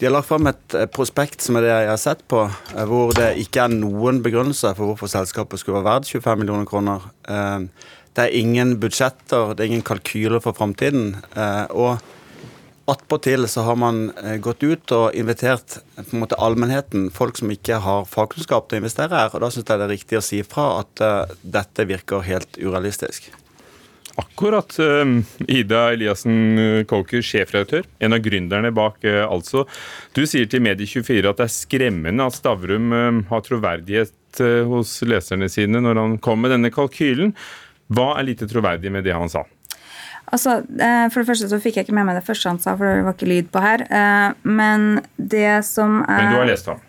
de 0.00 0.08
har 0.08 0.14
lagt 0.14 0.30
fram 0.30 0.48
et 0.50 0.76
prospekt 0.94 1.44
som 1.44 1.58
er 1.58 1.66
det 1.66 1.74
jeg 1.74 1.90
har 1.92 2.00
sett 2.00 2.24
på, 2.30 2.46
eh, 2.48 2.86
hvor 2.88 3.12
det 3.16 3.34
ikke 3.44 3.66
er 3.66 3.74
noen 3.74 4.22
begrunnelse 4.24 4.72
for 4.78 4.90
hvorfor 4.90 5.12
selskapet 5.12 5.60
skulle 5.60 5.82
være 5.82 5.90
verdt 5.90 6.14
25 6.14 6.40
millioner 6.40 6.70
kroner. 6.70 7.04
Eh, 7.28 7.68
det 8.16 8.24
er 8.24 8.40
ingen 8.40 8.74
budsjetter, 8.80 9.52
det 9.52 9.64
er 9.64 9.70
ingen 9.70 9.86
kalkyler 9.86 10.40
for 10.44 10.56
framtiden. 10.56 11.14
Og 11.72 11.96
Attpåtil 12.84 13.48
så 13.48 13.62
har 13.62 13.76
man 13.76 14.10
eh, 14.10 14.36
gått 14.42 14.62
ut 14.62 14.92
og 14.94 15.14
invitert 15.14 15.76
eh, 15.78 16.02
på 16.02 16.16
en 16.16 16.22
måte 16.24 16.38
allmennheten, 16.42 17.10
folk 17.14 17.38
som 17.38 17.52
ikke 17.54 17.78
har 17.84 18.08
fagkunnskap 18.10 18.66
til 18.66 18.80
å 18.80 18.82
investere 18.82 19.14
her. 19.14 19.30
og 19.30 19.44
Da 19.44 19.50
syns 19.54 19.68
jeg 19.68 19.78
det 19.78 19.86
er 19.86 19.94
riktig 19.94 20.18
å 20.18 20.24
si 20.24 20.40
fra 20.42 20.66
at 20.80 21.02
uh, 21.04 21.36
dette 21.42 21.86
virker 21.86 22.26
helt 22.26 22.58
urealistisk. 22.58 23.30
Akkurat. 24.18 24.74
Uh, 24.82 25.22
Ida 25.46 25.84
Eliassen 25.94 26.82
Coker, 26.90 27.22
sjefredaktør, 27.22 27.86
en 28.02 28.18
av 28.18 28.24
gründerne 28.26 28.74
bak 28.74 28.98
uh, 29.06 29.28
altså. 29.28 29.62
Du 30.18 30.24
sier 30.26 30.50
til 30.50 30.66
Medie24 30.66 31.22
at 31.30 31.38
det 31.38 31.46
er 31.46 31.54
skremmende 31.54 32.26
at 32.26 32.40
Stavrum 32.40 32.90
har 33.30 33.46
troverdighet 33.46 34.42
hos 34.66 34.96
leserne 35.04 35.46
sine 35.52 35.78
når 35.84 35.98
han 36.00 36.18
kom 36.24 36.42
med 36.42 36.56
denne 36.56 36.72
kalkylen. 36.74 37.36
Hva 37.92 38.14
er 38.16 38.26
lite 38.26 38.48
troverdig 38.50 38.90
med 38.90 39.06
det 39.06 39.14
han 39.14 39.30
sa? 39.30 39.44
Altså, 40.32 40.60
eh, 40.80 41.08
For 41.12 41.20
det 41.20 41.28
første 41.28 41.48
så 41.50 41.60
fikk 41.60 41.76
jeg 41.76 41.86
ikke 41.86 41.96
med 41.96 42.08
meg 42.08 42.16
det 42.16 42.26
første 42.26 42.48
han 42.48 42.60
sa, 42.62 42.76
for 42.78 42.88
det 42.88 43.06
var 43.06 43.16
ikke 43.16 43.30
lyd 43.30 43.50
på 43.52 43.62
her. 43.64 43.84
Eh, 43.88 44.28
men 44.48 45.02
det 45.16 45.64
som 45.68 46.02
er 46.06 46.22
Men 46.22 46.32
du 46.32 46.40
har 46.40 46.50
lest 46.52 46.70
ham? 46.70 46.80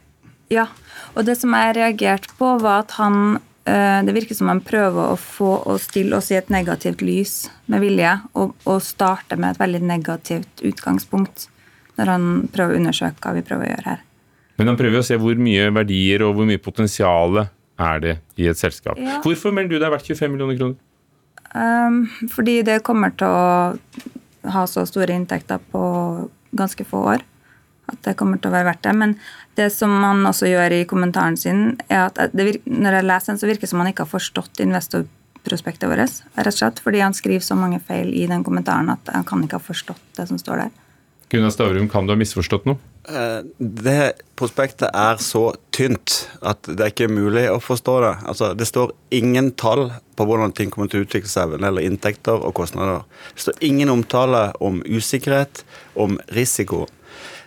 Ja. 0.54 0.68
Og 1.16 1.26
det 1.26 1.38
som 1.40 1.54
jeg 1.58 1.76
reagerte 1.78 2.32
på, 2.38 2.54
var 2.62 2.86
at 2.86 2.96
han 3.00 3.40
eh, 3.66 4.00
Det 4.06 4.16
virker 4.16 4.36
som 4.36 4.52
han 4.52 4.62
prøver 4.62 5.14
å 5.14 5.18
få 5.20 5.56
oss 5.74 5.88
til 5.88 6.14
å 6.14 6.22
si 6.24 6.38
et 6.38 6.50
negativt 6.54 7.02
lys 7.02 7.50
med 7.68 7.84
vilje, 7.84 8.16
og, 8.34 8.56
og 8.66 8.82
starte 8.84 9.40
med 9.40 9.54
et 9.56 9.60
veldig 9.64 9.84
negativt 9.88 10.64
utgangspunkt 10.64 11.50
når 11.98 12.10
han 12.10 12.24
prøver 12.54 12.74
å 12.74 12.80
undersøke 12.82 13.22
hva 13.22 13.36
vi 13.36 13.46
prøver 13.46 13.68
å 13.68 13.70
gjøre 13.70 13.90
her. 13.92 14.02
Men 14.58 14.72
han 14.72 14.78
prøver 14.78 15.02
å 15.02 15.06
se 15.06 15.18
hvor 15.22 15.38
mye 15.38 15.70
verdier 15.74 16.24
og 16.26 16.38
hvor 16.38 16.48
mye 16.50 16.62
potensial 16.62 17.44
er 17.44 18.02
det 18.02 18.16
i 18.38 18.48
et 18.50 18.58
selskap. 18.58 18.98
Ja. 19.02 19.20
Hvorfor 19.26 19.54
melder 19.54 19.76
du 19.76 19.80
deg 19.80 19.88
er 19.90 19.96
verdt 19.96 20.10
25 20.10 20.34
millioner 20.34 20.58
kroner? 20.58 20.78
Um, 21.54 22.08
fordi 22.34 22.62
det 22.66 22.82
kommer 22.86 23.14
til 23.14 23.30
å 23.30 24.50
ha 24.54 24.64
så 24.68 24.88
store 24.90 25.14
inntekter 25.14 25.62
på 25.72 25.84
ganske 26.54 26.86
få 26.88 27.04
år 27.14 27.24
at 27.92 28.00
det 28.06 28.16
kommer 28.20 28.40
til 28.40 28.52
å 28.52 28.56
være 28.56 28.70
verdt 28.72 28.86
det. 28.86 28.94
Men 28.98 29.16
det 29.60 29.70
som 29.76 29.92
man 30.04 30.24
også 30.30 30.50
gjør 30.50 30.78
i 30.80 30.86
kommentaren 30.90 31.38
sin, 31.40 31.76
er 31.90 32.08
at 32.08 32.38
virker, 32.38 32.64
når 32.70 32.98
jeg 32.98 33.10
leser 33.10 33.34
den, 33.34 33.42
så 33.42 33.50
virker 33.50 33.68
det 33.68 33.74
som 33.74 33.84
han 33.84 33.92
ikke 33.92 34.06
har 34.06 34.14
forstått 34.14 34.64
investorprospektet 34.64 35.90
vårt. 35.92 36.22
rett 36.38 36.54
og 36.54 36.58
slett, 36.58 36.80
Fordi 36.80 37.04
han 37.04 37.14
skriver 37.14 37.44
så 37.44 37.56
mange 37.60 37.80
feil 37.80 38.14
i 38.14 38.26
den 38.28 38.44
kommentaren 38.44 38.90
at 38.90 39.14
han 39.14 39.24
kan 39.24 39.44
ikke 39.44 39.60
ha 39.60 39.68
forstått 39.68 40.18
det 40.18 40.28
som 40.28 40.40
står 40.40 40.66
der. 40.66 40.72
Gunnar 41.30 41.50
Stavrum, 41.50 41.90
kan 41.90 42.08
du 42.08 42.14
ha 42.14 42.20
misforstått 42.20 42.66
noe? 42.66 42.78
Eh, 43.10 43.40
det 43.58 44.14
prospektet 44.40 44.88
er 44.96 45.20
så 45.20 45.50
tynt 45.76 46.30
at 46.40 46.64
det 46.70 46.80
er 46.80 46.92
ikke 46.94 47.12
mulig 47.12 47.50
å 47.52 47.60
forstå 47.60 47.96
det. 48.06 48.14
Altså, 48.32 48.54
det 48.56 48.68
står 48.70 48.94
ingen 49.12 49.52
tall 49.60 49.90
på 50.16 50.28
hvordan 50.28 50.54
ting 50.56 50.72
kommer 50.72 50.92
til 50.92 51.04
å 51.04 51.08
utvikle 51.08 51.32
seg 51.32 51.58
når 51.60 51.82
inntekter 51.84 52.40
og 52.40 52.56
kostnader. 52.56 53.04
Det 53.36 53.48
står 53.48 53.64
ingen 53.68 53.92
omtale 53.92 54.52
om 54.64 54.80
usikkerhet, 54.88 55.66
om 56.00 56.16
risiko. 56.36 56.86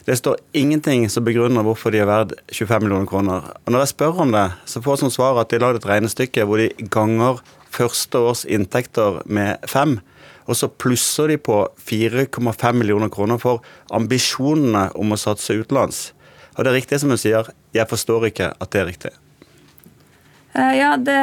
Det 0.07 0.15
står 0.21 0.37
ingenting 0.55 1.09
som 1.11 1.25
begrunner 1.27 1.65
hvorfor 1.67 1.91
de 1.91 1.99
er 1.99 2.07
verdt 2.07 2.37
25 2.53 2.85
millioner 2.85 3.09
kroner. 3.11 3.49
Og 3.65 3.73
Når 3.73 3.83
jeg 3.83 3.95
spør 3.95 4.21
om 4.23 4.35
det, 4.37 4.45
så 4.69 4.83
får 4.83 4.93
jeg 4.93 5.05
som 5.07 5.15
svar 5.17 5.41
at 5.41 5.51
de 5.51 5.59
har 5.59 5.65
lagd 5.65 5.81
et 5.81 5.89
regnestykke 5.89 6.45
hvor 6.47 6.63
de 6.63 6.69
ganger 6.93 7.41
første 7.75 8.21
års 8.29 8.45
inntekter 8.45 9.23
med 9.27 9.65
fem. 9.67 9.99
Og 10.47 10.59
så 10.59 10.71
plusser 10.71 11.33
de 11.33 11.39
på 11.43 11.61
4,5 11.89 12.79
millioner 12.79 13.11
kroner 13.13 13.41
for 13.43 13.65
ambisjonene 13.95 14.89
om 14.99 15.15
å 15.15 15.21
satse 15.21 15.57
utenlands. 15.59 16.11
Og 16.57 16.65
det 16.65 16.71
er 16.71 16.79
riktig 16.79 17.01
som 17.03 17.13
hun 17.13 17.21
sier, 17.21 17.51
jeg 17.77 17.91
forstår 17.91 18.31
ikke 18.31 18.53
at 18.55 18.73
det 18.73 18.83
er 18.83 18.89
riktig. 18.89 19.13
Uh, 20.57 20.73
ja, 20.73 20.95
det, 20.97 21.17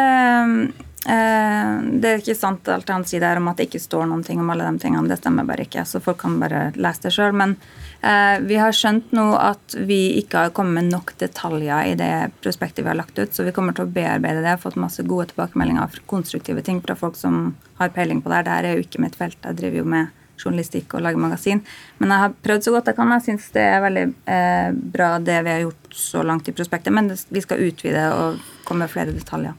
det 1.04 2.08
er 2.08 2.22
ikke 2.22 2.36
sant 2.38 2.70
alt 2.72 2.88
han 2.88 3.04
sier 3.04 3.24
der 3.24 3.40
om 3.40 3.50
at 3.52 3.60
det 3.60 3.68
ikke 3.68 3.82
står 3.84 4.06
noen 4.08 4.24
ting 4.24 4.40
om 4.40 4.52
alle 4.54 4.70
de 4.70 4.80
tingene. 4.80 5.10
Det 5.12 5.20
stemmer 5.20 5.48
bare 5.48 5.66
ikke, 5.66 5.84
så 5.88 6.00
folk 6.04 6.22
kan 6.22 6.38
bare 6.40 6.70
lese 6.80 7.08
det 7.08 7.12
sjøl. 7.16 7.36
Men 7.36 7.58
eh, 8.00 8.40
vi 8.48 8.60
har 8.62 8.76
skjønt 8.76 9.12
nå 9.16 9.26
at 9.36 9.76
vi 9.90 10.00
ikke 10.22 10.46
har 10.46 10.56
kommet 10.56 10.80
med 10.80 10.94
nok 10.94 11.16
detaljer 11.20 11.92
i 11.92 11.98
det 12.00 12.14
prospektet 12.44 12.86
vi 12.86 12.92
har 12.94 13.00
lagt 13.00 13.20
ut, 13.20 13.36
så 13.36 13.44
vi 13.44 13.56
kommer 13.56 13.76
til 13.76 13.88
å 13.88 13.94
bearbeide 13.94 14.40
det. 14.40 14.48
Jeg 14.48 14.60
har 14.60 14.64
fått 14.64 14.80
masse 14.80 15.04
gode 15.04 15.32
tilbakemeldinger, 15.34 16.02
konstruktive 16.08 16.64
ting 16.64 16.80
fra 16.86 16.96
folk 17.00 17.20
som 17.20 17.56
har 17.82 17.92
peiling 17.96 18.24
på 18.24 18.32
det 18.32 18.40
her. 18.40 18.48
Det 18.48 18.58
her 18.58 18.70
er 18.70 18.78
jo 18.78 18.88
ikke 18.88 19.04
mitt 19.04 19.20
felt. 19.20 19.40
Jeg 19.44 19.60
driver 19.60 19.84
jo 19.84 19.88
med 19.98 20.20
journalistikk 20.44 20.96
og 20.96 21.04
lager 21.06 21.22
magasin. 21.22 21.62
Men 22.00 22.14
jeg 22.14 22.24
har 22.24 22.38
prøvd 22.46 22.66
så 22.66 22.74
godt 22.76 22.90
jeg 22.90 22.98
kan. 22.98 23.12
Jeg 23.16 23.26
syns 23.28 23.50
det 23.56 23.64
er 23.64 23.84
veldig 23.84 24.06
eh, 24.36 24.70
bra 24.96 25.10
det 25.24 25.40
vi 25.46 25.54
har 25.54 25.66
gjort 25.66 25.98
så 25.98 26.24
langt 26.26 26.50
i 26.50 26.56
prospektet. 26.56 26.96
Men 26.96 27.12
vi 27.12 27.44
skal 27.44 27.64
utvide 27.68 28.08
og 28.16 28.40
komme 28.68 28.86
med 28.86 28.94
flere 28.94 29.16
detaljer. 29.16 29.56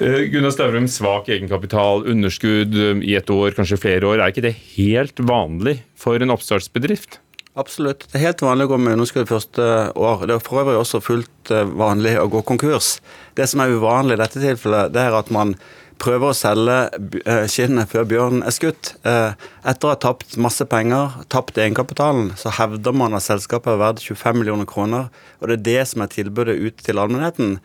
Uh, 0.00 0.24
Gunnar 0.32 0.54
Stavrum, 0.54 0.88
svak 0.88 1.28
egenkapital, 1.32 2.06
underskudd 2.08 2.76
um, 2.78 3.02
i 3.04 3.16
et 3.18 3.30
år, 3.30 3.52
kanskje 3.56 3.80
flere 3.82 4.08
år. 4.08 4.22
Er 4.22 4.32
ikke 4.32 4.46
det 4.46 4.56
helt 4.76 5.20
vanlig 5.28 5.80
for 5.98 6.22
en 6.22 6.32
oppstartsbedrift? 6.32 7.20
Absolutt. 7.54 8.06
Det 8.08 8.16
er 8.16 8.30
helt 8.30 8.40
vanlig 8.40 8.64
å 8.64 8.70
gå 8.70 8.78
med 8.80 8.96
underskudd 8.96 9.28
første 9.28 9.64
år. 9.92 10.24
Det 10.24 10.38
er 10.38 10.44
for 10.44 10.62
øvrig 10.62 10.78
også 10.80 11.02
fullt 11.04 11.52
eh, 11.52 11.68
vanlig 11.68 12.14
å 12.16 12.30
gå 12.32 12.40
konkurs. 12.48 12.94
Det 13.36 13.44
som 13.50 13.60
er 13.60 13.74
uvanlig 13.76 14.16
i 14.16 14.22
dette 14.22 14.40
tilfellet, 14.40 14.94
det 14.94 15.02
er 15.04 15.16
at 15.18 15.28
man 15.34 15.52
prøver 16.00 16.32
å 16.32 16.36
selge 16.36 16.78
eh, 17.20 17.44
skinnet 17.52 17.92
før 17.92 18.08
bjørnen 18.08 18.40
er 18.48 18.56
skutt. 18.56 18.94
Eh, 19.04 19.36
etter 19.68 19.88
å 19.88 19.92
ha 19.92 20.00
tapt 20.00 20.38
masse 20.40 20.64
penger, 20.70 21.20
tapt 21.32 21.60
egenkapitalen, 21.60 22.32
så 22.40 22.54
hevder 22.56 22.96
man 22.96 23.18
at 23.18 23.26
selskapet 23.28 23.74
er 23.74 23.82
verdt 23.84 24.06
25 24.06 24.40
millioner 24.40 24.68
kroner. 24.68 25.12
Og 25.42 25.52
det 25.52 25.58
er 25.58 25.66
det 25.68 25.88
som 25.92 26.06
er 26.06 26.14
tilbudet 26.14 26.56
ut 26.56 26.80
til 26.80 27.04
allmennheten. 27.04 27.58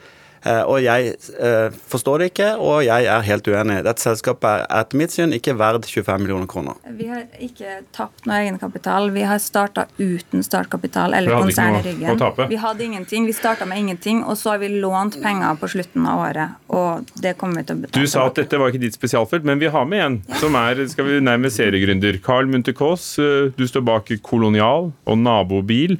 Eh, 0.45 0.61
og 0.63 0.81
jeg 0.83 1.13
eh, 1.39 1.77
forstår 1.91 2.21
det 2.21 2.29
ikke, 2.31 2.49
og 2.61 2.83
jeg 2.85 3.07
er 3.09 3.25
helt 3.25 3.47
uenig. 3.49 3.79
Dette 3.87 4.03
selskapet 4.03 4.47
er 4.49 4.65
etter 4.81 5.01
mitt 5.01 5.13
syn 5.13 5.33
ikke 5.35 5.55
verdt 5.57 5.89
25 5.89 6.23
millioner 6.23 6.49
kroner. 6.49 6.77
Vi 6.97 7.09
har 7.09 7.25
ikke 7.43 7.79
tapt 7.95 8.27
noe 8.29 8.41
egenkapital. 8.43 9.09
Vi 9.15 9.25
har 9.27 9.41
starta 9.43 9.87
uten 9.97 10.45
startkapital 10.45 11.15
eller 11.17 11.41
konsern 11.41 11.79
i 11.79 11.83
ryggen. 11.87 12.21
Vi 12.51 12.61
hadde 12.61 12.85
ingenting. 12.85 13.25
Vi 13.27 13.35
starta 13.35 13.65
med 13.69 13.81
ingenting, 13.81 14.23
og 14.23 14.37
så 14.37 14.53
har 14.53 14.61
vi 14.63 14.71
lånt 14.77 15.19
penger 15.23 15.57
på 15.59 15.71
slutten 15.73 16.05
av 16.07 16.23
året. 16.27 16.57
Og 16.67 17.09
det 17.23 17.35
kommer 17.39 17.61
vi 17.61 17.67
til 17.69 17.79
å 17.79 17.85
betale. 17.85 18.05
Du 18.05 18.11
sa 18.11 18.27
at 18.29 18.37
dette 18.39 18.61
var 18.61 18.71
ikke 18.71 18.83
ditt 18.85 18.97
spesialfelt, 18.97 19.47
men 19.47 19.61
vi 19.61 19.71
har 19.73 19.89
med 19.89 20.05
en 20.05 20.19
som 20.41 20.55
er 20.59 20.83
skal 20.91 21.07
vi 21.09 21.19
nærmest 21.23 21.59
seriegründer. 21.59 22.21
Carl 22.23 22.49
Munthe 22.51 22.75
Kaas, 22.77 23.17
eh, 23.19 23.49
du 23.57 23.65
står 23.67 23.85
bak 23.87 24.11
Kolonial 24.23 24.91
og 25.07 25.17
Nabobil. 25.17 25.97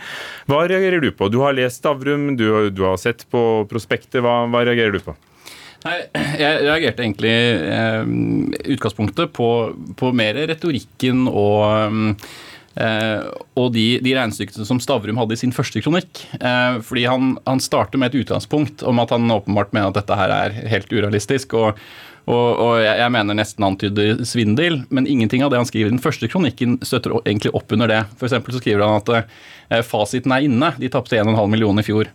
Hva 0.47 0.63
reagerer 0.69 1.01
du 1.03 1.11
på? 1.11 1.31
Du 1.33 1.41
har 1.43 1.55
lest 1.57 1.81
Stavrum, 1.81 2.31
du, 2.39 2.69
du 2.73 2.83
har 2.87 2.97
sett 3.01 3.25
på 3.31 3.41
prospektet. 3.69 4.23
Hva, 4.27 4.43
hva 4.51 4.65
reagerer 4.67 4.97
du 4.97 5.01
på? 5.05 5.15
Nei, 5.85 5.97
jeg 6.41 6.65
reagerte 6.65 7.05
egentlig 7.05 7.31
eh, 7.31 8.01
utgangspunktet 8.75 9.31
på, 9.35 9.49
på 9.99 10.11
mer 10.17 10.39
retorikken 10.49 11.27
og 11.29 12.17
eh, 12.77 13.23
og 13.57 13.71
de, 13.73 13.85
de 14.05 14.13
regnestykkene 14.13 14.67
som 14.67 14.81
Stavrum 14.83 15.17
hadde 15.17 15.37
i 15.37 15.39
sin 15.39 15.53
første 15.55 15.81
kronikk. 15.81 16.25
Eh, 16.37 16.81
fordi 16.85 17.07
han, 17.09 17.37
han 17.47 17.63
starter 17.63 18.01
med 18.01 18.11
et 18.11 18.25
utgangspunkt 18.25 18.83
om 18.85 19.01
at 19.01 19.13
han 19.15 19.31
åpenbart 19.33 19.73
mener 19.73 19.89
at 19.89 20.01
dette 20.01 20.19
her 20.19 20.33
er 20.35 20.59
helt 20.75 20.93
urealistisk. 20.93 21.57
og 21.57 21.79
og, 22.27 22.47
og 22.59 22.73
jeg, 22.83 23.07
mener 23.15 23.37
nesten 23.39 23.63
antyder 23.63 24.19
svindel, 24.27 24.81
men 24.91 25.07
ingenting 25.07 25.45
av 25.45 25.51
det 25.53 25.61
han 25.61 25.67
skriver 25.69 25.87
i 25.87 25.95
den 25.95 26.03
første 26.03 26.27
kronikken 26.27 26.75
støtter 26.83 27.15
egentlig 27.21 27.53
opp 27.55 27.71
under 27.71 27.87
det. 27.87 28.01
For 28.19 28.27
så 28.27 28.41
skriver 28.43 28.83
han 28.83 28.99
at 28.99 29.11
eh, 29.15 29.83
fasiten 29.87 30.35
er 30.35 30.43
inne. 30.43 30.73
De 30.75 30.91
tapte 30.91 31.15
1,5 31.15 31.39
millioner 31.53 31.85
i 31.85 31.87
fjor. 31.87 32.11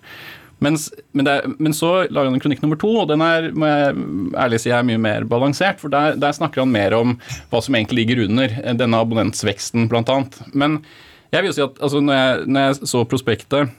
Mens, 0.62 0.88
men, 1.12 1.26
det, 1.26 1.36
men 1.58 1.74
så 1.74 1.90
lager 2.06 2.30
han 2.30 2.36
en 2.36 2.42
kronikk 2.42 2.62
nummer 2.62 2.78
to, 2.80 2.90
og 3.02 3.08
den 3.10 3.22
er 3.24 3.48
må 3.50 3.68
jeg 3.68 3.94
ærlig 4.44 4.60
si 4.62 4.72
er 4.74 4.86
mye 4.86 5.00
mer 5.02 5.26
balansert. 5.28 5.80
For 5.82 5.92
der, 5.92 6.18
der 6.20 6.36
snakker 6.36 6.62
han 6.62 6.74
mer 6.74 6.94
om 6.98 7.16
hva 7.50 7.62
som 7.64 7.76
egentlig 7.78 8.04
ligger 8.04 8.24
under 8.28 8.54
eh, 8.62 8.76
denne 8.78 9.00
abonnentsveksten, 9.02 9.88
annet. 10.02 10.38
Men 10.54 10.80
jeg 11.32 11.42
vil 11.42 11.50
jo 11.50 11.56
si 11.56 11.64
at 11.64 11.80
altså, 11.82 12.02
når, 12.04 12.18
jeg, 12.20 12.50
når 12.52 12.68
jeg 12.68 12.92
så 12.92 13.06
prospektet 13.08 13.78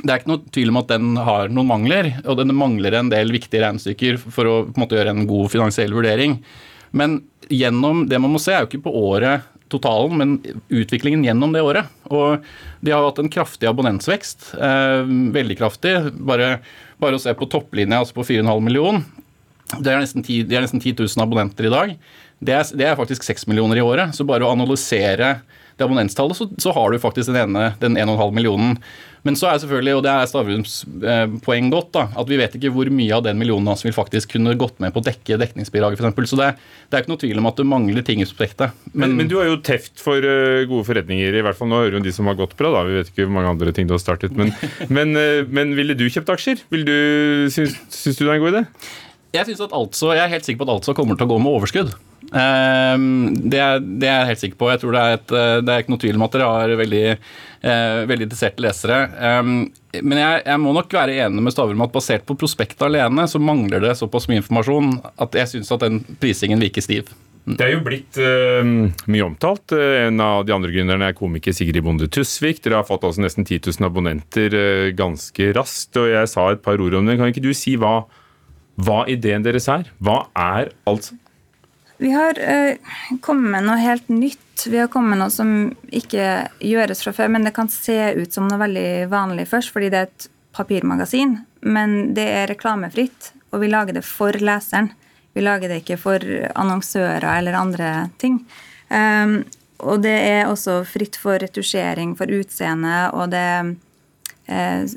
det 0.00 0.12
er 0.12 0.20
ikke 0.20 0.30
noe 0.30 0.52
tvil 0.54 0.70
om 0.70 0.78
at 0.80 0.90
den 0.92 1.16
har 1.18 1.50
noen 1.50 1.68
mangler, 1.68 2.12
og 2.22 2.38
den 2.38 2.54
mangler 2.56 2.94
en 2.96 3.10
del 3.10 3.32
viktige 3.34 3.64
regnestykker 3.64 4.20
for 4.22 4.48
å 4.48 4.54
en 4.68 4.76
måte 4.78 4.96
gjøre 4.96 5.12
en 5.12 5.26
god 5.28 5.50
finansiell 5.52 5.92
vurdering. 5.96 6.38
Men 6.96 7.18
gjennom 7.50 8.04
det 8.08 8.20
man 8.22 8.32
må 8.32 8.40
se, 8.42 8.54
er 8.54 8.64
jo 8.64 8.70
ikke 8.70 8.84
på 8.86 8.94
året 9.10 9.48
totalen, 9.70 10.16
men 10.18 10.62
utviklingen 10.68 11.24
gjennom 11.24 11.54
det 11.54 11.62
året. 11.64 11.90
Og 12.10 12.44
de 12.84 12.94
har 12.94 13.04
hatt 13.06 13.20
en 13.22 13.30
kraftig 13.32 13.68
abonnentsvekst. 13.70 14.52
Eh, 14.58 15.10
veldig 15.36 15.58
kraftig. 15.60 15.94
Bare, 16.26 16.58
bare 17.02 17.18
å 17.18 17.22
se 17.22 17.34
på 17.36 17.48
topplinja, 17.50 18.02
altså 18.02 18.18
på 18.18 18.26
4,5 18.28 18.66
millioner. 18.66 19.06
Det 19.78 19.92
er 19.92 20.02
nesten 20.02 20.24
10, 20.26 20.48
de 20.50 20.58
er 20.58 20.64
nesten 20.66 20.82
10 20.82 20.98
000 20.98 21.22
abonnenter 21.22 21.68
i 21.68 21.72
dag. 21.72 21.94
Det 22.40 22.56
er, 22.56 22.70
det 22.74 22.88
er 22.88 22.98
faktisk 22.98 23.26
6 23.26 23.46
millioner 23.50 23.78
i 23.78 23.84
året. 23.84 24.16
Så 24.16 24.26
bare 24.26 24.46
å 24.46 24.54
analysere 24.54 25.36
det 25.80 25.88
abonnentstallet, 25.88 26.38
så, 26.38 26.48
så 26.60 26.74
har 26.76 26.92
du 26.92 27.00
faktisk 27.02 27.32
den 27.32 27.40
ene, 27.40 27.70
den 27.80 27.96
1,5 27.98 28.36
millionen. 28.36 28.76
Men 29.26 29.36
så 29.36 29.50
er 29.50 29.58
selvfølgelig, 29.60 29.98
og 29.98 30.04
det 30.04 30.12
er 30.12 30.28
Stavrums 30.30 30.74
eh, 31.04 31.26
poeng 31.44 31.68
godt, 31.72 31.90
da, 31.92 32.06
at 32.22 32.28
vi 32.30 32.38
vet 32.40 32.54
ikke 32.56 32.70
hvor 32.72 32.88
mye 32.94 33.12
av 33.12 33.24
den 33.26 33.36
millionen 33.40 33.68
hans 33.68 33.84
vil 33.84 33.92
faktisk 33.92 34.32
kunne 34.32 34.54
gått 34.60 34.78
med 34.80 34.94
på 34.94 35.02
å 35.02 35.04
dekke 35.04 35.36
dekningsbidraget, 35.42 36.00
f.eks. 36.00 36.32
Så 36.32 36.38
det, 36.40 36.54
det 36.88 36.96
er 36.96 37.04
ikke 37.04 37.12
noe 37.12 37.20
tvil 37.20 37.42
om 37.42 37.50
at 37.50 37.60
det 37.60 37.66
mangler 37.68 38.06
ting 38.06 38.24
i 38.24 38.28
prosjektet. 38.28 38.76
Men, 38.94 39.18
men 39.18 39.28
du 39.28 39.36
har 39.40 39.50
jo 39.50 39.60
teft 39.64 40.00
for 40.00 40.24
eh, 40.24 40.64
gode 40.70 40.88
forretninger, 40.88 41.36
i 41.36 41.44
hvert 41.44 41.58
fall 41.58 41.68
nå 41.68 41.82
hører 41.82 41.98
vi 41.98 42.00
om 42.00 42.08
de 42.08 42.16
som 42.16 42.30
har 42.32 42.38
gått 42.40 42.56
bra. 42.60 42.72
da, 42.78 42.86
Vi 42.88 42.96
vet 42.96 43.12
ikke 43.12 43.26
hvor 43.26 43.36
mange 43.36 43.52
andre 43.52 43.76
ting 43.76 43.90
du 43.90 43.96
har 43.96 44.02
startet. 44.02 44.36
Men, 44.36 44.54
men, 44.96 45.12
eh, 45.20 45.44
men 45.48 45.76
ville 45.76 45.98
du 45.98 46.06
kjøpt 46.08 46.32
aksjer? 46.36 46.64
Vil 46.72 46.88
du, 46.88 46.96
syns, 47.52 47.76
syns 47.92 48.16
du 48.16 48.24
det 48.24 48.30
er 48.30 48.38
en 48.38 48.44
god 48.46 48.56
idé? 48.56 48.64
Jeg, 49.36 49.50
synes 49.50 49.66
at 49.68 49.76
altså, 49.76 50.14
jeg 50.16 50.24
er 50.24 50.32
helt 50.32 50.48
sikker 50.48 50.64
på 50.64 50.70
at 50.70 50.78
altså 50.80 50.96
kommer 50.96 51.18
til 51.18 51.28
å 51.28 51.34
gå 51.34 51.42
med 51.44 51.60
overskudd. 51.60 51.92
Ehm, 52.30 53.32
det, 53.50 53.58
er, 53.58 53.80
det 53.82 54.06
er 54.06 54.20
jeg 54.20 54.30
helt 54.30 54.42
sikker 54.44 54.58
på. 54.60 54.68
Jeg 54.70 54.82
tror 54.82 54.94
det 54.94 55.02
er, 55.02 55.16
et, 55.18 55.32
eh, 55.34 55.54
det 55.64 55.72
er 55.72 55.82
ikke 55.82 55.94
noe 55.94 56.02
tvil 56.04 56.18
om 56.18 56.26
at 56.26 56.36
dere 56.36 56.50
har 56.54 56.74
veldig, 56.80 57.06
eh, 57.10 58.02
veldig 58.10 58.28
interesserte 58.28 58.64
lesere. 58.64 59.00
Ehm, 59.18 59.56
men 59.98 60.20
jeg, 60.22 60.44
jeg 60.46 60.62
må 60.62 60.74
nok 60.76 60.94
være 60.94 61.16
enig 61.24 61.42
med 61.42 61.54
Stavrum 61.54 61.82
at 61.86 61.94
basert 61.94 62.28
på 62.28 62.38
prospektet 62.38 62.86
alene, 62.86 63.26
så 63.26 63.42
mangler 63.42 63.82
det 63.82 63.96
såpass 63.98 64.28
mye 64.30 64.44
informasjon 64.44 64.94
at 65.18 65.40
jeg 65.40 65.56
syns 65.56 65.74
at 65.74 65.82
den 65.82 65.98
prisingen 66.22 66.62
virker 66.62 66.86
stiv. 66.86 67.10
Det 67.50 67.64
er 67.64 67.72
jo 67.72 67.80
blitt 67.82 68.18
uh, 68.20 68.60
mye 69.10 69.24
omtalt. 69.24 69.72
En 69.72 70.20
av 70.22 70.44
de 70.46 70.52
andre 70.54 70.70
gründerne 70.70 71.08
er 71.08 71.16
komiker 71.16 71.54
Sigrid 71.56 71.82
Bonde 71.82 72.06
Tusvik. 72.12 72.60
Dere 72.62 72.78
har 72.78 72.86
fått 72.86 73.06
altså 73.08 73.24
nesten 73.24 73.48
10 73.48 73.72
000 73.80 73.88
abonnenter 73.88 74.54
uh, 74.54 74.90
ganske 74.94 75.48
raskt. 75.56 75.96
og 75.98 76.12
Jeg 76.12 76.30
sa 76.30 76.44
et 76.52 76.62
par 76.62 76.78
ord 76.84 76.98
om 77.00 77.08
det. 77.08 77.16
Kan 77.18 77.32
ikke 77.32 77.42
du 77.42 77.50
si 77.56 77.74
hva, 77.80 78.04
hva 78.78 79.00
ideen 79.10 79.42
deres 79.46 79.66
er? 79.72 79.88
Hva 80.04 80.20
er 80.38 80.70
altså? 80.90 81.16
Vi 82.00 82.10
har 82.10 82.38
eh, 82.40 82.76
kommet 83.20 83.50
med 83.52 83.66
noe 83.66 83.76
helt 83.76 84.08
nytt. 84.08 84.64
Vi 84.66 84.78
har 84.80 84.88
kommet 84.88 85.12
med 85.12 85.20
noe 85.20 85.32
som 85.32 85.50
ikke 85.92 86.48
gjøres 86.64 87.02
fra 87.04 87.12
før, 87.12 87.28
men 87.34 87.44
det 87.44 87.52
kan 87.56 87.68
se 87.68 87.98
ut 88.16 88.32
som 88.32 88.46
noe 88.48 88.60
veldig 88.60 89.10
vanlig 89.12 89.44
først, 89.50 89.72
fordi 89.74 89.90
det 89.92 89.98
er 89.98 90.08
et 90.08 90.28
papirmagasin. 90.56 91.34
Men 91.60 92.14
det 92.16 92.24
er 92.24 92.48
reklamefritt, 92.48 93.34
og 93.52 93.60
vi 93.60 93.68
lager 93.68 93.98
det 93.98 94.04
for 94.08 94.32
leseren. 94.40 94.88
Vi 95.36 95.44
lager 95.44 95.68
det 95.68 95.82
ikke 95.82 96.00
for 96.00 96.24
annonsører 96.56 97.28
eller 97.34 97.60
andre 97.60 97.90
ting. 98.22 98.40
Um, 98.88 99.42
og 99.84 100.00
det 100.04 100.16
er 100.16 100.48
også 100.48 100.80
fritt 100.88 101.20
for 101.20 101.36
retusjering, 101.40 102.16
for 102.16 102.32
utseende, 102.32 103.10
og 103.12 103.30
det 103.32 103.46
eh, 104.48 104.88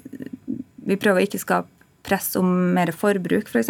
Vi 0.84 0.98
prøver 1.00 1.22
å 1.22 1.28
ikke 1.28 1.40
skape 1.40 1.73
press 2.04 2.36
om 2.36 2.48
mer 2.76 2.92
forbruk, 2.96 3.48
f.eks. 3.48 3.70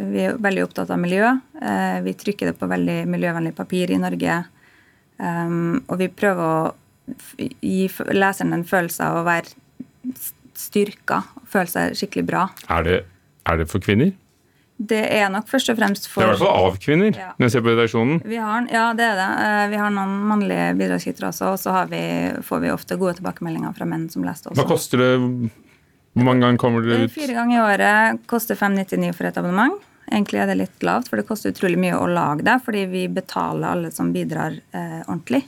Vi 0.00 0.22
er 0.24 0.38
veldig 0.40 0.64
opptatt 0.64 0.90
av 0.94 1.00
miljø. 1.02 1.28
Eh, 1.60 1.98
vi 2.06 2.14
trykker 2.16 2.50
det 2.50 2.58
på 2.60 2.68
veldig 2.70 3.02
miljøvennlig 3.12 3.54
papir 3.58 3.92
i 3.92 3.98
Norge. 4.00 4.38
Um, 5.16 5.82
og 5.88 5.96
vi 6.00 6.08
prøver 6.12 6.44
å 6.44 6.74
gi 7.62 7.86
leseren 8.12 8.52
en 8.56 8.64
følelse 8.68 9.04
av 9.06 9.22
å 9.22 9.26
være 9.28 9.54
styrka, 10.56 11.22
føle 11.48 11.70
seg 11.70 11.96
skikkelig 11.96 12.26
bra. 12.28 12.46
Er 12.72 12.84
det, 12.86 12.96
er 13.48 13.60
det 13.60 13.68
for 13.70 13.84
kvinner? 13.84 14.12
Det 14.76 14.98
er 15.16 15.30
nok 15.32 15.46
først 15.48 15.70
og 15.72 15.78
fremst 15.78 16.04
for 16.12 16.20
Det 16.20 16.26
er 16.26 16.34
i 16.34 16.36
hvert 16.36 16.42
fall 16.44 16.66
av 16.68 16.74
kvinner, 16.84 17.14
Ja. 17.16 17.30
når 17.38 17.46
jeg 17.46 17.52
ser 17.54 17.62
på 17.64 17.72
redaksjonen. 17.72 18.18
Vi 18.28 18.36
har, 18.36 18.66
ja, 18.68 18.92
det 18.92 19.04
er 19.06 19.14
det. 19.16 19.28
Eh, 19.46 19.68
Vi 19.72 19.76
har 19.80 19.90
noen 19.90 20.16
mannlige 20.28 20.66
bidragsytere 20.76 21.30
også, 21.32 21.52
og 21.54 21.58
så 21.62 21.72
har 21.72 21.86
vi, 21.88 22.02
får 22.44 22.60
vi 22.60 22.72
ofte 22.74 22.98
gode 23.00 23.14
tilbakemeldinger 23.16 23.72
fra 23.76 23.86
menn 23.88 24.10
som 24.12 24.22
leste 24.24 24.50
også. 24.50 24.60
Hva 24.60 24.68
koster 24.68 24.98
det? 25.00 25.50
Hvor 26.16 26.24
mange 26.24 26.40
ganger 26.46 26.60
kommer 26.60 26.80
dere 26.86 27.04
ut? 27.04 27.12
Fire 27.12 27.34
ganger 27.36 27.58
i 27.58 27.60
året 27.60 28.22
koster 28.30 28.56
599 28.56 29.12
for 29.18 29.28
et 29.28 29.36
abonnement. 29.36 29.74
Egentlig 30.06 30.40
er 30.40 30.48
det 30.48 30.54
litt 30.62 30.84
lavt, 30.86 31.10
for 31.10 31.20
det 31.20 31.26
koster 31.28 31.52
utrolig 31.52 31.76
mye 31.82 31.98
å 31.98 32.06
lage 32.08 32.46
det, 32.46 32.54
fordi 32.64 32.86
vi 32.88 33.02
betaler 33.12 33.68
alle 33.74 33.90
som 33.92 34.12
bidrar 34.14 34.54
eh, 34.72 35.02
ordentlig. 35.04 35.42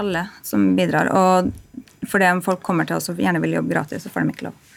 Alle 0.00 0.22
som 0.46 0.70
bidrar. 0.78 1.10
Og 1.12 2.06
fordi 2.08 2.30
om 2.32 2.40
folk 2.46 2.62
kommer 2.64 2.88
til 2.88 2.96
oss 2.96 3.10
og 3.12 3.20
gjerne 3.20 3.42
vil 3.42 3.58
jobbe 3.58 3.74
gratis, 3.74 4.06
så 4.06 4.12
får 4.14 4.24
de 4.24 4.36
ikke 4.36 4.46
lov. 4.48 4.70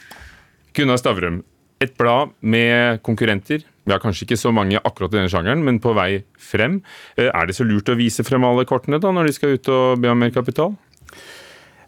Gunnar 0.75 0.99
Stavrum, 0.99 1.39
et 1.79 1.95
blad 1.95 2.33
med 2.43 2.99
konkurrenter. 3.05 3.63
Vi 3.85 3.93
har 3.93 4.01
kanskje 4.01 4.25
ikke 4.25 4.41
så 4.41 4.51
mange 4.51 4.81
akkurat 4.81 5.13
i 5.13 5.19
denne 5.21 5.31
sjangeren, 5.31 5.61
men 5.63 5.77
på 5.79 5.93
vei 5.95 6.25
frem. 6.41 6.81
Eh, 7.15 7.29
Er 7.29 7.45
det 7.47 7.55
så 7.55 7.63
lurt 7.63 7.87
å 7.87 7.95
vise 7.95 8.25
frem 8.25 8.43
alle 8.43 8.65
kortene 8.67 8.99
da, 8.99 9.13
når 9.13 9.29
de 9.29 9.37
skal 9.37 9.55
ut 9.55 9.69
og 9.71 10.01
be 10.01 10.09
om 10.11 10.19
mer 10.19 10.33
kapital? 10.35 10.73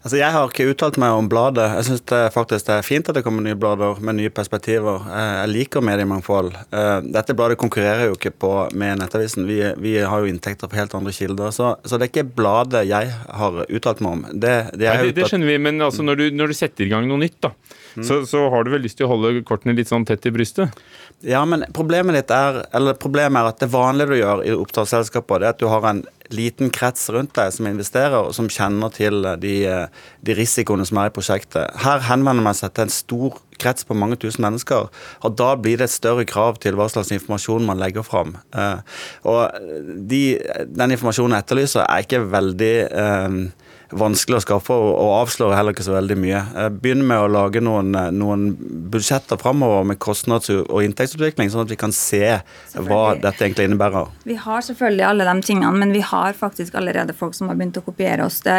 Altså, 0.08 0.22
Jeg 0.22 0.32
har 0.32 0.46
ikke 0.48 0.64
uttalt 0.72 0.96
meg 0.96 1.12
om 1.12 1.26
bladet. 1.28 1.66
Jeg 1.76 1.84
syns 1.84 2.02
det 2.08 2.18
faktisk 2.32 2.64
det 2.64 2.76
er 2.78 2.86
fint 2.86 3.08
at 3.10 3.16
det 3.18 3.22
kommer 3.26 3.44
nye 3.44 3.58
blader 3.60 3.98
med 4.00 4.16
nye 4.16 4.30
perspektiver. 4.32 5.02
Eh, 5.04 5.32
Jeg 5.42 5.50
liker 5.52 5.84
mediemangfold. 5.84 6.54
Eh, 6.72 7.00
Dette 7.12 7.36
bladet 7.36 7.58
konkurrerer 7.60 8.08
jo 8.08 8.14
ikke 8.16 8.32
på 8.32 8.52
med 8.72 9.02
Nettavisen. 9.02 9.44
Vi, 9.44 9.58
vi 9.76 9.98
har 10.00 10.24
jo 10.24 10.30
inntekter 10.32 10.64
på 10.72 10.78
helt 10.80 10.96
andre 10.96 11.12
kilder. 11.12 11.52
Så, 11.52 11.74
så 11.84 11.98
det 12.00 12.08
er 12.08 12.12
ikke 12.14 12.36
bladet 12.40 12.86
jeg 12.88 13.12
har 13.12 13.60
uttalt 13.68 14.00
meg 14.00 14.16
om. 14.16 14.24
Det, 14.32 14.54
det, 14.80 14.88
Nei, 14.88 15.10
det, 15.10 15.14
det 15.20 15.28
skjønner 15.28 15.52
vi, 15.52 15.58
men 15.68 15.84
altså, 15.84 16.06
når, 16.08 16.22
du, 16.22 16.24
når 16.40 16.54
du 16.54 16.56
setter 16.56 16.86
i 16.86 16.88
gang 16.94 17.04
noe 17.10 17.20
nytt, 17.20 17.36
da, 17.44 17.52
så, 18.00 18.22
så 18.24 18.46
har 18.48 18.64
du 18.64 18.72
vel 18.72 18.86
lyst 18.88 18.96
til 19.02 19.10
å 19.10 19.12
holde 19.12 19.42
kortene 19.44 19.76
litt 19.76 19.92
sånn 19.92 20.08
tett 20.08 20.24
i 20.24 20.32
brystet? 20.32 20.72
Ja, 21.26 21.40
men 21.44 21.64
problemet 21.74 22.14
ditt 22.14 22.30
er 22.30 22.60
Eller 22.76 22.94
problemet 22.94 23.40
er 23.40 23.50
at 23.50 23.58
det 23.58 23.72
vanlige 23.72 24.12
du 24.12 24.20
gjør 24.20 24.44
i 24.46 24.54
oppstartsselskaper, 24.54 25.42
er 25.42 25.50
at 25.50 25.58
du 25.58 25.66
har 25.70 25.82
en 25.88 26.04
liten 26.30 26.70
krets 26.70 27.08
rundt 27.10 27.32
deg 27.34 27.50
som 27.54 27.66
investerer, 27.66 28.28
og 28.28 28.34
som 28.36 28.50
kjenner 28.52 28.92
til 28.92 29.24
de, 29.40 29.54
de 30.20 30.36
risikoene 30.36 30.84
som 30.86 31.00
er 31.00 31.08
i 31.08 31.14
prosjektet. 31.16 31.72
Her 31.82 32.04
henvender 32.04 32.44
man 32.44 32.56
seg 32.56 32.74
til 32.76 32.84
en 32.84 32.92
stor 32.92 33.38
krets 33.58 33.86
på 33.88 33.96
mange 33.96 34.18
tusen 34.20 34.44
mennesker, 34.44 34.90
og 35.24 35.38
da 35.40 35.54
blir 35.56 35.80
det 35.80 35.88
et 35.88 35.96
større 35.96 36.26
krav 36.28 36.60
til 36.62 36.76
hva 36.78 36.86
slags 36.92 37.10
informasjon 37.16 37.64
man 37.66 37.80
legger 37.80 38.04
fram. 38.06 38.36
Eh, 38.52 39.00
og 39.24 39.56
de, 40.12 40.22
den 40.68 40.94
informasjonen 40.94 41.38
jeg 41.38 41.46
etterlyser, 41.46 41.86
er 41.88 42.04
ikke 42.04 42.26
veldig 42.28 42.74
eh, 42.86 43.40
vanskelig 43.90 44.40
å 44.40 44.44
skaffe, 44.44 44.76
og, 44.76 44.90
og 45.00 45.14
avslører 45.22 45.56
heller 45.58 45.76
ikke 45.76 45.86
så 45.86 45.96
veldig 45.96 46.18
mye. 46.20 46.42
Jeg 46.44 46.76
Begynn 46.82 47.04
med 47.08 47.24
å 47.24 47.30
lage 47.32 47.62
noen, 47.64 47.94
eh, 47.98 48.10
noen 48.14 48.50
budsjetter 48.92 49.40
framover 49.40 49.86
med 49.88 50.00
kostnads- 50.02 50.52
og 50.52 50.78
inntektsutvikling, 50.84 51.50
sånn 51.52 51.66
at 51.66 51.72
vi 51.72 51.80
kan 51.80 51.94
se 51.94 52.38
hva 52.76 53.02
dette 53.20 53.44
egentlig 53.44 53.68
innebærer. 53.68 54.12
Vi 54.28 54.38
har 54.38 54.64
selvfølgelig 54.64 55.08
alle 55.08 55.28
de 55.28 55.46
tingene, 55.48 55.74
men 55.78 55.92
vi 55.96 56.04
har 56.04 56.36
faktisk 56.36 56.78
allerede 56.78 57.16
folk 57.16 57.36
som 57.36 57.48
har 57.48 57.58
begynt 57.58 57.80
å 57.80 57.86
kopiere 57.86 58.26
oss. 58.28 58.40
Det, 58.44 58.58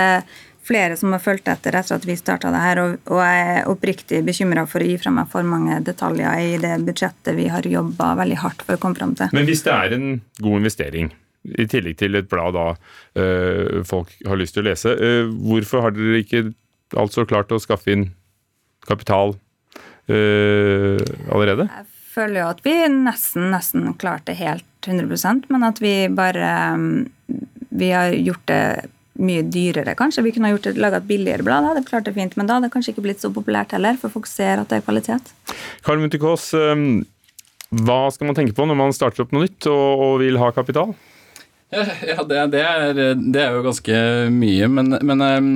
flere 0.70 0.98
som 0.98 1.14
har 1.16 1.22
fulgt 1.24 1.48
etter 1.50 1.76
etter 1.80 1.98
at 1.98 2.06
vi 2.06 2.18
starta 2.20 2.52
det 2.54 2.62
her, 2.62 2.82
og, 2.84 2.98
og 3.10 3.22
jeg 3.24 3.46
er 3.54 3.72
oppriktig 3.72 4.20
bekymra 4.28 4.66
for 4.70 4.84
å 4.84 4.90
gi 4.90 5.00
fra 5.02 5.14
meg 5.16 5.32
for 5.32 5.48
mange 5.48 5.80
detaljer 5.86 6.44
i 6.46 6.60
det 6.62 6.76
budsjettet 6.86 7.38
vi 7.38 7.48
har 7.50 7.66
jobba 7.66 8.12
veldig 8.20 8.38
hardt 8.44 8.66
for 8.68 8.78
å 8.78 8.82
komme 8.82 9.00
fram 9.00 9.16
til. 9.18 9.32
Men 9.36 9.50
hvis 9.50 9.66
det 9.66 9.74
er 9.74 9.98
en 9.98 10.08
god 10.42 10.60
investering, 10.62 11.10
i 11.44 11.68
tillegg 11.70 12.00
til 12.00 12.18
et 12.20 12.30
blad 12.30 12.56
da 12.56 12.66
øh, 13.20 13.84
folk 13.88 14.12
har 14.28 14.40
lyst 14.40 14.58
til 14.58 14.66
å 14.66 14.70
lese, 14.70 14.92
øh, 14.96 15.30
hvorfor 15.30 15.86
har 15.86 15.96
dere 15.96 16.24
ikke 16.24 16.50
altså 17.00 17.26
klart 17.30 17.54
å 17.56 17.62
skaffe 17.62 17.94
inn 17.94 18.10
kapital 18.88 19.36
øh, 20.10 21.00
allerede? 21.32 21.70
Jeg 21.70 21.88
føler 22.14 22.42
jo 22.42 22.52
at 22.52 22.64
vi 22.66 22.76
nesten, 22.92 23.50
nesten 23.54 23.92
klarte 24.02 24.36
helt 24.38 24.66
100% 24.88 25.50
men 25.52 25.68
at 25.68 25.82
vi 25.84 26.08
bare 26.08 26.50
Vi 27.70 27.90
har 27.92 28.16
gjort 28.16 28.46
det 28.48 28.90
mye 29.20 29.44
dyrere, 29.52 29.94
kanskje. 30.00 30.24
Vi 30.24 30.32
kunne 30.32 30.48
ha 30.48 30.56
gjort 30.56 30.78
laga 30.80 31.02
et 31.02 31.08
billigere 31.08 31.44
blad, 31.44 31.64
det 31.64 31.70
hadde 31.74 31.90
klart 31.90 32.08
det 32.08 32.14
fint, 32.16 32.38
men 32.40 32.48
da 32.48 32.56
hadde 32.56 32.70
det 32.70 32.74
kanskje 32.74 32.94
ikke 32.94 33.04
blitt 33.04 33.22
så 33.22 33.30
populært 33.36 33.76
heller, 33.76 33.98
for 34.00 34.12
folk 34.14 34.30
ser 34.32 34.62
at 34.62 34.72
det 34.72 34.80
er 34.80 34.86
kvalitet. 34.86 35.34
Karl 35.84 36.00
Muntikås, 36.00 36.54
hva 36.56 38.00
skal 38.16 38.30
man 38.30 38.38
tenke 38.40 38.56
på 38.56 38.66
når 38.66 38.80
man 38.80 38.96
starter 38.96 39.26
opp 39.26 39.36
noe 39.36 39.46
nytt 39.46 39.68
og, 39.70 40.06
og 40.06 40.14
vil 40.24 40.40
ha 40.40 40.50
kapital? 40.56 40.96
Ja, 41.72 42.24
det, 42.26 42.38
det, 42.54 42.62
er, 42.66 42.94
det, 43.14 43.42
er, 43.42 43.52
jo 43.54 43.62
ganske 43.68 43.98
mye, 44.34 44.70
men, 44.74 44.96
men 45.06 45.22
Ehm, 45.22 45.52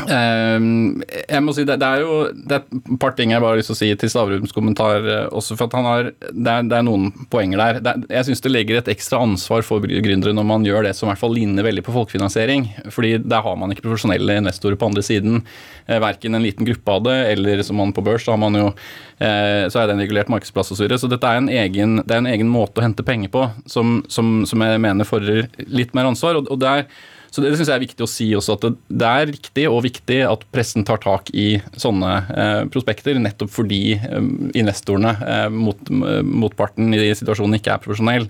jeg 0.00 1.42
må 1.44 1.52
si 1.52 1.64
det, 1.66 1.76
det, 1.82 1.88
er 1.88 2.04
jo 2.04 2.14
det 2.32 2.56
er 2.56 2.62
et 2.62 3.00
par 3.02 3.12
ting 3.18 3.34
jeg 3.34 3.42
bare 3.42 3.52
har 3.52 3.58
lyst 3.60 3.68
til 3.72 3.76
å 3.76 3.80
si 3.80 3.88
til 3.98 4.12
Stavrums 4.12 4.54
kommentar 4.54 5.04
eh, 5.04 5.26
også. 5.28 5.56
for 5.58 5.66
at 5.66 5.76
han 5.76 5.88
har, 5.88 6.10
Det 6.30 6.52
er, 6.52 6.68
det 6.70 6.78
er 6.78 6.86
noen 6.86 7.10
poenger 7.32 7.60
der. 7.60 7.80
Er, 7.82 8.06
jeg 8.14 8.28
syns 8.30 8.44
det 8.44 8.52
legger 8.54 8.80
et 8.80 8.90
ekstra 8.94 9.20
ansvar 9.20 9.66
for 9.66 9.84
gründere 9.84 10.32
når 10.36 10.46
man 10.46 10.64
gjør 10.64 10.86
det 10.86 10.94
som 10.96 11.08
i 11.08 11.12
hvert 11.12 11.22
fall 11.22 11.34
ligner 11.36 11.66
veldig 11.66 11.84
på 11.86 11.94
folkefinansiering. 11.96 12.68
fordi 12.88 13.18
der 13.18 13.44
har 13.44 13.60
man 13.60 13.74
ikke 13.74 13.88
profesjonelle 13.88 14.38
investorer 14.40 14.78
på 14.80 14.88
andre 14.88 15.04
siden. 15.04 15.42
Eh, 15.86 16.00
verken 16.00 16.38
en 16.38 16.46
liten 16.46 16.68
gruppe 16.68 16.96
av 16.96 17.04
det, 17.04 17.18
eller 17.34 17.62
som 17.66 17.76
man 17.82 17.92
på 17.92 18.04
børs, 18.06 18.24
så 18.24 18.36
har 18.36 18.40
man 18.40 18.56
jo 18.56 18.66
eh, 18.70 19.68
så 19.68 19.82
er 19.82 19.90
det 19.90 19.98
en 19.98 20.04
regulert 20.06 20.32
markedsplass 20.32 20.72
osv. 20.72 20.86
Så, 20.86 21.04
så 21.04 21.12
dette 21.12 21.28
er 21.28 21.42
en, 21.42 21.50
egen, 21.50 22.00
det 22.06 22.14
er 22.14 22.24
en 22.24 22.30
egen 22.30 22.48
måte 22.50 22.80
å 22.80 22.86
hente 22.86 23.06
penger 23.06 23.32
på 23.34 23.48
som, 23.66 24.00
som, 24.08 24.40
som 24.48 24.64
jeg 24.64 24.80
mener 24.80 25.08
fordrer 25.08 25.50
litt 25.66 25.96
mer 25.98 26.08
ansvar. 26.08 26.40
og, 26.40 26.48
og 26.48 26.68
er 26.70 26.86
så 27.30 27.40
Det, 27.40 27.52
det 27.52 27.60
syns 27.60 27.70
jeg 27.70 27.78
er 27.78 27.84
viktig 27.84 28.04
å 28.04 28.10
si 28.10 28.26
også, 28.34 28.56
at 28.56 28.64
det, 28.66 28.72
det, 28.90 29.10
er 29.10 29.30
riktig 29.30 29.66
og 29.70 29.84
viktig 29.86 30.18
at 30.26 30.42
pressen 30.50 30.86
tar 30.86 30.98
tak 31.02 31.30
i 31.30 31.60
sånne 31.78 32.16
eh, 32.34 32.62
prospekter, 32.74 33.20
nettopp 33.22 33.52
fordi 33.54 33.84
eh, 33.98 34.18
investorene, 34.58 35.14
eh, 35.22 35.46
mot, 35.54 35.94
motparten 36.26 36.90
i 36.90 36.98
de 36.98 37.14
situasjonene, 37.20 37.62
ikke 37.62 37.76
er 37.76 37.84
profesjonell. 37.86 38.26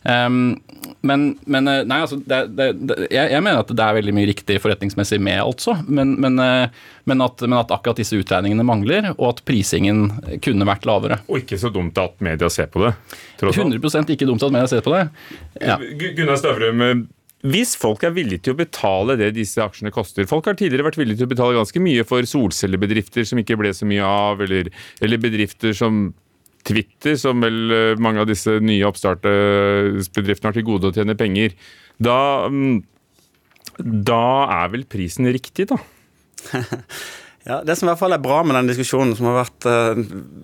Um, 0.00 0.54
men, 1.04 1.26
men, 1.44 1.66
nei, 1.68 1.98
altså, 1.98 2.16
det, 2.24 2.38
det, 2.56 2.70
jeg, 3.12 3.26
jeg, 3.34 3.42
mener 3.44 3.60
at 3.60 3.72
det 3.76 3.84
er 3.84 3.98
veldig 3.98 4.14
mye 4.16 4.30
riktig 4.30 4.56
forretningsmessig 4.64 5.18
med, 5.20 5.42
altså. 5.44 5.74
Men, 5.84 6.14
men, 6.20 6.40
men, 6.40 7.24
at, 7.24 7.44
men, 7.44 7.58
at, 7.60 7.72
akkurat 7.76 8.00
disse 8.00 8.16
utregningene 8.16 8.64
mangler, 8.64 9.10
og 9.18 9.26
at 9.34 9.44
prisingen 9.48 10.06
kunne 10.44 10.68
vært 10.68 10.88
lavere. 10.88 11.20
Og 11.28 11.42
ikke 11.42 11.60
så 11.60 11.68
dumt 11.72 12.00
at 12.00 12.16
media 12.24 12.48
ser 12.52 12.72
på 12.72 12.86
det? 12.86 12.94
100% 13.44 14.16
ikke 14.16 14.28
dumt 14.28 14.44
at 14.44 14.56
media 14.56 14.72
ser 14.72 14.84
på 14.84 14.96
det. 14.96 15.06
Ja. 15.60 15.76
Gunnar 15.76 16.40
Stavrum, 16.40 16.84
hvis 17.40 17.72
folk 17.80 18.02
er 18.04 18.12
villige 18.12 18.44
til 18.44 18.52
å 18.52 18.58
betale 18.58 19.16
det 19.16 19.30
disse 19.32 19.62
aksjene 19.64 19.92
koster 19.94 20.26
Folk 20.28 20.44
har 20.50 20.58
tidligere 20.60 20.90
vært 20.90 20.98
villige 21.00 21.22
til 21.22 21.28
å 21.28 21.30
betale 21.30 21.56
ganske 21.56 21.80
mye 21.80 22.04
for 22.04 22.26
solcellebedrifter 22.28 23.24
som 23.28 23.40
ikke 23.40 23.56
ble 23.60 23.72
så 23.76 23.88
mye 23.88 24.04
av, 24.04 24.42
eller, 24.44 24.68
eller 25.00 25.22
bedrifter 25.22 25.72
som 25.76 26.10
Twitter, 26.68 27.16
som 27.16 27.40
vel 27.40 27.72
eh, 27.72 28.02
mange 28.02 28.20
av 28.20 28.28
disse 28.28 28.58
nye 28.60 28.84
oppstartbedriftene 28.84 30.50
har 30.50 30.58
til 30.58 30.66
gode 30.66 30.90
å 30.90 30.92
tjene 30.92 31.16
penger. 31.16 31.56
Da, 31.96 32.18
mm, 32.52 32.82
da 33.80 34.22
er 34.60 34.68
vel 34.74 34.84
prisen 34.90 35.28
riktig, 35.32 35.70
da? 35.72 35.80
Ja, 37.48 37.62
Det 37.64 37.72
som 37.78 37.88
i 37.88 37.90
hvert 37.90 38.00
fall 38.02 38.12
er 38.12 38.20
bra 38.20 38.42
med 38.44 38.52
den 38.58 38.68
diskusjonen, 38.68 39.14
som 39.16 39.30
har 39.30 39.38
vært 39.38 39.64
uh, 39.64 40.00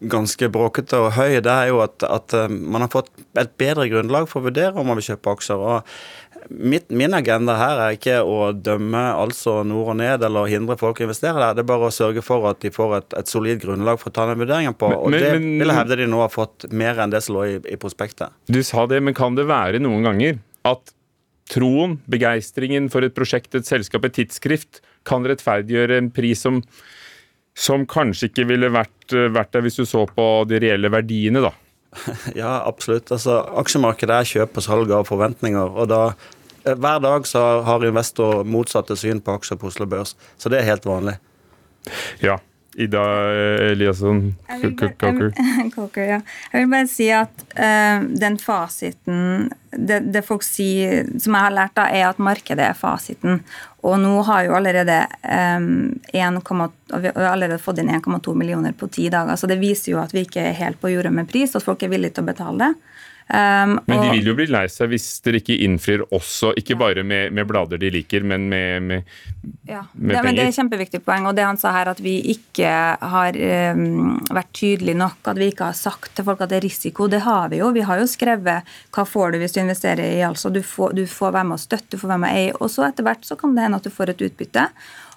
ganske 0.08 0.48
bråkete 0.48 0.96
og 1.04 1.10
høy, 1.12 1.42
det 1.44 1.52
er 1.52 1.68
jo 1.68 1.82
at, 1.84 2.00
at 2.08 2.32
uh, 2.32 2.46
man 2.48 2.86
har 2.86 2.92
fått 2.92 3.10
et 3.36 3.52
bedre 3.60 3.84
grunnlag 3.92 4.24
for 4.30 4.40
å 4.40 4.46
vurdere 4.48 4.80
om 4.80 4.88
man 4.88 4.96
vil 4.96 5.10
kjøpe 5.10 5.34
aksjer. 5.36 5.60
og 5.60 6.25
Mitt, 6.50 6.90
min 6.94 7.14
agenda 7.16 7.56
her 7.58 7.80
er 7.82 7.96
ikke 7.96 8.20
å 8.22 8.50
dømme 8.54 9.00
altså 9.16 9.58
nord 9.66 9.94
og 9.94 9.98
ned 10.00 10.24
eller 10.26 10.50
hindre 10.50 10.76
folk 10.80 11.00
å 11.00 11.06
investere 11.06 11.40
der. 11.40 11.56
Det 11.58 11.64
er 11.64 11.70
bare 11.70 11.88
å 11.88 11.94
sørge 11.94 12.22
for 12.24 12.46
at 12.50 12.60
de 12.62 12.70
får 12.74 12.96
et, 13.00 13.16
et 13.22 13.30
solid 13.30 13.62
grunnlag 13.62 13.98
for 14.02 14.12
å 14.12 14.16
ta 14.16 14.28
den 14.30 14.42
vurderingen 14.42 14.76
på. 14.78 14.90
og 14.94 15.10
men, 15.10 15.22
Det 15.22 15.32
men, 15.36 15.48
vil 15.62 15.72
jeg 15.72 15.80
hevde 15.80 15.98
de 16.02 16.10
nå 16.12 16.20
har 16.22 16.32
fått 16.32 16.68
mer 16.70 17.02
enn 17.02 17.14
det 17.14 17.22
som 17.26 17.38
lå 17.38 17.46
i, 17.50 17.56
i 17.72 17.80
prospektet. 17.80 18.34
Du 18.46 18.62
sa 18.66 18.86
det, 18.90 19.02
men 19.02 19.16
kan 19.16 19.38
det 19.38 19.48
være 19.50 19.82
noen 19.82 20.06
ganger 20.06 20.38
at 20.66 20.94
troen, 21.50 21.98
begeistringen 22.10 22.90
for 22.90 23.06
et 23.06 23.14
prosjekt, 23.16 23.54
et 23.54 23.68
selskap, 23.68 24.06
et 24.06 24.16
tidsskrift, 24.18 24.82
kan 25.06 25.26
rettferdiggjøre 25.26 26.00
en 26.00 26.10
pris 26.14 26.40
som, 26.42 26.62
som 27.54 27.86
kanskje 27.90 28.30
ikke 28.30 28.48
ville 28.50 28.70
vært, 28.74 29.14
vært 29.34 29.54
der 29.54 29.66
hvis 29.66 29.78
du 29.78 29.86
så 29.86 30.06
på 30.10 30.26
de 30.50 30.60
reelle 30.62 30.90
verdiene, 30.92 31.44
da? 31.44 31.54
Ja, 32.40 32.62
absolutt. 32.66 33.10
Altså, 33.14 33.38
aksjemarkedet 33.62 34.16
er 34.16 34.32
kjøp 34.32 34.58
og 34.58 34.66
salg 34.66 34.90
av 34.92 35.06
forventninger. 35.08 35.76
og 35.76 35.88
da 35.92 36.02
Eh, 36.66 36.74
hver 36.74 37.00
dag 37.00 37.26
så 37.26 37.44
har 37.62 37.86
investor 37.86 38.42
motsatte 38.44 38.96
syn 38.98 39.22
på 39.22 39.36
aksjer 39.38 39.60
på 39.60 39.70
Oslo 39.70 39.86
Børs, 39.86 40.16
så 40.38 40.50
det 40.50 40.60
er 40.60 40.70
helt 40.72 40.86
vanlig. 40.88 41.18
Ja. 42.24 42.40
Ida 42.76 43.02
Eliasson 43.70 44.34
Coker. 44.60 46.02
ja. 46.04 46.18
Jeg 46.52 46.58
vil 46.58 46.66
bare 46.68 46.88
si 46.92 47.06
at 47.08 47.44
uh, 47.56 48.02
den 48.20 48.36
fasiten 48.36 49.46
det, 49.72 50.02
det, 50.12 50.20
folk 50.26 50.44
sier, 50.44 51.06
som 51.16 51.38
jeg 51.38 51.46
har 51.46 51.54
lært, 51.56 51.72
da, 51.78 51.86
er 51.88 52.10
at 52.10 52.20
markedet 52.20 52.66
er 52.66 52.76
fasiten. 52.76 53.40
Og 53.86 54.00
nå 54.02 54.14
har 54.26 54.46
jo 54.48 54.54
allerede, 54.58 54.96
um, 55.58 55.92
1, 56.10 56.40
vi 56.90 57.12
har 57.14 57.28
allerede 57.30 57.62
fått 57.62 57.78
inn 57.78 57.92
1,2 57.94 58.34
millioner 58.34 58.74
på 58.74 58.88
ti 58.90 59.06
dager. 59.12 59.38
Så 59.38 59.46
det 59.46 59.60
viser 59.62 59.92
jo 59.92 60.00
at 60.02 60.14
vi 60.14 60.24
ikke 60.26 60.42
er 60.42 60.58
helt 60.58 60.80
på 60.82 60.90
jordet 60.90 61.12
med 61.14 61.28
pris, 61.30 61.54
at 61.54 61.62
folk 61.62 61.84
er 61.86 61.92
villige 61.92 62.16
til 62.16 62.26
å 62.26 62.30
betale 62.32 62.64
det. 62.64 62.95
Um, 63.26 63.80
men 63.86 64.02
de 64.04 64.10
vil 64.14 64.28
jo 64.30 64.34
bli 64.38 64.44
lei 64.46 64.68
seg 64.70 64.92
hvis 64.92 65.06
dere 65.24 65.40
ikke 65.40 65.56
innfrir 65.66 66.04
også, 66.14 66.52
ikke 66.60 66.76
bare 66.78 67.02
med, 67.02 67.32
med 67.34 67.48
blader 67.50 67.80
de 67.82 67.88
liker, 67.90 68.22
men 68.22 68.44
med, 68.46 68.84
med, 68.86 69.08
ja. 69.66 69.80
med 69.94 70.14
det, 70.14 70.20
penger. 70.20 70.36
det 70.36 70.44
er 70.44 70.50
et 70.52 70.58
kjempeviktig 70.60 71.00
poeng. 71.02 71.26
Og 71.26 71.34
det 71.34 71.46
han 71.46 71.58
sa 71.58 71.72
her, 71.74 71.90
at 71.90 72.02
vi 72.02 72.14
ikke 72.36 72.70
har 73.02 73.38
um, 73.74 74.20
vært 74.30 74.52
tydelige 74.54 75.00
nok, 75.00 75.18
at 75.32 75.40
vi 75.40 75.50
ikke 75.50 75.72
har 75.72 75.78
sagt 75.78 76.12
til 76.14 76.28
folk 76.28 76.44
at 76.44 76.52
det 76.52 76.60
er 76.60 76.66
risiko. 76.68 77.08
Det 77.10 77.24
har 77.26 77.50
vi 77.50 77.58
jo. 77.62 77.72
Vi 77.74 77.82
har 77.88 77.98
jo 77.98 78.06
skrevet 78.10 78.76
hva 78.94 79.06
får 79.08 79.34
du 79.34 79.40
hvis 79.42 79.56
du 79.56 79.60
investerer 79.64 80.04
i 80.06 80.22
altså. 80.26 80.52
Du 80.54 80.62
får, 80.62 80.94
du 80.94 81.02
får 81.10 81.34
være 81.34 81.50
med 81.50 81.58
å 81.58 81.64
støtte, 81.64 81.96
du 81.96 81.98
får 81.98 82.12
være 82.14 82.22
med 82.22 82.30
å 82.30 82.44
eie. 82.44 82.54
Og 82.60 82.70
så 82.70 82.86
etter 82.86 83.08
hvert 83.08 83.26
så 83.26 83.38
kan 83.40 83.56
det 83.56 83.66
hende 83.66 83.82
at 83.82 83.88
du 83.88 83.94
får 83.94 84.14
et 84.14 84.22
utbytte. 84.28 84.68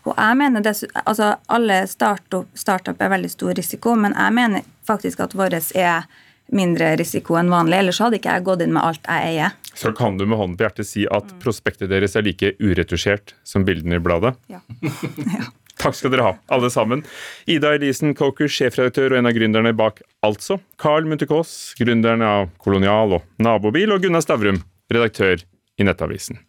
Og 0.08 0.16
jeg 0.16 0.40
mener 0.40 0.64
det, 0.64 0.74
altså 1.04 1.36
Alle 1.52 1.84
startup, 1.92 2.48
startup 2.58 3.02
er 3.02 3.14
veldig 3.14 3.30
stor 3.30 3.54
risiko, 3.54 3.94
men 4.00 4.16
jeg 4.18 4.34
mener 4.34 4.66
faktisk 4.88 5.22
at 5.22 5.36
vårt 5.38 5.54
er 5.78 6.10
mindre 6.56 6.94
risiko 7.00 7.38
enn 7.40 7.52
vanlig. 7.52 7.80
Ellers 7.84 8.02
hadde 8.04 8.20
ikke 8.20 8.36
jeg 8.36 8.46
gått 8.48 8.64
inn 8.66 8.76
med 8.76 8.84
alt 8.86 9.06
jeg 9.06 9.34
eier. 9.34 9.56
Så 9.74 9.94
kan 9.96 10.18
du 10.20 10.26
med 10.26 10.40
hånden 10.40 10.58
på 10.60 10.66
hjertet 10.66 10.90
si 10.90 11.06
at 11.10 11.32
prospektet 11.44 11.92
deres 11.92 12.18
er 12.20 12.26
like 12.26 12.56
uretusjert 12.60 13.36
som 13.48 13.66
bildene 13.68 14.00
i 14.00 14.04
bladet? 14.04 14.36
Ja. 14.52 14.62
ja. 15.38 15.48
Takk 15.80 15.96
skal 15.96 16.12
dere 16.12 16.26
ha, 16.26 16.34
alle 16.52 16.68
sammen. 16.74 17.06
Ida 17.48 17.72
Elisen 17.78 18.12
Coker, 18.18 18.52
sjefredaktør 18.52 19.14
og 19.14 19.22
en 19.22 19.30
av 19.30 19.38
gründerne 19.38 19.72
bak 19.78 20.02
Altså. 20.26 20.60
Carl 20.82 21.08
Munterkås, 21.08 21.74
gründeren 21.80 22.26
av 22.26 22.52
Kolonial 22.60 23.16
og 23.16 23.30
Nabobil. 23.40 23.96
Og 23.96 24.04
Gunnar 24.04 24.26
Stavrum, 24.26 24.60
redaktør 24.92 25.40
i 25.80 25.88
Nettavisen. 25.88 26.44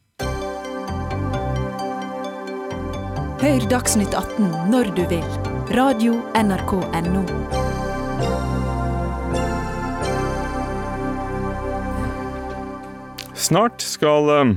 Hør 3.40 3.70
Dagsnytt 3.70 4.12
18 4.12 4.51
når 4.74 4.92
du 4.98 5.07
vil. 5.14 5.24
Radio 5.78 6.18
NRK 6.34 6.74
Radio.nrk.no. 6.82 7.59
Snart 13.41 13.80
skal 13.80 14.28
eh, 14.34 14.53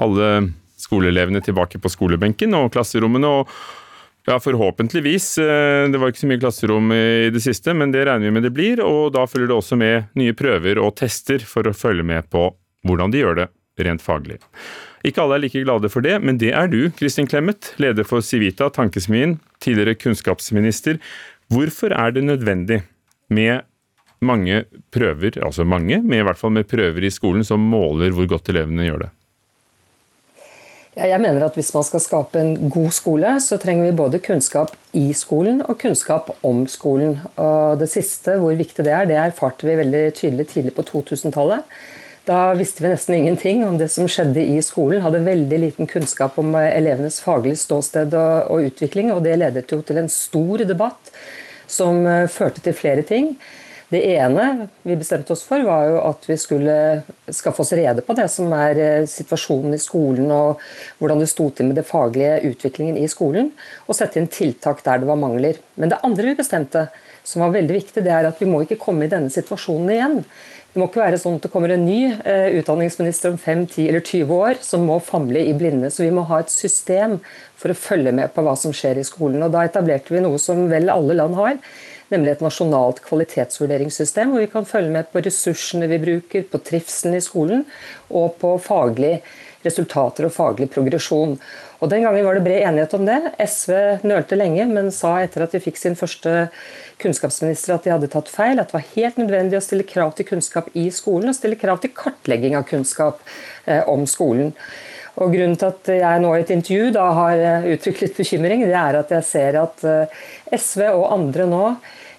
alle 0.00 0.30
skoleelevene 0.80 1.42
tilbake 1.44 1.80
på 1.82 1.92
skolebenken 1.92 2.56
og 2.56 2.72
klasserommene. 2.72 3.28
og 3.28 3.50
ja, 4.28 4.38
Forhåpentligvis. 4.40 5.34
Eh, 5.38 5.84
det 5.92 6.00
var 6.00 6.12
ikke 6.12 6.22
så 6.24 6.30
mye 6.30 6.40
klasserom 6.40 6.92
i 6.96 7.28
det 7.34 7.42
siste, 7.44 7.74
men 7.76 7.92
det 7.92 8.06
regner 8.08 8.30
vi 8.30 8.34
med 8.38 8.48
det 8.48 8.54
blir. 8.56 8.80
Og 8.84 9.12
da 9.16 9.26
følger 9.28 9.52
det 9.52 9.58
også 9.58 9.78
med 9.80 10.08
nye 10.18 10.36
prøver 10.36 10.80
og 10.80 10.96
tester 11.00 11.44
for 11.44 11.68
å 11.68 11.76
følge 11.76 12.06
med 12.06 12.30
på 12.32 12.48
hvordan 12.88 13.12
de 13.12 13.20
gjør 13.20 13.42
det 13.42 13.50
rent 13.84 14.04
faglig. 14.04 14.40
Ikke 15.04 15.22
alle 15.24 15.38
er 15.38 15.44
like 15.44 15.64
glade 15.64 15.88
for 15.92 16.04
det, 16.04 16.18
men 16.20 16.36
det 16.40 16.52
er 16.56 16.68
du, 16.68 16.90
Kristin 16.96 17.28
Clemet, 17.28 17.72
leder 17.80 18.04
for 18.04 18.24
Civita, 18.24 18.68
tankesmien, 18.72 19.38
tidligere 19.64 19.96
kunnskapsminister. 19.96 20.98
Hvorfor 21.52 21.94
er 21.96 22.12
det 22.12 22.26
nødvendig 22.26 22.82
med 23.32 23.64
mange 24.20 24.64
prøver, 24.92 25.38
altså 25.44 25.64
mange, 25.64 26.00
men 26.02 26.20
i 26.20 26.26
hvert 26.26 26.38
fall 26.38 26.52
med 26.54 26.68
prøver 26.68 27.06
i 27.06 27.12
skolen 27.12 27.46
som 27.46 27.62
måler 27.72 28.12
hvor 28.14 28.28
godt 28.28 28.52
elevene 28.52 28.88
gjør 28.88 29.06
det? 29.06 29.10
Jeg 30.98 31.20
mener 31.22 31.44
at 31.46 31.54
Hvis 31.54 31.70
man 31.72 31.84
skal 31.86 32.02
skape 32.02 32.40
en 32.40 32.70
god 32.70 32.90
skole, 32.90 33.36
så 33.40 33.56
trenger 33.62 33.86
vi 33.86 33.96
både 33.96 34.18
kunnskap 34.18 34.74
i 34.92 35.12
skolen 35.14 35.62
og 35.62 35.78
kunnskap 35.78 36.32
om 36.42 36.66
skolen. 36.66 37.20
Og 37.36 37.78
Det 37.78 37.88
siste, 37.88 38.36
hvor 38.36 38.52
viktig 38.58 38.84
det 38.84 38.92
er, 38.92 39.06
det 39.06 39.16
erfarte 39.16 39.66
vi 39.66 39.78
veldig 39.78 40.12
tydelig 40.18 40.48
tidlig 40.48 40.74
på 40.74 40.82
2000-tallet. 40.82 41.62
Da 42.26 42.52
visste 42.54 42.82
vi 42.82 42.90
nesten 42.90 43.14
ingenting 43.14 43.62
om 43.64 43.78
det 43.78 43.88
som 43.90 44.08
skjedde 44.10 44.42
i 44.42 44.60
skolen. 44.62 45.00
Hadde 45.00 45.22
veldig 45.24 45.60
liten 45.62 45.88
kunnskap 45.88 46.36
om 46.38 46.52
elevenes 46.58 47.20
faglige 47.22 47.62
ståsted 47.62 48.12
og, 48.12 48.50
og 48.50 48.68
utvikling. 48.68 49.12
Og 49.14 49.22
det 49.24 49.38
ledet 49.40 49.70
jo 49.72 49.80
til 49.82 50.02
en 50.02 50.10
stor 50.12 50.66
debatt 50.68 51.14
som 51.70 52.04
eh, 52.06 52.28
førte 52.28 52.60
til 52.60 52.76
flere 52.76 53.06
ting. 53.06 53.36
Det 53.90 54.00
ene 54.06 54.68
vi 54.86 54.94
bestemte 54.94 55.34
oss 55.34 55.42
for, 55.42 55.62
var 55.66 55.88
jo 55.88 55.96
at 56.04 56.26
vi 56.28 56.36
skulle 56.38 56.74
skaffe 57.34 57.64
oss 57.64 57.72
rede 57.74 58.04
på 58.06 58.14
det 58.14 58.28
som 58.30 58.52
er 58.54 58.78
eh, 58.78 59.08
situasjonen 59.10 59.74
i 59.74 59.82
skolen, 59.82 60.30
og 60.30 60.62
hvordan 61.00 61.22
det 61.22 61.30
sto 61.32 61.48
til 61.50 61.70
med 61.70 61.80
det 61.80 61.88
faglige 61.88 62.38
utviklingen 62.52 63.00
i 63.00 63.08
skolen, 63.10 63.50
og 63.88 63.98
sette 63.98 64.22
inn 64.22 64.30
tiltak 64.30 64.84
der 64.86 65.02
det 65.02 65.10
var 65.10 65.18
mangler. 65.18 65.58
Men 65.74 65.90
det 65.90 65.98
andre 66.06 66.30
vi 66.30 66.38
bestemte, 66.38 66.86
som 67.26 67.42
var 67.42 67.52
veldig 67.56 67.80
viktig, 67.80 68.06
det 68.06 68.14
er 68.14 68.30
at 68.30 68.38
vi 68.40 68.48
må 68.48 68.62
ikke 68.62 68.78
komme 68.80 69.08
i 69.08 69.10
denne 69.10 69.30
situasjonen 69.32 69.92
igjen. 69.96 70.16
Det 70.70 70.78
må 70.78 70.86
ikke 70.86 71.02
være 71.02 71.18
sånn 71.18 71.40
at 71.40 71.46
det 71.48 71.50
kommer 71.50 71.72
en 71.74 71.82
ny 71.82 72.12
eh, 72.14 72.54
utdanningsminister 72.60 73.32
om 73.32 73.38
5, 73.42 73.64
10 73.72 73.88
eller 73.90 74.04
20 74.06 74.34
år 74.36 74.60
som 74.62 74.86
må 74.86 75.00
famle 75.02 75.42
i 75.42 75.54
blinde. 75.58 75.90
Så 75.90 76.04
vi 76.04 76.12
må 76.14 76.22
ha 76.30 76.38
et 76.44 76.52
system 76.54 77.18
for 77.58 77.74
å 77.74 77.78
følge 77.78 78.14
med 78.14 78.30
på 78.36 78.44
hva 78.46 78.54
som 78.58 78.70
skjer 78.70 79.02
i 79.02 79.06
skolen. 79.06 79.42
Og 79.42 79.50
Da 79.50 79.66
etablerte 79.66 80.14
vi 80.14 80.22
noe 80.22 80.38
som 80.38 80.68
vel 80.70 80.86
alle 80.94 81.18
land 81.18 81.34
har, 81.40 81.58
nemlig 82.10 82.34
et 82.34 82.44
nasjonalt 82.44 83.02
kvalitetsvurderingssystem, 83.06 84.32
hvor 84.32 84.42
vi 84.42 84.50
kan 84.50 84.68
følge 84.68 84.94
med 84.94 85.10
på 85.12 85.22
ressursene 85.24 85.88
vi 85.90 86.00
bruker, 86.02 86.46
på 86.50 86.62
trivselen 86.66 87.16
i 87.18 87.24
skolen 87.24 87.64
og 88.08 88.36
på 88.42 88.56
faglige 88.62 89.22
resultater 89.64 90.26
og 90.26 90.34
faglig 90.34 90.70
progresjon. 90.72 91.36
Og 91.80 91.88
Den 91.88 92.04
gangen 92.04 92.24
var 92.24 92.36
det 92.36 92.44
bred 92.44 92.62
enighet 92.64 92.94
om 92.96 93.06
det. 93.08 93.18
SV 93.40 93.72
nølte 94.08 94.36
lenge, 94.36 94.66
men 94.68 94.90
sa 94.92 95.18
etter 95.22 95.44
at 95.44 95.54
de 95.54 95.62
fikk 95.64 95.80
sin 95.80 95.96
første 95.96 96.48
kunnskapsminister 97.00 97.76
at 97.76 97.86
de 97.86 97.92
hadde 97.94 98.10
tatt 98.12 98.28
feil, 98.28 98.60
at 98.60 98.68
det 98.68 98.76
var 98.76 98.88
helt 98.94 99.20
nødvendig 99.20 99.56
å 99.56 99.64
stille 99.64 99.88
krav 99.88 100.12
til 100.16 100.28
kunnskap 100.28 100.68
i 100.76 100.90
skolen 100.92 101.32
og 101.32 101.38
stille 101.38 101.60
krav 101.60 101.80
til 101.80 101.94
kartlegging 101.96 102.56
av 102.58 102.66
kunnskap 102.68 103.22
eh, 103.64 103.80
om 103.88 104.04
skolen. 104.08 104.52
Og 105.18 105.34
Grunnen 105.34 105.56
til 105.58 105.72
at 105.72 105.90
jeg 106.00 106.22
nå 106.22 106.34
i 106.36 106.42
et 106.44 106.52
intervju 106.54 106.92
da 106.94 107.06
har 107.18 107.46
eh, 107.46 107.70
uttrykt 107.74 108.04
litt 108.04 108.20
bekymring, 108.20 108.62
det 108.68 108.78
er 108.78 109.00
at 109.00 109.10
jeg 109.16 109.26
ser 109.26 109.58
at 109.62 109.82
eh, 109.88 110.20
SV 110.54 110.86
og 110.92 111.08
andre 111.16 111.48
nå 111.50 111.64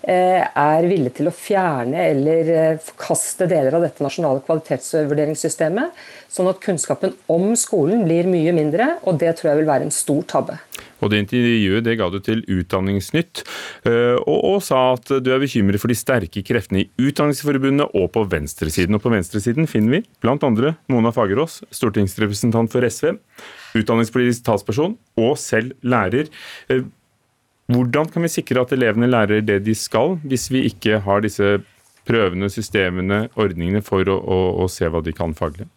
Eh, 0.01 0.41
er 0.41 0.87
villig 0.89 1.11
til 1.19 1.29
å 1.29 1.33
fjerne 1.35 2.07
eller 2.09 2.79
forkaste 2.81 3.45
deler 3.45 3.75
av 3.77 3.83
dette 3.85 4.01
nasjonale 4.01 4.41
kvalitetsvurderingssystemet, 4.47 5.99
sånn 6.25 6.49
at 6.49 6.61
kunnskapen 6.63 7.13
om 7.29 7.51
skolen 7.53 8.01
blir 8.07 8.25
mye 8.25 8.55
mindre, 8.57 8.95
og 9.05 9.19
det 9.21 9.35
tror 9.37 9.51
jeg 9.51 9.59
vil 9.59 9.69
være 9.69 9.85
en 9.85 9.93
stor 9.93 10.23
tabbe. 10.33 10.57
Og 11.01 11.11
Det 11.11 11.21
intervjuet 11.23 11.85
det 11.85 11.97
ga 11.99 12.09
du 12.13 12.19
til 12.23 12.43
Utdanningsnytt, 12.45 13.43
eh, 13.89 14.17
og, 14.21 14.37
og, 14.37 14.59
sa 14.65 14.93
at 14.93 15.09
du 15.23 15.31
er 15.33 15.41
bekymret 15.41 15.81
for 15.81 15.91
de 15.91 15.97
sterke 15.97 16.43
kreftene 16.45 16.83
i 16.83 17.09
Utdanningsforbundet 17.09 17.97
og 17.97 18.07
på 18.13 18.25
venstresiden. 18.29 18.97
Og 18.97 19.03
På 19.03 19.13
venstresiden 19.13 19.69
finner 19.69 19.97
vi 19.97 20.03
bl.a. 20.21 20.37
Mona 20.91 21.13
Fagerås, 21.15 21.61
stortingsrepresentant 21.73 22.71
for 22.71 22.85
SV, 22.85 23.15
utdanningspolitisk 23.79 24.45
talsperson 24.45 24.97
og 25.19 25.37
selv 25.41 25.75
lærer. 25.81 26.29
Hvordan 27.71 28.09
kan 28.11 28.25
vi 28.25 28.31
sikre 28.31 28.63
at 28.65 28.73
elevene 28.75 29.09
lærer 29.09 29.43
det 29.45 29.61
de 29.65 29.75
skal, 29.77 30.17
hvis 30.27 30.49
vi 30.51 30.65
ikke 30.69 31.01
har 31.05 31.23
disse 31.23 31.59
prøvene, 32.07 32.49
systemene, 32.51 33.27
ordningene 33.39 33.83
for 33.85 34.07
å, 34.09 34.17
å, 34.17 34.41
å 34.63 34.71
se 34.71 34.89
hva 34.89 35.03
de 35.05 35.13
kan 35.15 35.35
faglig? 35.37 35.69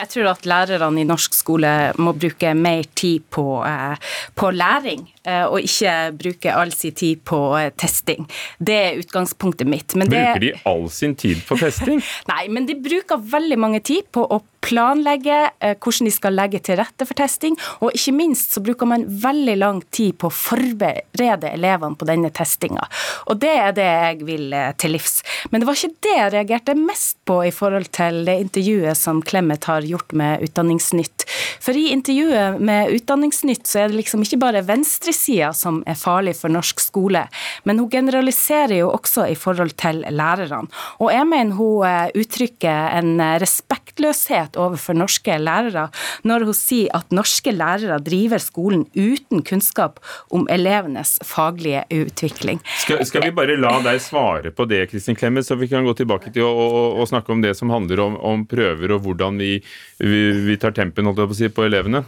Jeg 0.00 0.08
tror 0.14 0.30
at 0.30 0.46
lærerne 0.48 1.02
i 1.02 1.04
norsk 1.04 1.34
skole 1.36 1.70
må 2.00 2.14
bruke 2.16 2.54
mer 2.56 2.86
tid 2.96 3.26
på, 3.32 3.60
eh, 3.68 3.96
på 4.34 4.50
læring, 4.50 5.02
eh, 5.26 5.44
og 5.44 5.60
ikke 5.60 6.16
bruke 6.22 6.54
all 6.56 6.72
sin 6.72 6.94
tid 6.96 7.20
på 7.24 7.40
eh, 7.58 7.70
testing. 7.76 8.24
Det 8.58 8.76
er 8.76 9.00
utgangspunktet 9.02 9.68
mitt. 9.68 9.92
Det... 9.92 10.08
Bruker 10.08 10.40
de 10.40 10.52
all 10.64 10.88
sin 10.90 11.14
tid 11.14 11.44
på 11.46 11.58
testing? 11.60 12.00
Nei, 12.32 12.48
men 12.48 12.66
de 12.66 12.78
bruker 12.80 13.20
veldig 13.20 13.58
mange 13.60 13.80
tid 13.84 14.08
på 14.12 14.24
å 14.24 14.40
planlegge 14.64 15.38
hvordan 15.60 16.08
de 16.08 16.12
skal 16.14 16.36
legge 16.36 16.60
til 16.64 16.78
rette 16.80 17.06
for 17.06 17.18
testing, 17.18 17.56
og 17.80 17.94
ikke 17.96 18.14
minst 18.16 18.54
så 18.54 18.62
bruker 18.64 18.88
man 18.88 19.06
veldig 19.22 19.56
lang 19.60 19.80
tid 19.92 20.16
på 20.20 20.28
å 20.30 20.34
forberede 20.34 21.52
elevene 21.54 21.98
på 21.98 22.08
denne 22.08 22.30
testinga. 22.34 22.86
Og 23.30 23.40
det 23.42 23.52
er 23.52 23.74
det 23.76 23.88
jeg 23.88 24.20
vil 24.28 24.54
til 24.80 24.94
livs. 24.96 25.20
Men 25.50 25.62
det 25.62 25.68
var 25.68 25.78
ikke 25.78 26.06
det 26.06 26.16
jeg 26.16 26.32
reagerte 26.34 26.76
mest 26.78 27.18
på 27.28 27.40
i 27.46 27.52
forhold 27.54 27.90
til 27.96 28.22
det 28.26 28.36
intervjuet 28.46 28.98
som 28.98 29.22
Clemet 29.26 29.66
har 29.70 29.86
gjort 29.86 30.14
med 30.16 30.44
Utdanningsnytt. 30.46 31.26
For 31.62 31.76
i 31.76 31.90
intervjuet 31.94 32.60
med 32.62 32.94
Utdanningsnytt 32.96 33.68
så 33.70 33.84
er 33.84 33.90
det 33.90 34.00
liksom 34.00 34.24
ikke 34.24 34.40
bare 34.42 34.64
venstresida 34.66 35.52
som 35.56 35.82
er 35.88 35.98
farlig 35.98 36.36
for 36.40 36.52
norsk 36.52 36.80
skole, 36.82 37.26
men 37.68 37.80
hun 37.80 37.90
generaliserer 37.92 38.80
jo 38.80 38.90
også 38.94 39.26
i 39.30 39.36
forhold 39.38 39.76
til 39.80 40.02
lærerne. 40.10 40.70
Og 41.00 41.12
jeg 41.12 41.28
mener 41.28 41.56
hun 41.58 41.86
eh, 41.86 42.10
uttrykker 42.20 42.96
en 42.98 43.20
respektløshet 43.40 44.49
overfor 44.58 44.98
norske 44.98 45.36
lærere 45.38 45.88
når 46.26 46.46
hun 46.48 46.56
sier 46.56 46.90
at 46.96 47.12
norske 47.14 47.52
lærere 47.54 48.00
driver 48.02 48.42
skolen 48.42 48.86
uten 48.96 49.44
kunnskap 49.46 50.00
om 50.34 50.46
elevenes 50.50 51.18
faglige 51.26 51.84
utvikling. 51.94 52.62
Skal, 52.84 53.04
skal 53.06 53.26
vi 53.28 53.34
bare 53.36 53.58
la 53.60 53.76
deg 53.84 54.00
svare 54.02 54.54
på 54.54 54.66
det, 54.70 54.86
Kristin 54.90 55.18
Clemet, 55.18 55.46
så 55.46 55.58
vi 55.60 55.70
kan 55.70 55.86
gå 55.86 55.94
tilbake 55.98 56.32
til 56.34 56.46
å, 56.46 56.50
å, 56.50 56.82
å 57.02 57.08
snakke 57.08 57.34
om 57.34 57.44
det 57.44 57.54
som 57.58 57.72
handler 57.72 58.02
om, 58.06 58.16
om 58.16 58.46
prøver 58.48 58.96
og 58.96 59.04
hvordan 59.06 59.38
vi 59.40 59.60
vi, 60.00 60.32
vi 60.32 60.56
tar 60.56 60.72
tempen 60.72 61.14
på, 61.14 61.28
si, 61.34 61.48
på 61.52 61.66
elevene? 61.66 62.04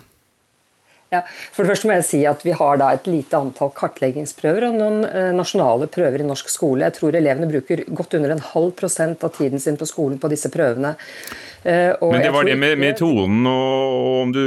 Ja, 1.12 1.20
for 1.52 1.64
det 1.64 1.74
første 1.74 1.88
må 1.88 1.96
jeg 1.98 2.06
si 2.08 2.22
at 2.28 2.40
Vi 2.46 2.54
har 2.56 2.78
da 2.80 2.88
et 2.96 3.08
lite 3.10 3.36
antall 3.36 3.72
kartleggingsprøver 3.76 4.70
og 4.70 4.78
noen 4.78 5.02
eh, 5.04 5.28
nasjonale 5.36 5.88
prøver 5.92 6.24
i 6.24 6.28
norsk 6.28 6.48
skole. 6.48 6.86
Jeg 6.86 6.96
tror 6.96 7.18
elevene 7.18 7.50
bruker 7.50 7.84
godt 7.92 8.16
under 8.16 8.32
en 8.32 8.40
halv 8.52 8.72
prosent 8.78 9.24
av 9.26 9.34
tiden 9.36 9.60
sin 9.60 9.76
på 9.76 9.88
skolen 9.88 10.16
på 10.22 10.30
disse 10.32 10.48
prøvene. 10.52 10.94
Eh, 11.68 11.92
og 11.98 12.14
Men 12.14 12.24
det 12.24 12.32
var 12.32 12.48
det 12.48 12.56
med 12.56 12.96
tonen, 12.96 13.44
og 13.46 14.22
om 14.22 14.32
du 14.32 14.42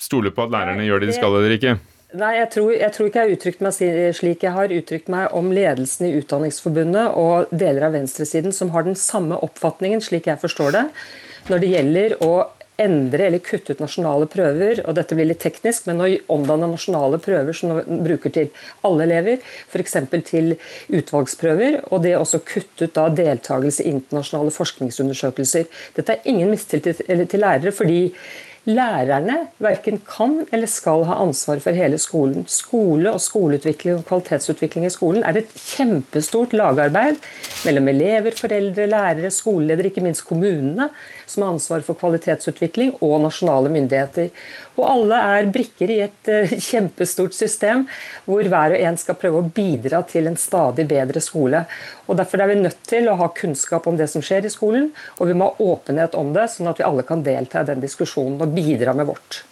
stoler 0.00 0.34
på 0.34 0.44
at 0.44 0.52
lærerne 0.52 0.84
gjør 0.84 1.02
det 1.02 1.10
de 1.10 1.16
skal 1.16 1.38
eller 1.40 1.56
ikke? 1.56 1.78
Nei, 2.14 2.34
jeg 2.36 2.50
tror, 2.52 2.68
jeg 2.76 2.94
tror, 2.94 3.08
ikke 3.08 3.18
jeg 3.18 3.26
har 3.26 3.34
uttrykt 3.34 3.62
meg 3.64 3.78
slik 4.14 4.44
jeg 4.46 4.54
har 4.54 4.74
uttrykt 4.76 5.08
meg 5.10 5.32
om 5.34 5.48
ledelsen 5.50 6.06
i 6.06 6.12
Utdanningsforbundet 6.20 7.16
og 7.18 7.50
deler 7.50 7.88
av 7.88 7.96
venstresiden 7.96 8.54
som 8.54 8.70
har 8.70 8.84
den 8.86 8.94
samme 8.94 9.40
oppfatningen, 9.42 10.04
slik 10.04 10.28
jeg 10.30 10.38
forstår 10.38 10.76
det, 10.76 10.84
når 11.50 11.64
det 11.64 11.72
gjelder 11.72 12.14
å 12.22 12.30
endre 12.80 13.28
eller 13.28 13.42
kutte 13.44 13.74
ut 13.74 13.82
nasjonale 13.82 14.26
prøver, 14.30 14.80
og 14.88 14.96
dette 14.98 15.16
blir 15.16 15.28
litt 15.28 15.42
teknisk, 15.44 15.86
men 15.88 16.02
å 16.02 16.08
omdanne 16.34 16.68
nasjonale 16.72 17.20
prøver 17.22 17.56
som 17.56 17.74
man 17.76 18.00
bruker 18.06 18.34
til 18.34 18.64
alle 18.86 19.06
elever, 19.06 19.44
f.eks. 19.70 19.98
til 20.26 20.56
utvalgsprøver, 20.90 21.84
og 21.90 22.02
det 22.06 22.16
også 22.18 22.42
kutte 22.46 22.88
ut 22.88 22.96
da 22.96 23.06
deltakelse 23.14 23.84
i 23.84 23.94
internasjonale 23.94 24.54
forskningsundersøkelser. 24.54 25.70
Dette 25.94 26.16
er 26.16 26.26
ingen 26.30 26.50
mistillit 26.50 27.04
til, 27.04 27.40
lærere, 27.44 27.72
fordi 27.74 28.00
Lærerne 28.64 29.50
verken 29.60 29.98
kan 30.08 30.38
eller 30.48 30.70
skal 30.72 31.02
ha 31.04 31.18
ansvar 31.20 31.58
for 31.60 31.76
hele 31.76 31.98
skolen. 32.00 32.46
Skole 32.48 33.10
og 33.12 33.20
skoleutvikling 33.20 33.98
og 33.98 34.06
kvalitetsutvikling 34.08 34.86
i 34.88 34.92
skolen 34.92 35.20
er 35.28 35.36
et 35.36 35.50
kjempestort 35.52 36.56
lagarbeid 36.56 37.18
mellom 37.66 37.90
elever, 37.92 38.32
foreldre, 38.38 38.86
lærere, 38.88 39.28
skoleledere, 39.28 39.92
ikke 39.92 40.06
minst 40.06 40.24
kommunene, 40.24 40.88
som 41.26 41.44
har 41.44 41.54
ansvar 41.54 41.84
for 41.86 41.98
kvalitetsutvikling, 42.00 42.94
og 43.04 43.22
nasjonale 43.24 43.72
myndigheter. 43.72 44.30
Og 44.74 44.84
alle 44.88 45.20
er 45.36 45.50
brikker 45.54 45.92
i 45.94 46.00
et 46.06 46.30
uh, 46.32 46.54
kjempestort 46.68 47.36
system 47.36 47.86
hvor 48.26 48.42
hver 48.42 48.76
og 48.76 48.84
en 48.90 49.00
skal 49.00 49.18
prøve 49.20 49.40
å 49.42 49.48
bidra 49.54 50.02
til 50.10 50.30
en 50.30 50.38
stadig 50.40 50.88
bedre 50.90 51.22
skole. 51.24 51.64
Og 52.08 52.18
Derfor 52.20 52.42
er 52.42 52.52
vi 52.52 52.60
nødt 52.60 52.84
til 52.88 53.08
å 53.08 53.18
ha 53.20 53.30
kunnskap 53.36 53.88
om 53.90 53.98
det 54.00 54.10
som 54.12 54.24
skjer 54.24 54.48
i 54.48 54.52
skolen, 54.52 54.90
og 55.18 55.30
vi 55.30 55.38
må 55.38 55.50
ha 55.50 55.72
åpenhet 55.72 56.18
om 56.18 56.34
det, 56.36 56.50
sånn 56.52 56.70
at 56.70 56.80
vi 56.80 56.88
alle 56.88 57.06
kan 57.06 57.24
delta 57.24 57.62
i 57.62 57.72
den 57.72 57.84
diskusjonen 57.84 58.40
og 58.42 58.54
bidra 58.56 58.96
med 58.96 59.12
vårt. 59.12 59.44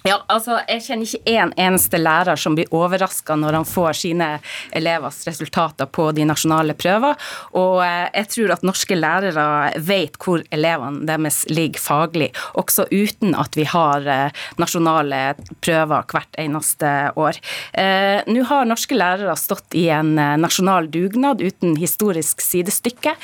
Ja, 0.00 0.16
altså, 0.32 0.60
Jeg 0.68 0.80
kjenner 0.86 1.04
ikke 1.04 1.28
én 1.28 1.38
en 1.40 1.52
eneste 1.60 1.98
lærer 2.00 2.38
som 2.40 2.54
blir 2.56 2.68
overraska 2.72 3.36
når 3.36 3.58
han 3.58 3.66
får 3.68 3.98
sine 4.00 4.28
elevers 4.76 5.18
resultater 5.28 5.88
på 5.92 6.10
de 6.16 6.24
nasjonale 6.28 6.74
prøver. 6.78 7.16
Og 7.56 7.80
eh, 7.84 8.08
jeg 8.14 8.30
tror 8.34 8.54
at 8.54 8.64
norske 8.66 8.96
lærere 8.96 9.44
vet 9.84 10.16
hvor 10.20 10.44
elevene 10.52 11.04
deres 11.08 11.42
ligger 11.52 11.80
faglig, 11.80 12.30
også 12.60 12.86
uten 12.90 13.36
at 13.38 13.56
vi 13.56 13.66
har 13.68 14.08
eh, 14.08 14.40
nasjonale 14.60 15.20
prøver 15.64 16.08
hvert 16.12 16.40
eneste 16.40 16.92
år. 17.20 17.40
Eh, 17.72 18.20
nå 18.28 18.44
har 18.48 18.68
norske 18.68 18.96
lærere 18.96 19.36
stått 19.40 19.76
i 19.76 19.88
en 19.92 20.14
nasjonal 20.40 20.88
dugnad 20.92 21.42
uten 21.44 21.76
historisk 21.80 22.40
sidestykke. 22.44 23.16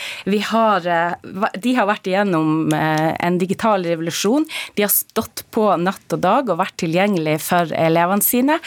Har, 0.47 0.85
de 1.63 1.73
har 1.77 1.89
vært 1.89 2.09
igjennom 2.09 2.73
en 2.73 3.39
digital 3.41 3.85
revolusjon. 3.87 4.45
De 4.77 4.85
har 4.85 4.93
stått 4.93 5.45
på 5.55 5.69
natt 5.81 6.13
og 6.15 6.23
dag 6.23 6.51
og 6.53 6.61
vært 6.61 6.66
vært 6.67 6.79
tilgjengelig 6.83 7.39
for 7.47 7.73
elevene 7.77 8.25
sine. 8.25 8.59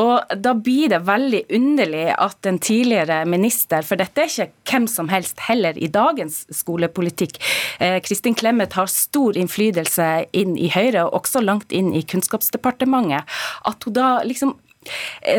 Og 0.00 0.34
da 0.36 0.54
blir 0.54 0.92
det 0.92 1.02
veldig 1.06 1.44
underlig 1.54 2.06
at 2.14 2.48
en 2.48 2.58
tidligere 2.58 3.22
minister, 3.28 3.84
for 3.86 4.00
dette 4.00 4.24
er 4.24 4.30
ikke 4.30 4.50
hvem 4.70 4.88
som 4.90 5.10
helst 5.12 5.40
heller 5.48 5.78
i 5.78 5.88
dagens 5.92 6.44
skolepolitikk, 6.54 7.38
eh, 7.78 8.00
Kristin 8.04 8.34
Clemet 8.34 8.74
har 8.74 8.90
stor 8.90 9.36
innflytelse 9.36 10.26
inn 10.32 10.56
i 10.58 10.70
Høyre, 10.72 11.06
og 11.06 11.22
også 11.22 11.44
langt 11.44 11.72
inn 11.72 11.94
i 11.94 12.02
Kunnskapsdepartementet, 12.02 13.24
at 13.64 13.84
hun 13.84 13.94
da 13.94 14.22
liksom 14.24 14.56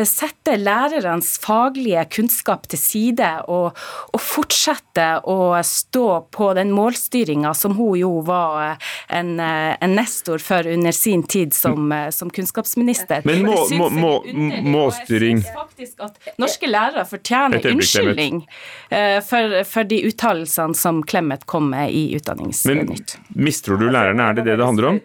sette 0.08 0.56
lærernes 0.60 1.36
faglige 1.42 2.04
kunnskap 2.16 2.66
til 2.70 2.80
side 2.80 3.28
og, 3.52 3.76
og 4.12 4.22
fortsette 4.22 5.06
å 5.28 5.38
stå 5.66 6.08
på 6.34 6.50
den 6.58 6.72
målstyringa 6.76 7.52
som 7.56 7.76
hun 7.78 7.98
jo 8.00 8.12
var 8.26 8.80
en, 9.12 9.36
en 9.40 9.96
nestor 9.96 10.42
for 10.42 10.66
under 10.66 10.94
sin 10.96 11.22
tid 11.22 11.54
som, 11.54 11.92
som 12.10 12.30
kunnskapsminister. 12.30 13.22
Men 13.28 13.44
må, 13.46 13.58
må, 13.76 13.90
må, 13.90 14.14
målstyring 14.66 15.44
Norske 16.40 16.68
lærere 16.68 17.04
fortjener 17.08 17.64
unnskyldning 17.70 18.42
for, 19.26 19.60
for 19.68 19.88
de 19.88 20.02
uttalelsene 20.08 20.76
som 20.76 21.02
Clemet 21.06 21.46
kom 21.46 21.70
med 21.70 21.92
i 21.92 22.08
Utdanningsnytt. 22.16 23.16
Men 23.28 23.46
mistror 23.46 23.80
du 23.80 23.88
lærerne, 23.90 24.30
er 24.30 24.38
det 24.38 24.46
det 24.50 24.58
det 24.60 24.66
handler 24.66 24.94
om? 24.94 25.00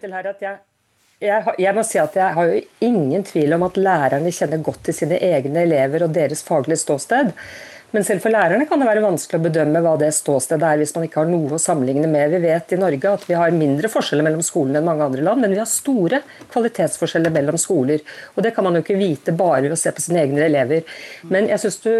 Jeg, 1.22 1.54
jeg, 1.62 1.74
må 1.76 1.84
si 1.86 2.00
at 2.02 2.16
jeg 2.18 2.34
har 2.34 2.48
jo 2.50 2.62
ingen 2.82 3.22
tvil 3.22 3.54
om 3.54 3.62
at 3.68 3.76
lærerne 3.78 4.32
kjenner 4.34 4.62
godt 4.66 4.80
til 4.88 4.96
sine 4.96 5.20
egne 5.22 5.62
elever 5.68 6.02
og 6.02 6.16
deres 6.16 6.42
faglige 6.42 6.82
ståsted. 6.82 7.30
Men 7.92 8.06
selv 8.08 8.22
for 8.24 8.32
lærerne 8.32 8.64
kan 8.68 8.80
det 8.80 8.86
være 8.88 9.02
vanskelig 9.04 9.36
å 9.36 9.44
bedømme 9.44 9.80
hva 9.84 9.92
det 10.00 10.08
ståstedet 10.16 10.64
er 10.64 10.78
hvis 10.80 10.94
man 10.96 11.04
ikke 11.04 11.20
har 11.20 11.28
noe 11.28 11.58
å 11.58 11.60
sammenligne 11.60 12.08
med. 12.08 12.32
Vi 12.32 12.38
vet 12.40 12.72
i 12.72 12.78
Norge 12.80 13.10
at 13.18 13.26
vi 13.28 13.36
har 13.36 13.52
mindre 13.52 13.90
forskjeller 13.92 14.24
mellom 14.24 14.44
skolene 14.46 14.80
enn 14.80 14.86
mange 14.88 15.04
andre 15.04 15.24
land, 15.26 15.44
men 15.44 15.52
vi 15.52 15.60
har 15.60 15.68
store 15.68 16.22
kvalitetsforskjeller 16.54 17.34
mellom 17.34 17.60
skoler. 17.60 18.00
Og 18.32 18.46
det 18.46 18.54
kan 18.56 18.64
man 18.64 18.78
jo 18.78 18.82
ikke 18.84 18.96
vite 18.96 19.34
bare 19.36 19.66
ved 19.66 19.76
å 19.76 19.80
se 19.82 19.92
på 19.92 20.04
sine 20.06 20.22
egne 20.24 20.46
elever. 20.46 20.88
Men 21.28 21.50
jeg 21.52 21.60
syns 21.66 21.78
du 21.84 21.92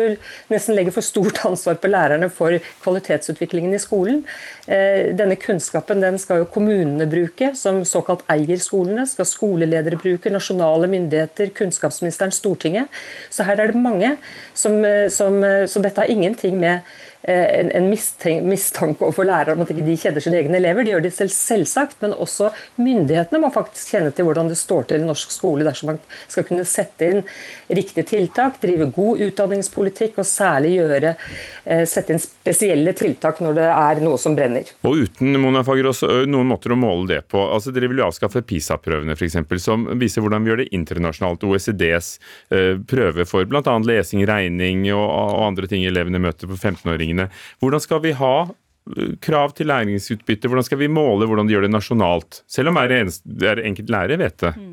nesten 0.54 0.78
legger 0.78 0.96
for 0.96 1.04
stort 1.04 1.42
ansvar 1.50 1.76
på 1.82 1.92
lærerne 1.92 2.32
for 2.32 2.56
kvalitetsutviklingen 2.86 3.76
i 3.76 3.82
skolen. 3.82 4.24
Eh, 4.66 5.10
denne 5.18 5.34
kunnskapen 5.42 5.98
den 6.02 6.18
skal 6.22 6.42
jo 6.42 6.50
kommunene 6.54 7.08
bruke, 7.10 7.50
som 7.58 7.80
såkalt 7.88 8.22
eier 8.30 8.60
skolene. 8.62 9.06
Skal 9.10 9.26
skoleledere 9.26 9.98
bruke, 9.98 10.30
nasjonale 10.30 10.86
myndigheter, 10.90 11.50
kunnskapsministeren, 11.56 12.30
Stortinget. 12.32 12.86
Så 13.30 13.42
her 13.48 13.58
er 13.58 13.72
det 13.72 13.82
mange 13.82 14.16
som, 14.54 14.84
eh, 14.84 15.08
som, 15.08 15.42
eh, 15.42 15.66
som 15.66 15.82
dette 15.82 15.98
har 15.98 16.06
ingenting 16.06 16.60
med 16.60 16.80
en, 17.22 17.70
en 17.70 17.88
mistanke 18.48 19.04
overfor 19.04 19.26
lærere 19.28 19.54
om 19.54 19.62
at 19.62 19.70
ikke 19.70 19.84
de 19.86 19.96
kjenner 19.98 20.24
sine 20.24 20.40
egne 20.40 20.58
elever. 20.58 20.84
De 20.84 20.94
gjør 20.94 21.04
det 21.04 21.12
selv, 21.14 21.30
selvsagt, 21.34 22.00
men 22.02 22.14
også 22.16 22.50
myndighetene 22.82 23.40
må 23.42 23.52
faktisk 23.54 23.94
kjenne 23.94 24.10
til 24.14 24.26
hvordan 24.26 24.50
det 24.50 24.58
står 24.58 24.88
til 24.90 25.04
i 25.04 25.06
norsk 25.06 25.34
skole 25.34 25.66
dersom 25.66 25.92
man 25.92 26.00
skal 26.26 26.46
kunne 26.48 26.66
sette 26.68 27.10
inn 27.12 27.22
riktige 27.72 28.06
tiltak, 28.08 28.58
drive 28.62 28.88
god 28.94 29.22
utdanningspolitikk 29.28 30.18
og 30.18 30.28
særlig 30.28 30.74
gjøre, 30.80 31.14
eh, 31.64 31.84
sette 31.88 32.16
inn 32.16 32.22
spesielle 32.22 32.94
tiltak 32.98 33.38
når 33.44 33.58
det 33.60 33.68
er 33.70 34.02
noe 34.02 34.18
som 34.20 34.36
brenner. 34.38 34.74
Og 34.88 35.06
uten 35.06 35.38
Mona 35.42 35.62
Fagerås, 35.66 36.02
noen 36.26 36.50
måter 36.50 36.74
å 36.74 36.80
måle 36.80 37.06
det 37.14 37.20
på. 37.30 37.38
Altså, 37.54 37.74
dere 37.74 37.90
vil 37.92 38.02
jo 38.02 38.08
avskaffe 38.08 38.42
PISA-prøvene 38.46 39.14
f.eks., 39.14 39.38
som 39.62 39.86
viser 40.00 40.24
hvordan 40.24 40.42
vi 40.42 40.50
gjør 40.50 40.62
det 40.64 40.70
internasjonalt. 40.74 41.44
OECDs 41.46 42.08
prøve 42.90 43.24
for 43.28 43.46
bl.a. 43.46 43.74
lesing, 43.86 44.24
regning 44.26 44.88
og 44.94 45.46
andre 45.46 45.68
ting 45.70 45.84
elevene 45.86 46.20
møter 46.22 46.50
på 46.50 46.56
15-åringer 46.58 47.11
tingene. 47.12 47.28
Hvordan 47.60 47.80
skal 47.84 48.02
vi 48.02 48.16
ha 48.18 48.34
krav 49.22 49.54
til 49.54 49.68
læringsutbytte? 49.70 50.50
Hvordan 50.50 50.66
skal 50.66 50.80
vi 50.80 50.88
måle 50.90 51.26
hvordan 51.30 51.46
de 51.46 51.54
gjør 51.54 51.66
det 51.66 51.72
nasjonalt? 51.72 52.40
Selv 52.50 52.72
om 52.72 52.78
hver 52.80 52.92
er 52.92 53.60
enkelt 53.62 53.90
lærer 53.92 54.18
vet 54.18 54.38
det. 54.42 54.52
Mm. 54.58 54.72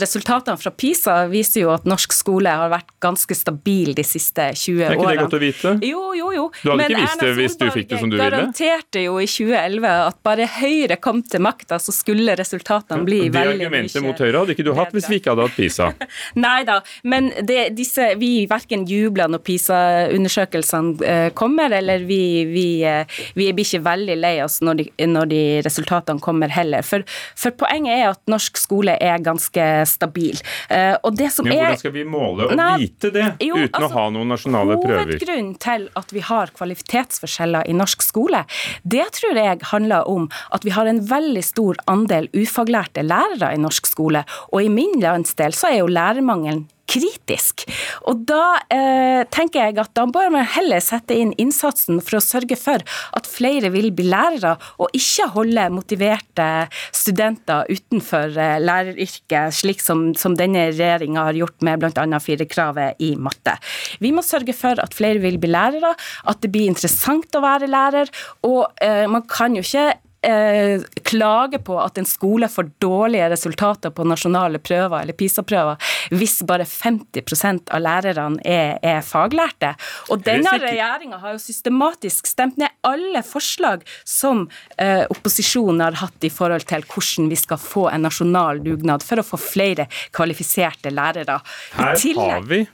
Resultatene 0.00 0.60
fra 0.60 0.70
PISA 0.70 1.16
viser 1.30 1.64
jo 1.64 1.72
at 1.74 1.88
norsk 1.88 2.14
skole 2.14 2.52
har 2.54 2.70
vært 2.70 2.92
ganske 3.02 3.34
stabil 3.34 3.96
de 3.98 4.04
siste 4.06 4.46
20 4.54 4.84
årene. 4.86 4.92
Er 4.92 4.94
ikke 4.94 5.10
det 5.10 5.24
godt 5.24 5.36
å 5.38 5.40
vite? 5.42 5.72
Jo, 5.88 6.02
jo, 6.14 6.30
jo. 6.36 6.44
Du 6.62 6.70
hadde 6.70 6.78
Men 6.84 6.94
ikke 6.94 7.02
visst 7.02 7.24
det 7.24 7.32
hvis 7.40 7.58
du 7.58 7.66
fikk 7.74 7.90
det 7.90 8.00
som 8.00 8.12
du 8.12 8.16
ville? 8.16 8.28
garanterte 8.30 9.02
jo 9.02 9.18
i 9.18 9.26
2011 9.26 9.90
at 10.06 10.20
bare 10.26 10.48
Høyre 10.56 11.00
kom 11.02 11.20
til 11.26 11.42
makta, 11.42 11.80
så 11.82 11.94
skulle 11.94 12.36
resultatene 12.38 13.02
bli 13.06 13.24
veldig 13.26 13.34
mye 13.34 13.42
Det 13.42 13.56
argumentet 13.56 14.06
mot 14.06 14.22
Høyre 14.22 14.44
hadde 14.44 14.56
ikke 14.56 14.68
du 14.68 14.72
hatt 14.78 14.94
hvis 14.94 15.10
vi 15.10 15.20
ikke 15.20 15.34
hadde 15.34 15.48
hatt 15.48 15.58
PISA? 15.58 15.90
Nei 16.46 16.60
da, 16.68 16.78
men 17.02 17.32
det, 17.42 17.72
disse, 17.76 18.12
vi 18.20 18.30
verken 18.50 18.86
jubler 18.88 19.34
når 19.34 19.42
PISA-undersøkelsene 19.50 21.10
eh, 21.10 21.28
kommer, 21.36 21.74
eller 21.80 22.06
vi, 22.06 22.22
vi 22.54 22.68
eh, 22.86 23.15
vi 23.34 23.48
blir 23.52 23.66
ikke 23.66 23.82
veldig 23.86 24.16
lei 24.18 24.34
oss 24.44 24.60
når 24.64 24.80
de, 24.80 24.86
når 25.08 25.30
de 25.30 25.42
resultatene 25.66 26.22
kommer 26.22 26.52
heller. 26.52 26.84
For, 26.86 27.04
for, 27.38 27.54
poenget 27.56 27.96
er 27.96 28.10
at 28.10 28.22
norsk 28.30 28.60
skole 28.60 28.96
er 29.02 29.22
ganske 29.24 29.66
stabil. 29.88 30.38
Uh, 30.70 30.94
og 31.06 31.16
det 31.18 31.30
som 31.34 31.48
Men 31.48 31.60
hvordan 31.60 31.80
skal 31.82 31.94
vi 31.96 32.04
måle 32.08 32.48
og 32.50 32.56
nei, 32.58 32.72
vite 32.86 33.12
det 33.14 33.26
jo, 33.44 33.56
uten 33.56 33.70
altså, 33.70 33.88
å 33.88 33.94
ha 33.96 34.06
noen 34.14 34.32
nasjonale 34.34 34.78
prøver? 34.82 35.02
Hovedgrunnen 35.06 35.54
til 35.62 35.88
at 35.98 36.14
vi 36.14 36.24
har 36.26 36.52
kvalitetsforskjeller 36.56 37.70
i 37.70 37.76
norsk 37.76 38.04
skole, 38.04 38.44
det 38.82 39.08
tror 39.18 39.40
jeg 39.40 39.62
handler 39.72 40.08
om 40.10 40.28
at 40.54 40.66
vi 40.66 40.74
har 40.76 40.88
en 40.90 41.02
veldig 41.08 41.44
stor 41.44 41.80
andel 41.90 42.30
ufaglærte 42.36 43.04
lærere 43.06 43.54
i 43.54 43.60
norsk 43.60 43.88
skole. 43.88 44.24
Og 44.52 44.64
i 44.64 44.72
min 44.72 44.98
landsdel 45.02 45.54
så 45.56 45.72
er 45.72 45.80
jo 45.82 45.92
lærermangelen 45.92 46.66
kritisk. 46.90 47.64
Og 48.06 48.22
da 48.28 48.58
eh, 48.72 49.22
tenker 49.34 49.66
jeg 49.66 49.78
at 49.82 49.92
da 49.96 50.06
bør 50.10 50.30
man 50.34 50.46
heller 50.56 50.82
sette 50.84 51.16
inn 51.16 51.34
innsatsen 51.40 52.00
for 52.04 52.18
å 52.18 52.24
sørge 52.24 52.58
for 52.58 52.82
at 53.16 53.28
flere 53.30 53.70
vil 53.74 53.90
bli 53.96 54.08
lærere, 54.10 54.56
og 54.82 54.94
ikke 54.96 55.28
holde 55.34 55.66
motiverte 55.74 56.48
studenter 56.94 57.66
utenfor 57.70 58.36
eh, 58.38 58.56
læreryrket, 58.62 59.54
slik 59.56 59.82
som, 59.84 60.08
som 60.18 60.36
denne 60.38 60.68
regjeringa 60.70 61.28
har 61.28 61.40
gjort 61.42 61.66
med 61.66 61.82
bl.a. 61.82 62.22
firerkravet 62.22 63.02
i 63.02 63.14
matte. 63.18 63.56
Vi 64.02 64.12
må 64.14 64.24
sørge 64.26 64.54
for 64.56 64.78
at 64.82 64.96
flere 64.96 65.22
vil 65.22 65.40
bli 65.42 65.50
lærere, 65.52 65.94
at 66.30 66.42
det 66.42 66.52
blir 66.54 66.70
interessant 66.70 67.34
å 67.36 67.44
være 67.44 67.70
lærer, 67.70 68.10
og 68.46 68.66
eh, 68.82 69.04
man 69.10 69.26
kan 69.30 69.56
jo 69.56 69.64
ikke 69.66 69.90
eh, 70.26 70.82
klage 71.06 71.60
på 71.64 71.76
at 71.80 71.98
en 72.00 72.08
skole 72.08 72.48
får 72.50 72.70
dårlige 72.82 73.28
resultater 73.32 73.92
på 73.94 74.06
nasjonale 74.08 74.60
prøver 74.62 74.98
eller 75.00 75.16
PISA-prøver 75.16 75.80
hvis 76.16 76.40
bare 76.48 76.66
50% 76.68 77.72
av 77.74 77.82
lærerne 77.84 78.42
er, 78.42 78.76
er 78.82 79.00
faglærte. 79.06 79.74
Og 80.10 80.24
denne 80.26 80.56
regjeringa 80.62 81.20
har 81.22 81.36
jo 81.36 81.42
systematisk 81.42 82.28
stemt 82.30 82.58
ned 82.60 82.74
alle 82.86 83.22
forslag 83.26 83.86
som 84.04 84.46
eh, 84.78 85.04
opposisjonen 85.12 85.84
har 85.84 86.00
hatt 86.02 86.26
i 86.26 86.32
forhold 86.32 86.66
til 86.68 86.86
hvordan 86.86 87.30
vi 87.32 87.40
skal 87.40 87.60
få 87.62 87.88
en 87.92 88.06
nasjonal 88.06 88.62
dugnad 88.64 89.04
for 89.06 89.22
å 89.22 89.26
få 89.26 89.40
flere 89.40 89.88
kvalifiserte 90.16 90.92
lærere. 90.94 91.40
Her 91.76 91.98
har 92.18 92.46
vi 92.48 92.64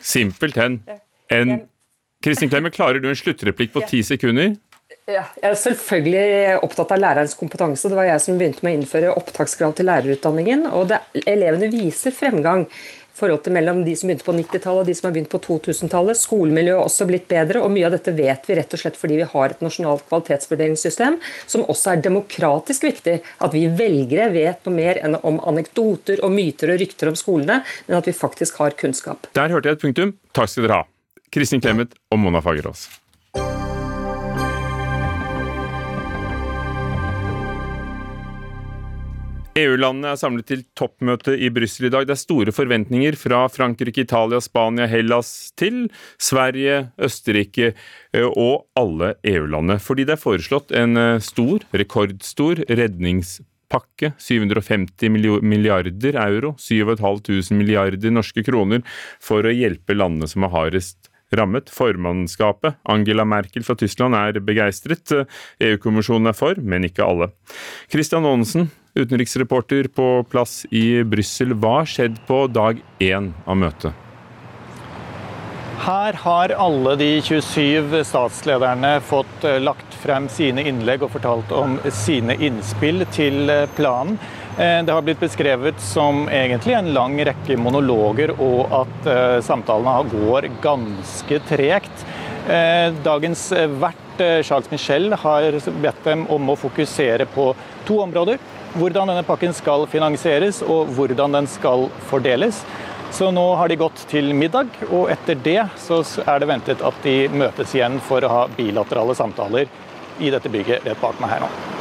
simpelthen 0.00 0.80
en 1.30 1.60
Kristin 2.20 2.50
Clemet, 2.52 2.74
klarer 2.76 3.00
du 3.00 3.08
en 3.08 3.16
sluttreplikk 3.16 3.72
på 3.72 3.80
ti 3.88 4.02
sekunder? 4.04 4.52
Ja, 5.10 5.24
jeg 5.40 5.48
er 5.48 5.58
selvfølgelig 5.58 6.60
opptatt 6.62 6.94
av 6.94 7.00
lærerens 7.02 7.34
kompetanse. 7.38 7.90
Det 7.90 7.98
var 7.98 8.06
jeg 8.06 8.22
som 8.22 8.38
begynte 8.38 8.62
med 8.62 8.76
å 8.76 8.78
innføre 8.78 9.12
opptakskrav 9.18 9.74
til 9.78 9.88
lærerutdanningen. 9.90 10.66
og 10.70 10.90
det, 10.92 11.00
Elevene 11.26 11.70
viser 11.72 12.14
fremgang 12.14 12.66
forholdet 13.20 13.52
mellom 13.52 13.82
de 13.84 13.94
som 13.98 14.08
begynte 14.08 14.24
på 14.24 14.34
90-tallet 14.36 14.84
og 14.84 14.88
de 14.88 14.94
som 14.96 15.08
har 15.08 15.14
begynt 15.16 15.32
på 15.32 15.40
2000-tallet. 15.44 16.20
Skolemiljøet 16.20 16.78
har 16.78 16.86
også 16.88 17.08
blitt 17.10 17.26
bedre, 17.30 17.64
og 17.64 17.72
mye 17.74 17.88
av 17.88 17.96
dette 17.96 18.14
vet 18.16 18.46
vi 18.48 18.56
rett 18.58 18.76
og 18.76 18.82
slett 18.82 18.96
fordi 19.00 19.18
vi 19.20 19.26
har 19.32 19.54
et 19.54 19.64
nasjonalt 19.64 20.06
kvalitetsvurderingssystem, 20.08 21.18
som 21.50 21.66
også 21.66 21.94
er 21.94 22.06
demokratisk 22.06 22.86
viktig. 22.86 23.18
At 23.42 23.56
vi 23.56 23.66
velgere 23.66 24.30
vet 24.36 24.64
noe 24.64 24.76
mer 24.78 25.02
enn 25.02 25.18
om 25.20 25.42
anekdoter 25.52 26.24
og 26.24 26.32
myter 26.36 26.74
og 26.74 26.80
rykter 26.84 27.12
om 27.12 27.18
skolene, 27.18 27.60
men 27.88 27.98
at 27.98 28.08
vi 28.08 28.16
faktisk 28.16 28.62
har 28.62 28.78
kunnskap. 28.78 29.28
Der 29.36 29.52
hørte 29.52 29.72
jeg 29.72 29.80
et 29.80 29.84
punktum. 29.84 30.16
Takk 30.36 30.54
skal 30.54 30.68
dere 30.68 30.82
ha. 30.82 30.88
Kristin 31.30 31.62
Clemet 31.62 31.94
og 32.10 32.22
Mona 32.22 32.42
Fagerås. 32.42 32.88
EU-landene 39.58 40.12
er 40.12 40.18
samlet 40.20 40.46
til 40.46 40.60
toppmøte 40.78 41.32
i 41.34 41.48
Brussel 41.50 41.88
i 41.88 41.90
dag. 41.90 42.04
Det 42.06 42.14
er 42.14 42.20
store 42.22 42.52
forventninger 42.54 43.16
fra 43.18 43.42
Frankrike, 43.50 44.04
Italia, 44.06 44.38
Spania, 44.42 44.86
Hellas 44.90 45.50
til 45.58 45.88
Sverige, 46.22 46.92
Østerrike 47.02 47.72
eh, 47.72 48.28
og 48.28 48.68
alle 48.78 49.16
EU-landene. 49.26 49.80
Fordi 49.82 50.06
det 50.06 50.14
er 50.14 50.22
foreslått 50.22 50.70
en 50.76 50.94
eh, 51.00 51.22
stor, 51.24 51.66
rekordstor 51.74 52.62
redningspakke. 52.70 54.12
750 54.22 55.10
milliarder 55.42 56.22
euro, 56.22 56.54
7500 56.58 57.50
milliarder 57.58 58.14
norske 58.14 58.46
kroner, 58.46 58.86
for 59.22 59.42
å 59.42 59.54
hjelpe 59.54 59.98
landene 59.98 60.30
som 60.30 60.46
er 60.46 60.54
hardest 60.54 61.09
rammet. 61.36 61.70
Formannskapet, 61.72 62.78
Angela 62.88 63.26
Merkel 63.28 63.64
fra 63.66 63.76
Tyskland, 63.78 64.18
er 64.18 64.40
begeistret. 64.44 65.14
EU-kommisjonen 65.62 66.32
er 66.32 66.36
for, 66.36 66.60
men 66.60 66.86
ikke 66.88 67.06
alle. 67.06 67.30
Christian 67.92 68.26
Aanensen, 68.28 68.70
utenriksreporter 68.98 69.90
på 69.94 70.12
plass 70.30 70.62
i 70.70 71.02
Brussel. 71.06 71.54
Hva 71.54 71.80
har 71.80 71.90
skjedd 71.90 72.22
på 72.28 72.44
dag 72.52 72.82
én 73.02 73.32
av 73.46 73.60
møtet? 73.60 74.06
Her 75.80 76.12
har 76.12 76.52
alle 76.60 76.92
de 77.00 77.08
27 77.24 78.02
statslederne 78.04 78.98
fått 79.00 79.46
eh, 79.48 79.56
lagt 79.64 79.94
frem 80.02 80.26
sine 80.28 80.66
innlegg 80.68 81.06
og 81.06 81.14
fortalt 81.14 81.54
om 81.56 81.78
sine 81.88 82.36
innspill 82.36 83.06
til 83.16 83.48
eh, 83.48 83.64
planen. 83.78 84.18
Eh, 84.58 84.82
det 84.84 84.92
har 84.92 85.02
blitt 85.02 85.20
beskrevet 85.20 85.80
som 85.80 86.28
egentlig 86.28 86.74
en 86.74 86.92
lang 86.94 87.18
rekke 87.30 87.56
monologer, 87.60 88.34
og 88.40 88.72
at 88.82 89.10
samtalene 89.46 89.98
går 90.10 90.50
ganske 90.62 91.42
tregt. 91.48 92.06
Dagens 93.04 93.42
vert, 93.78 94.22
Charles 94.42 94.70
Michel, 94.72 95.12
har 95.12 95.58
bedt 95.84 96.00
dem 96.04 96.24
om 96.32 96.48
å 96.50 96.56
fokusere 96.58 97.28
på 97.30 97.50
to 97.86 98.00
områder 98.02 98.40
hvordan 98.74 99.10
denne 99.10 99.26
pakken 99.26 99.54
skal 99.54 99.86
finansieres 99.90 100.62
og 100.62 100.90
hvordan 100.96 101.36
den 101.36 101.50
skal 101.50 101.88
fordeles. 102.10 102.64
Så 103.10 103.30
nå 103.34 103.44
har 103.58 103.68
de 103.68 103.76
gått 103.80 104.04
til 104.10 104.30
middag, 104.34 104.70
og 104.90 105.10
etter 105.10 105.34
det 105.34 105.64
så 105.82 105.98
er 106.22 106.38
det 106.40 106.50
ventet 106.52 106.84
at 106.86 107.02
de 107.02 107.16
møtes 107.34 107.74
igjen 107.74 107.98
for 108.06 108.22
å 108.22 108.30
ha 108.30 108.46
bilaterale 108.54 109.18
samtaler 109.18 109.66
i 110.20 110.30
dette 110.30 110.52
bygget 110.52 110.86
rett 110.86 111.02
bak 111.02 111.18
meg 111.18 111.34
her 111.34 111.46
nå. 111.48 111.79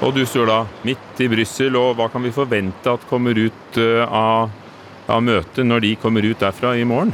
Og 0.00 0.14
du 0.16 0.22
står 0.24 0.48
da 0.48 0.60
midt 0.86 1.20
i 1.20 1.28
Brussel, 1.28 1.74
og 1.76 1.98
hva 1.98 2.06
kan 2.08 2.24
vi 2.24 2.32
forvente 2.32 2.88
at 2.88 3.02
kommer 3.10 3.36
ut 3.36 3.80
eh, 3.80 4.04
av, 4.04 4.48
av 5.10 5.26
møtet 5.26 5.66
når 5.66 5.84
de 5.84 5.96
kommer 6.00 6.24
ut 6.24 6.40
derfra 6.40 6.72
i 6.80 6.86
morgen? 6.88 7.12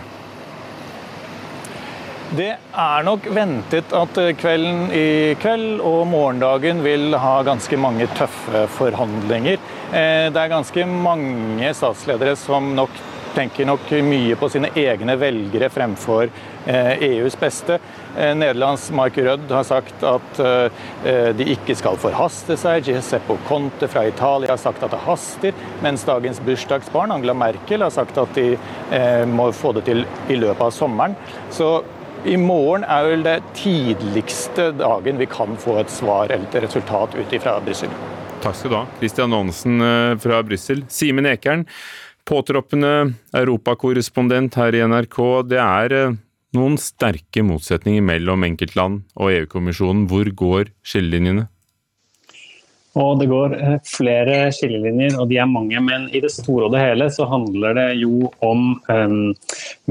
Det 2.37 2.53
er 2.59 3.05
nok 3.07 3.27
ventet 3.35 3.93
at 3.95 4.19
kvelden 4.39 4.89
i 4.95 5.35
kveld 5.43 5.79
og 5.79 6.09
morgendagen 6.11 6.83
vil 6.83 7.15
ha 7.23 7.37
ganske 7.47 7.79
mange 7.79 8.07
tøffe 8.19 8.65
forhandlinger. 8.77 9.59
Eh, 9.91 10.27
det 10.31 10.41
er 10.43 10.55
ganske 10.55 10.87
mange 10.91 11.75
statsledere 11.75 12.35
som 12.39 12.71
nok 12.79 13.03
tenker 13.37 13.69
nok 13.69 13.91
mye 14.07 14.37
på 14.41 14.49
sine 14.53 14.71
egne 14.79 15.17
velgere 15.21 15.69
fremfor 15.73 16.31
EUs 16.67 16.67
eh, 16.67 17.27
e 17.27 17.41
beste. 17.41 17.79
Eh, 18.17 18.33
Nederlands 18.35 18.89
Mark 18.97 19.19
Rødd 19.21 19.53
har 19.53 19.67
sagt 19.69 20.05
at 20.07 20.41
de 21.37 21.49
ikke 21.53 21.77
skal 21.79 21.99
forhaste 22.01 22.57
seg. 22.59 22.89
Giuseppe 22.89 23.37
Conte 23.49 23.89
fra 23.93 24.07
Italia 24.09 24.55
har 24.55 24.61
sagt 24.61 24.83
at 24.85 24.95
det 24.95 25.03
haster. 25.05 25.67
Mens 25.85 26.05
dagens 26.09 26.41
bursdagsbarn, 26.47 27.13
Angela 27.15 27.37
Merkel, 27.37 27.85
har 27.85 27.93
sagt 27.95 28.19
at 28.19 28.33
de 28.37 28.57
må 29.31 29.51
få 29.55 29.75
det 29.77 29.87
til 29.87 30.03
i 30.33 30.41
løpet 30.41 30.65
av 30.67 30.75
sommeren. 30.75 31.17
Så 31.55 31.71
i 32.27 32.37
morgen 32.41 32.83
er 32.89 33.07
vel 33.07 33.23
det 33.23 33.37
tidligste 33.55 34.73
dagen 34.75 35.21
vi 35.21 35.29
kan 35.31 35.57
få 35.63 35.77
et 35.83 35.93
svar 35.93 36.33
eller 36.33 36.49
et 36.49 36.63
resultat 36.65 37.15
ut 37.15 37.37
fra 37.43 37.59
Brussel. 37.63 37.93
Takk 38.43 38.57
skal 38.59 38.73
du 38.73 38.77
ha, 38.77 38.87
Christian 38.99 39.35
Aansen 39.37 39.81
eh, 39.83 40.17
fra 40.23 40.41
Brussel. 40.47 40.83
Simen 40.93 41.29
Ekern, 41.31 41.65
påtroppende 42.27 42.93
europakorrespondent 43.37 44.59
her 44.59 44.77
i 44.77 44.85
NRK. 44.87 45.19
Det 45.51 45.61
er 45.63 45.97
eh, 45.97 46.17
noen 46.57 46.79
sterke 46.81 47.45
motsetninger 47.47 48.05
mellom 48.05 48.47
enkeltland 48.49 49.05
og 49.15 49.35
EU-kommisjonen. 49.35 50.07
Hvor 50.11 50.33
går 50.45 50.73
skillelinjene? 50.87 51.47
Og 52.97 53.19
Det 53.21 53.27
går 53.29 53.55
eh, 53.57 53.75
flere 53.85 54.37
skillelinjer, 54.57 55.19
og 55.21 55.29
de 55.29 55.37
er 55.43 55.49
mange. 55.51 55.81
Men 55.85 56.09
i 56.17 56.23
det 56.25 56.33
store 56.33 56.67
og 56.67 56.73
det 56.73 56.81
hele 56.81 57.11
så 57.13 57.29
handler 57.29 57.77
det 57.77 57.89
jo 58.01 58.31
om 58.45 58.63
um, 58.89 59.19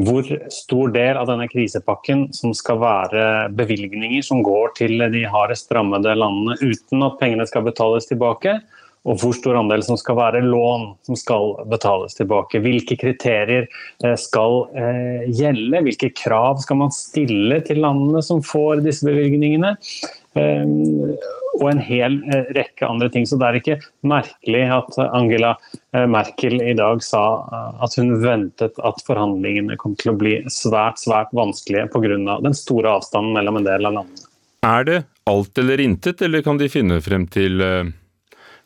hvor 0.08 0.26
stor 0.54 0.94
del 0.96 1.20
av 1.20 1.30
denne 1.30 1.46
krisepakken 1.52 2.28
som 2.34 2.56
skal 2.58 2.82
være 2.82 3.28
bevilgninger 3.56 4.26
som 4.26 4.42
går 4.46 4.74
til 4.82 5.06
de 5.14 5.26
hardest 5.30 5.70
rammede 5.76 6.18
landene 6.18 6.58
uten 6.64 7.06
at 7.06 7.20
pengene 7.22 7.46
skal 7.50 7.68
betales 7.68 8.10
tilbake. 8.10 8.58
Og 9.06 9.20
hvor 9.22 9.36
stor 9.38 9.60
andel 9.60 9.84
som 9.86 10.00
skal 10.02 10.18
være 10.18 10.44
lån 10.46 10.88
som 11.06 11.18
skal 11.20 11.54
betales 11.70 12.18
tilbake. 12.18 12.62
Hvilke 12.64 12.98
kriterier 12.98 13.68
eh, 13.70 14.18
skal 14.20 14.64
gjelde, 15.30 15.84
hvilke 15.86 16.12
krav 16.18 16.62
skal 16.64 16.82
man 16.82 16.94
stille 16.96 17.62
til 17.66 17.84
landene 17.86 18.24
som 18.26 18.42
får 18.46 18.82
disse 18.86 19.06
bevilgningene. 19.08 19.76
Ehm, 20.36 21.16
og 21.56 21.70
en 21.70 21.82
hel 21.84 22.18
eh, 22.34 22.50
rekke 22.56 22.88
andre 22.88 23.10
ting. 23.12 23.26
Så 23.28 23.40
det 23.40 23.48
er 23.48 23.60
ikke 23.60 23.78
merkelig 24.08 24.64
at 24.76 24.98
Angela 25.06 25.54
eh, 25.96 26.06
Merkel 26.12 26.60
i 26.60 26.76
dag 26.78 27.04
sa 27.06 27.24
eh, 27.46 27.84
at 27.86 27.98
hun 28.00 28.16
ventet 28.24 28.80
at 28.84 29.04
forhandlingene 29.08 29.80
kom 29.82 29.96
til 30.00 30.14
å 30.14 30.18
bli 30.20 30.38
svært, 30.52 31.00
svært 31.04 31.32
vanskelige 31.36 31.88
pga. 31.94 32.40
den 32.44 32.58
store 32.58 32.98
avstanden 33.00 33.36
mellom 33.38 33.62
en 33.62 33.70
del 33.70 33.88
av 33.88 34.00
landene. 34.00 34.32
Er 34.66 34.88
det 34.88 35.04
alt 35.30 35.58
eller 35.62 35.82
intet, 35.82 36.22
eller 36.26 36.44
kan 36.46 36.58
de 36.58 36.70
finne 36.72 36.98
frem 37.06 37.28
til 37.30 37.62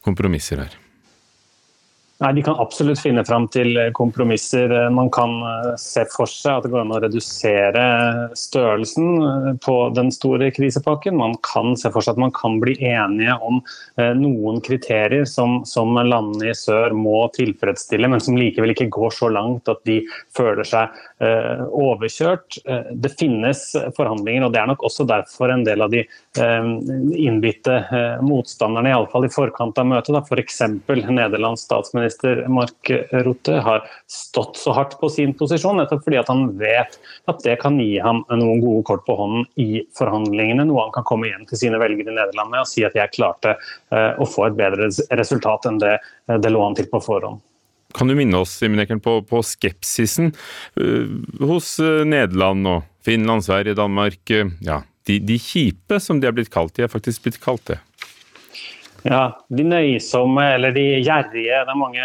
kompromisser 0.02 0.58
her? 0.58 0.89
Nei, 2.20 2.34
De 2.34 2.42
kan 2.44 2.58
absolutt 2.60 3.00
finne 3.00 3.24
fram 3.24 3.46
til 3.48 3.78
eh, 3.80 3.92
kompromisser. 3.96 4.68
Eh, 4.76 4.90
man 4.92 5.08
kan 5.16 5.38
eh, 5.40 5.70
se 5.80 6.04
for 6.12 6.28
seg 6.28 6.58
at 6.58 6.66
det 6.66 6.72
går 6.74 6.82
an 6.82 6.92
å 6.92 7.00
redusere 7.00 7.84
størrelsen 8.36 9.56
på 9.64 9.76
den 9.96 10.12
store 10.12 10.50
krisepakken. 10.52 11.16
Man 11.16 11.38
kan 11.48 11.78
se 11.80 11.88
for 11.94 12.04
seg 12.04 12.18
at 12.18 12.24
man 12.26 12.34
kan 12.36 12.58
bli 12.60 12.76
enige 12.84 13.38
om 13.46 13.62
noen 14.20 14.60
kriterier 14.64 15.26
som, 15.28 15.62
som 15.68 15.96
landene 15.96 16.52
i 16.52 16.56
sør 16.56 16.94
må 16.96 17.22
tilfredsstille, 17.36 18.08
men 18.12 18.22
som 18.24 18.38
likevel 18.40 18.74
ikke 18.74 18.90
går 18.92 19.16
så 19.16 19.30
langt 19.32 19.70
at 19.72 19.82
de 19.88 20.00
føler 20.36 20.68
seg 20.68 20.96
overkjørt. 21.20 22.60
Det 22.96 23.12
finnes 23.20 23.64
forhandlinger, 23.98 24.46
og 24.48 24.56
det 24.56 24.62
er 24.62 24.70
nok 24.72 24.86
også 24.88 25.06
derfor 25.10 25.52
en 25.52 25.66
del 25.68 25.84
av 25.84 25.92
de 25.92 26.06
innbitte 27.20 27.82
motstanderne, 28.26 28.94
iallfall 28.94 29.28
i 29.28 29.34
forkant 29.34 29.82
av 29.82 29.90
møtet, 29.92 30.22
f.eks. 30.24 30.62
Nederlands 30.88 31.68
statsminister 31.68 32.09
statsminister 32.10 32.48
Mark 32.48 32.92
Rutte 33.12 33.52
har 33.52 33.84
stått 34.08 34.58
så 34.58 34.72
hardt 34.72 35.00
på 35.00 35.10
sin 35.10 35.34
posisjon, 35.34 35.78
nettopp 35.78 36.04
fordi 36.04 36.22
han 36.28 36.58
vet 36.58 37.00
at 37.28 37.44
det 37.44 37.60
kan 37.62 37.80
gi 37.80 38.00
ham 38.00 38.24
noen 38.30 38.62
gode 38.62 38.84
kort 38.84 39.06
på 39.06 39.16
hånden 39.16 39.46
i 39.56 39.84
forhandlingene. 39.98 40.66
Noe 40.66 40.88
han 40.88 40.94
kan 40.94 41.08
komme 41.08 41.30
hjem 41.30 41.46
til 41.50 41.58
sine 41.58 41.80
velgere 41.80 42.12
i 42.12 42.18
Nederland 42.18 42.52
med 42.52 42.64
og 42.64 42.70
si 42.70 42.84
at 42.86 42.96
jeg 42.96 43.14
klarte 43.16 43.56
eh, 43.92 44.14
å 44.18 44.26
få 44.26 44.50
et 44.50 44.58
bedre 44.58 44.90
resultat 45.18 45.66
enn 45.70 45.80
det 45.80 45.98
eh, 45.98 46.38
det 46.40 46.52
lå 46.52 46.64
an 46.64 46.78
til 46.78 46.90
på 46.90 47.02
forhånd. 47.02 47.42
Kan 47.98 48.08
du 48.08 48.14
minne 48.14 48.38
oss 48.38 48.60
på, 48.62 49.14
på 49.26 49.40
skepsisen 49.42 50.30
uh, 50.78 51.10
hos 51.42 51.80
Nederland 51.82 52.68
og 52.70 52.84
Finland, 53.02 53.42
Sverige, 53.42 53.74
Danmark? 53.74 54.30
Ja, 54.62 54.84
de, 55.10 55.18
de, 55.26 55.40
kjipe, 55.42 55.98
som 55.98 56.20
de 56.22 56.30
er 56.30 56.36
blitt 56.38 56.52
kalt. 56.54 56.76
De 56.78 56.86
er 56.86 56.92
faktisk 56.92 57.26
blitt 57.26 57.40
kalt 57.42 57.66
det. 57.66 57.80
Ja, 59.08 59.22
De 59.48 59.64
nøysomme 59.64 60.44
eller 60.56 60.74
de 60.76 60.84
gjerrige. 61.00 61.32
Det 61.66 61.72
er 61.72 61.78
mange, 61.78 62.04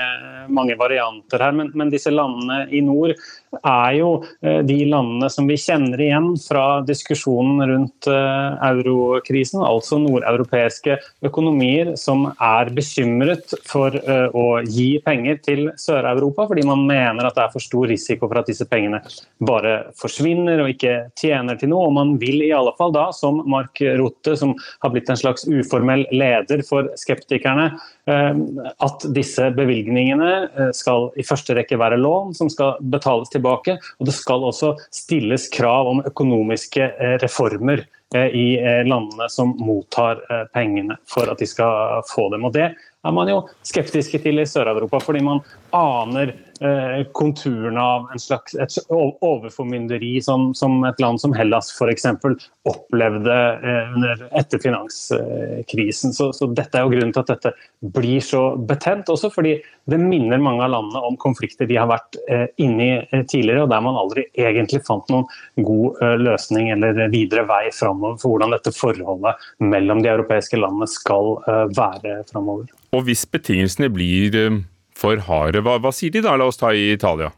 mange 0.49 0.77
varianter 0.79 1.43
her. 1.43 1.55
Men, 1.57 1.73
men, 1.75 1.91
disse 1.91 2.13
landene 2.13 2.65
i 2.71 2.83
nord 2.85 3.17
er 3.61 3.97
jo 3.99 4.11
eh, 4.43 4.61
de 4.67 4.79
landene 4.91 5.29
som 5.33 5.49
vi 5.49 5.57
kjenner 5.61 6.01
igjen 6.01 6.33
fra 6.41 6.81
diskusjonen 6.87 7.63
rundt 7.71 8.09
eh, 8.11 8.67
eurokrisen. 8.71 9.63
Altså 9.65 9.99
nordeuropeiske 10.03 10.99
økonomier 11.27 11.95
som 12.01 12.27
er 12.33 12.73
bekymret 12.75 13.57
for 13.69 13.95
eh, 13.95 14.27
å 14.35 14.61
gi 14.65 14.89
penger 15.05 15.41
til 15.45 15.67
Sør-Europa, 15.81 16.49
fordi 16.51 16.67
man 16.69 16.85
mener 16.89 17.29
at 17.29 17.39
det 17.39 17.47
er 17.47 17.55
for 17.55 17.65
stor 17.65 17.89
risiko 17.91 18.29
for 18.29 18.41
at 18.41 18.51
disse 18.51 18.67
pengene 18.71 19.03
bare 19.45 19.77
forsvinner 20.01 20.65
og 20.65 20.75
ikke 20.75 20.97
tjener 21.21 21.61
til 21.61 21.73
noe. 21.73 21.89
Og 21.89 21.99
man 21.99 22.15
vil 22.23 22.43
i 22.47 22.53
alle 22.57 22.75
fall 22.79 22.95
da, 22.95 23.09
som 23.17 23.43
Mark 23.51 23.83
Rotte, 24.01 24.37
som 24.41 24.55
har 24.85 24.95
blitt 24.95 25.11
en 25.13 25.21
slags 25.21 25.49
uformell 25.49 26.07
leder 26.15 26.65
for 26.67 26.91
skeptikerne, 27.01 27.73
at 28.05 29.05
disse 29.17 29.47
bevilgningene 29.57 30.73
skal 30.77 31.07
i 31.17 31.25
første 31.25 31.55
rekke 31.57 31.79
være 31.81 31.97
lån 31.97 32.35
som 32.37 32.51
skal 32.53 32.77
betales 32.93 33.33
tilbake. 33.33 33.79
Og 33.99 34.09
det 34.09 34.15
skal 34.17 34.45
også 34.45 34.75
stilles 34.93 35.49
krav 35.55 35.89
om 35.91 36.03
økonomiske 36.07 36.85
eh, 36.85 37.17
reformer 37.23 37.85
eh, 38.15 38.29
i 38.29 38.47
eh, 38.59 38.83
landene 38.87 39.29
som 39.33 39.55
mottar 39.61 40.23
pengene 40.55 40.99
for 41.11 41.31
at 41.31 41.41
de 41.41 41.49
skal 41.49 42.03
få 42.11 42.29
dem. 42.35 42.45
Og 42.45 42.55
Det 42.55 42.73
er 43.05 43.15
man 43.17 43.31
jo 43.31 43.43
skeptiske 43.67 44.21
til 44.25 44.43
i 44.43 44.49
Sør-Europa, 44.49 45.03
fordi 45.05 45.23
man 45.25 45.43
aner 45.75 46.35
Eh, 46.61 47.07
konturene 47.13 47.81
av 47.81 48.05
en 48.13 48.19
slags, 48.19 48.55
et 48.55 48.75
overformynderi 48.95 50.21
som, 50.23 50.53
som 50.55 50.85
et 50.87 51.01
land 51.03 51.19
som 51.19 51.33
Hellas 51.35 51.73
f.eks. 51.75 52.07
opplevde 52.71 53.39
eh, 53.59 53.91
under, 53.97 54.23
etter 54.39 54.63
finanskrisen. 54.63 56.15
Så, 56.15 56.29
så, 56.33 56.47
Dette 56.55 56.79
er 56.79 56.87
jo 56.87 56.93
grunnen 56.93 57.11
til 57.13 57.25
at 57.25 57.33
dette 57.33 57.53
blir 57.97 58.23
så 58.23 58.45
betent, 58.71 59.11
også 59.11 59.33
fordi 59.35 59.57
det 59.91 59.99
minner 59.99 60.39
mange 60.39 60.63
av 60.63 60.71
landene 60.77 61.03
om 61.09 61.19
konflikter 61.19 61.67
de 61.67 61.81
har 61.81 61.91
vært 61.91 62.21
eh, 62.31 62.47
inne 62.63 62.87
i 62.87 63.25
tidligere, 63.27 63.67
og 63.67 63.75
der 63.75 63.83
man 63.89 63.99
aldri 63.99 64.29
egentlig 64.39 64.85
fant 64.87 65.11
noen 65.11 65.27
god 65.67 66.01
løsning 66.23 66.71
eller 66.77 67.03
videre 67.11 67.45
vei 67.51 67.67
framover 67.75 68.17
for 68.23 68.37
hvordan 68.37 68.55
dette 68.55 68.73
forholdet 68.77 69.43
mellom 69.59 70.01
de 70.07 70.15
europeiske 70.15 70.61
landene 70.61 70.89
skal 70.91 71.35
være 71.75 72.23
framover. 72.31 72.71
Og 72.95 73.09
hvis 73.09 73.25
betingelsene 73.27 73.91
blir 73.91 74.37
for 74.95 75.19
harde. 75.27 75.63
Hva, 75.65 75.81
hva 75.83 75.91
sier 75.95 76.15
de 76.15 76.23
da? 76.25 76.37
La 76.39 76.47
oss 76.49 76.61
ta 76.61 76.71
i 76.75 76.93
Italia. 76.95 77.33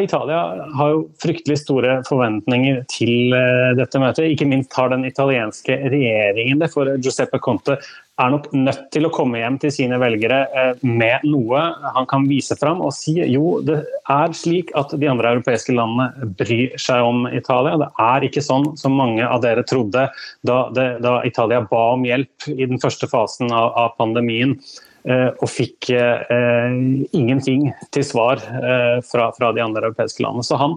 Italia 0.00 0.38
har 0.78 0.90
jo 0.94 1.00
fryktelig 1.20 1.58
store 1.60 1.98
forventninger 2.08 2.78
til 2.88 3.34
eh, 3.36 3.72
dette 3.76 4.00
møtet. 4.00 4.30
Ikke 4.32 4.48
minst 4.48 4.72
har 4.76 4.88
den 4.92 5.04
italienske 5.04 5.76
regjeringen 5.92 6.62
det. 6.62 6.70
For 6.72 6.88
Giuseppe 6.96 7.40
Conte 7.44 7.76
er 8.20 8.32
nok 8.34 8.48
nødt 8.52 8.82
til 8.92 9.06
å 9.08 9.12
komme 9.14 9.40
hjem 9.40 9.56
til 9.62 9.72
sine 9.72 9.96
velgere 10.00 10.42
eh, 10.52 10.82
med 10.84 11.24
noe 11.24 11.62
han 11.96 12.06
kan 12.10 12.26
vise 12.28 12.56
fram 12.60 12.82
og 12.84 12.92
si 12.96 13.16
jo, 13.32 13.56
det 13.64 13.80
er 14.12 14.36
slik 14.36 14.72
at 14.78 14.92
de 15.00 15.08
andre 15.08 15.32
europeiske 15.36 15.74
landene 15.76 16.28
bryr 16.38 16.76
seg 16.80 17.04
om 17.06 17.24
Italia. 17.32 17.78
Det 17.80 17.90
er 18.04 18.28
ikke 18.28 18.44
sånn 18.44 18.72
som 18.80 18.96
mange 18.98 19.24
av 19.24 19.42
dere 19.44 19.64
trodde 19.68 20.06
da, 20.44 20.58
da 20.72 21.18
Italia 21.28 21.62
ba 21.70 21.84
om 21.96 22.04
hjelp 22.06 22.50
i 22.52 22.66
den 22.66 22.80
første 22.82 23.08
fasen 23.10 23.52
av, 23.52 23.72
av 23.80 23.94
pandemien. 24.00 24.58
Eh, 25.02 25.30
og 25.42 25.50
fikk 25.50 25.88
eh, 25.96 26.74
ingenting 27.18 27.64
til 27.90 28.04
svar 28.06 28.38
eh, 28.38 29.00
fra, 29.02 29.32
fra, 29.34 29.48
de 29.50 29.62
andre 29.64 29.88
europeiske 29.88 30.22
landene. 30.22 30.46
Så 30.46 30.58
han 30.60 30.76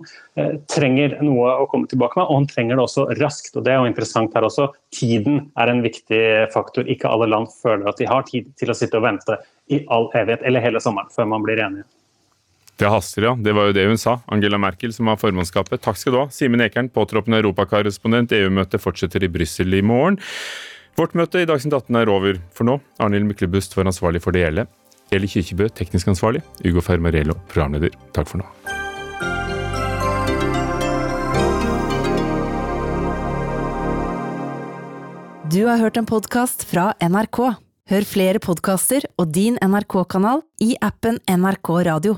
trenger 0.68 1.14
noe 1.24 1.52
å 1.62 1.68
komme 1.72 1.88
tilbake 1.88 2.20
med, 2.20 2.26
og 2.26 2.42
han 2.42 2.48
trenger 2.50 2.76
det 2.76 2.84
også 2.88 3.06
raskt. 3.22 3.54
og 3.56 3.64
Det 3.68 3.72
er 3.72 3.80
jo 3.80 3.92
interessant 3.92 4.34
her 4.36 4.48
også. 4.48 4.72
Tiden 4.96 5.46
er 5.56 5.72
en 5.72 5.84
viktig 5.86 6.24
faktor. 6.52 6.90
Ikke 6.92 7.12
alle 7.12 7.30
land 7.32 7.54
føler 7.54 7.88
at 7.88 8.02
de 8.02 8.10
har 8.10 8.26
tid 8.28 8.50
til 8.60 8.74
å 8.74 8.78
sitte 8.78 9.00
og 9.00 9.06
vente 9.06 9.38
i 9.72 9.84
all 9.94 10.10
evighet 10.18 10.44
eller 10.46 10.66
hele 10.66 10.82
sommeren 10.84 11.14
før 11.14 11.30
man 11.32 11.46
blir 11.46 11.62
enige. 11.62 11.88
Det 12.76 12.90
haster, 12.92 13.24
ja. 13.24 13.36
Det 13.40 13.54
var 13.56 13.70
jo 13.70 13.78
det 13.78 13.86
hun 13.88 14.02
sa. 14.02 14.18
Angela 14.28 14.60
Merkel, 14.60 14.92
som 14.92 15.08
har 15.08 15.22
formannskapet. 15.22 15.80
Takk 15.86 16.02
skal 16.02 16.12
du 16.12 16.20
ha. 16.26 16.28
Simen 16.34 16.66
Ekern, 16.66 16.92
påtroppende 16.92 17.40
europakorrespondent. 17.40 18.36
EU-møtet 18.36 18.84
fortsetter 18.84 19.24
i 19.24 19.32
Brussel 19.32 19.78
i 19.78 19.86
morgen. 19.86 20.20
Vårt 20.96 21.16
møte 21.18 21.42
i 21.44 21.48
Dagsnytt 21.48 21.76
18 21.76 21.98
er 22.00 22.10
over 22.12 22.38
for 22.56 22.68
nå. 22.68 22.78
Arnhild 23.04 23.28
Myklebust 23.28 23.76
var 23.76 23.90
ansvarlig 23.90 24.22
for 24.24 24.36
det 24.36 24.46
hele. 24.46 24.64
Eli 25.14 25.28
Kirkebø, 25.28 25.68
teknisk 25.76 26.08
ansvarlig. 26.08 26.40
Ugo 26.64 26.82
Fermarello, 26.84 27.36
programleder. 27.52 27.92
Takk 28.16 28.32
for 28.32 28.40
nå. 28.40 28.48
Du 35.52 35.62
har 35.68 35.78
hørt 35.84 36.00
en 36.00 36.08
podkast 36.08 36.64
fra 36.68 36.94
NRK. 37.04 37.42
Hør 37.92 38.08
flere 38.08 38.40
podkaster 38.42 39.06
og 39.20 39.30
din 39.36 39.60
NRK-kanal 39.62 40.42
i 40.64 40.74
appen 40.82 41.20
NRK 41.30 41.70
Radio. 41.86 42.16